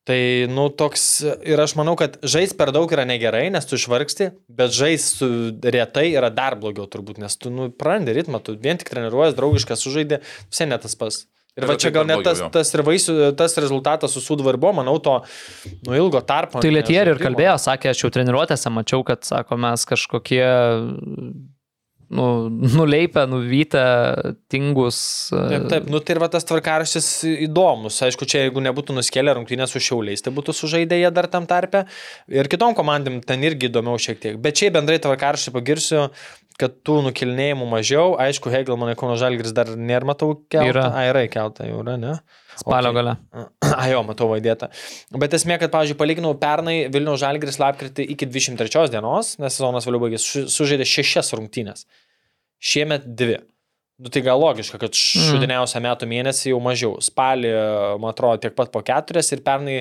[0.08, 1.02] Tai, nu, toks,
[1.44, 5.28] ir aš manau, kad žais per daug yra negerai, nes tu išvargsti, bet žais su
[5.60, 9.76] retai yra dar blogiau turbūt, nes tu, nu, prarandi ritmą, tu vien tik treniruojas, draugiškai
[9.76, 11.26] sužaidė, visai net tas pas.
[11.58, 14.78] Ir va čia gal net tas, tas, ir vaisių, tas rezultatas su Sudva ir buvo,
[14.78, 15.18] manau, to
[15.82, 16.62] nu, ilgo tarpo.
[16.64, 20.46] Tai Lietieri ir kalbėjo, sakė, aš jau treniruotėse mačiau, kad, sako, mes kažkokie
[22.10, 23.84] nu, nuleipę, nuvytę,
[24.48, 25.00] tingus.
[25.34, 27.10] E, taip, taip, nu tai ir va tas tvarkaraštis
[27.48, 28.00] įdomus.
[28.08, 31.86] Aišku, čia jeigu nebūtų nuskėlę rungtynės su šiauliais, tai būtų sužaidėję dar tam tarpe.
[32.32, 34.42] Ir kitom komandom ten irgi įdomiau šiek tiek.
[34.42, 36.08] Bet čia bendrai tvarkaraštį pagirsiu,
[36.58, 38.16] kad tų nukelnėjimų mažiau.
[38.22, 40.72] Aišku, Hegelmanai Kauno Žalgris dar nėra matau keltą.
[40.72, 40.90] Yra.
[40.90, 42.18] A, yra keltą, jau yra, ne?
[42.58, 42.98] Spalio okay.
[42.98, 43.16] gale.
[43.78, 44.70] A, jo, matau vaidėtą.
[45.22, 50.04] Bet esmė, kad, pavyzdžiui, palyginau pernai Vilnių Žalgris lapkritį iki 23 dienos, nes sezonas vėliau
[50.06, 51.86] baigėsi, sužaidė šešias rungtynės.
[52.58, 53.40] Šiemet dvi.
[53.98, 55.24] Nu, tai gal logiška, kad mm.
[55.32, 56.98] šudiniausią metų mėnesį jau mažiau.
[57.02, 57.54] Spalį,
[58.02, 59.80] man atrodo, tiek pat po keturias ir pernai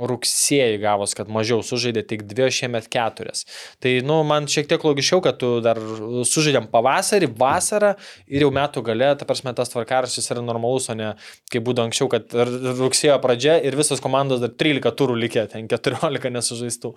[0.00, 3.44] rugsėjai gavos, kad mažiau sužaidė tik dvi, šiemet keturias.
[3.82, 5.80] Tai, nu, man šiek tiek logiškiau, kad tu dar
[6.28, 7.94] sužaidėm pavasarį, vasarą
[8.26, 11.12] ir jau metų gale, ta prasme, tas tvarkaraštis yra normalus, o ne
[11.52, 12.32] kaip būdavo anksčiau, kad
[12.80, 16.96] rugsėjo pradžia ir visos komandos dar 13 turų likė, ten 14 nesužaistų.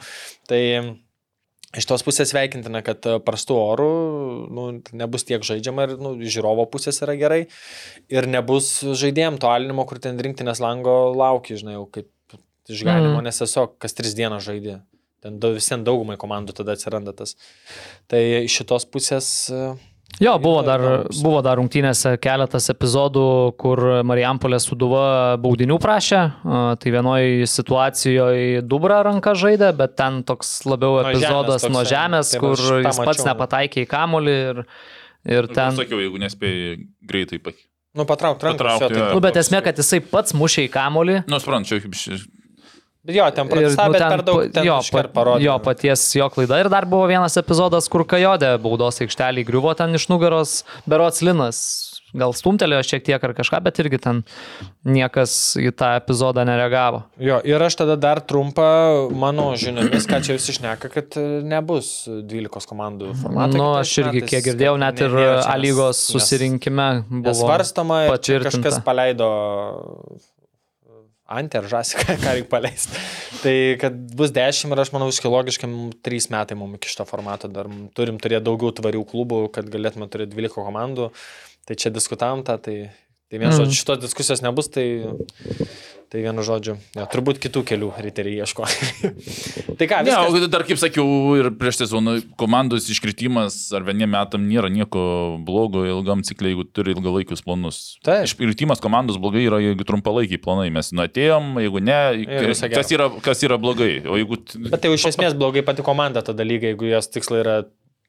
[0.50, 0.62] Tai
[1.76, 3.88] Iš tos pusės sveikintina, kad e, prastų orų
[4.56, 4.66] nu,
[4.96, 7.41] nebus tiek žaidžiama ir nu, žiūrovo pusės yra gerai.
[8.14, 12.08] Ir nebus žaidėjim to alinimo, kur ten rinktinės lango laukia, žinai, jau kaip
[12.72, 13.26] išgalimo, mm.
[13.28, 14.80] nes tiesiog kas tris dienas žaidė.
[15.26, 17.34] Ten visiems daugumai komandų tada atsiranda tas.
[18.11, 19.74] Tai iš šitos pusės uh,
[20.20, 20.82] Jo, buvo dar,
[21.20, 23.26] buvo dar rungtynėse keletas epizodų,
[23.59, 25.07] kur Marijampolė suduva
[25.43, 26.22] baudinių prašė.
[26.80, 32.55] Tai vienoje situacijoje Dubra ranka žaidė, bet ten toks labiau epizodas nuo žemės, tai kur
[32.55, 34.63] jis pats nepataikė į kamolį ir,
[35.36, 35.76] ir nu, ten...
[35.84, 37.68] Sakiau, jeigu nespėjai greitai pakeisti.
[37.95, 38.59] Nu, patraukti ranką.
[38.63, 41.22] Patraukti, nu, bet esmė, kad jisai pats mušė į kamolį.
[41.32, 42.19] Nu, suprantu, čia
[43.06, 45.45] Bet jo, ten pradėjo, nu, per daug ten jo, pat, parodė.
[45.45, 46.57] Jo, paties jo klaida.
[46.64, 51.61] Ir dar buvo vienas epizodas, kur Kajodė baudos aikštelį griuvo ten iš nugaros, berots Linas
[52.15, 54.22] gal stumtelėjo šiek tiek ar kažką, bet irgi ten
[54.88, 57.03] niekas į tą epizodą nereagavo.
[57.22, 58.68] Jo, ir aš tada dar trumpą
[59.11, 63.57] mano žiniomis, ką čia visi šneka, kad e, nebus 12 komandų formato.
[63.57, 69.30] Na, nu, aš irgi kiek girdėjau, net ir A lygos susirinkime buvo svarstama, kažkas paleido
[71.26, 72.99] Ant ar žąsį, ką, ką reikia paleisti.
[73.41, 75.69] Tai kad bus 10 ir aš manau, visiškai logiškai
[76.06, 80.38] 3 metai mums iki šito formato dar turim turėti daugiau tvarių klubų, kad galėtume turėti
[80.38, 81.10] 12 komandų.
[81.65, 82.76] Tai čia diskutavom tą, tai,
[83.31, 83.73] tai vien Mm.
[83.73, 84.85] šitos diskusijos nebus, tai,
[86.11, 88.68] tai vienu žodžiu, ja, turbūt kitų kelių riteriai ieško.
[89.80, 90.45] tai ką, Ne, viskas.
[90.45, 91.06] o dar kaip sakiau
[91.40, 95.06] ir prieš sezoną, komandos iškritimas ar vieniem metam nėra nieko
[95.45, 97.82] blogo ilgam ciklė, jeigu turi ilgalaikius planus.
[98.06, 98.27] Taip.
[98.30, 100.69] Iškritimas komandos blogai yra, jeigu trumpalaikiai planai.
[100.76, 101.99] Mes nu atėjom, jeigu ne,
[102.76, 103.98] kas yra, kas yra blogai.
[104.06, 104.41] O jeigu...
[104.69, 107.57] Bet tai jau iš esmės blogai pati komanda tada lygiai, jeigu jos tikslai yra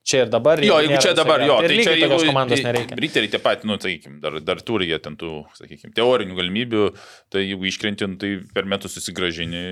[0.07, 0.61] čia ir dabar.
[0.63, 2.99] Jo, jeigu čia dabar, jo, tai tai čia jeigu komandos nereikia.
[3.03, 6.85] Riteriai tie pat, nu, sakykime, dar, dar turi jie ten tų, sakykime, teorinių galimybių,
[7.35, 9.65] tai jeigu iškrentin, tai per metus susigražini.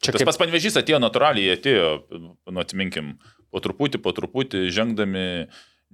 [0.00, 2.34] Čia Tas kaip- pats panvežys atėjo natūraliai, atėjo, nu,
[2.64, 3.14] atminkim,
[3.52, 5.26] po truputį, po truputį, žengdami,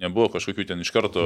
[0.00, 1.22] nebuvo kažkokių ten iš karto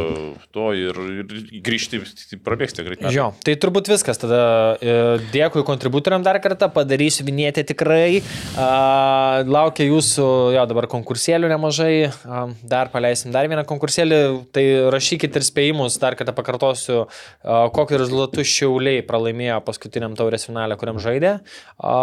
[0.54, 2.00] to ir, ir grįžti,
[2.44, 3.12] prabėgsti greitai.
[3.14, 4.18] Jo, tai turbūt viskas.
[4.20, 4.40] Tada
[4.82, 4.94] e,
[5.34, 8.22] dėkui kontributoriam dar kartą, padarysiu vinėti tikrai.
[8.58, 10.26] A, laukia jūsų,
[10.56, 11.92] jo, dabar konkursėlių nemažai.
[12.26, 14.20] A, dar paleisim dar vieną konkursėlį.
[14.54, 14.64] Tai
[14.94, 20.98] rašykit ir spėjimus, dar kartą pakartosiu, a, kokį rezultatų šiauliai pralaimėjo paskutiniam taurės finalę, kuriam
[21.02, 21.36] žaidė.
[21.78, 21.94] A,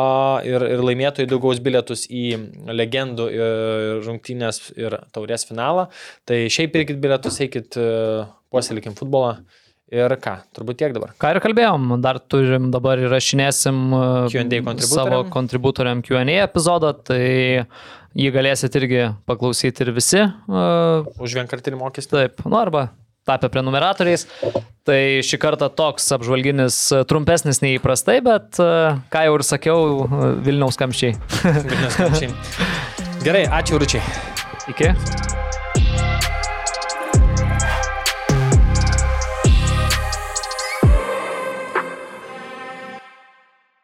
[0.47, 2.25] ir, ir laimėtojai daugaus bilietus į
[2.71, 5.89] legendų ir rungtynės ir taurės finalą.
[6.29, 9.39] Tai šiaip pirkit bilietus, eikit, e, puoselikim futbolą.
[9.91, 11.09] Ir ką, turbūt tiek dabar.
[11.19, 14.77] Ką ir kalbėjom, dar turim dabar įrašinėsim e, kontributoriam.
[14.87, 17.65] savo kontributoriam Q&A epizodą, tai
[18.15, 20.21] jį galėsit irgi paklausyti ir visi.
[20.23, 20.63] e,
[21.19, 22.15] Už vienkartinį mokestį.
[22.21, 22.85] Taip, nu arba
[23.27, 24.23] tapę prenumeratoriais.
[24.87, 26.79] Tai šį kartą toks apžvalginis
[27.11, 30.07] trumpesnis nei įprastai, bet ką jau ir sakiau,
[30.41, 31.19] Vilniaus kamščiai.
[31.43, 32.33] Vilnius kamščiai.
[33.27, 34.01] Gerai, ačiū Ručiai.
[34.71, 35.50] Iki.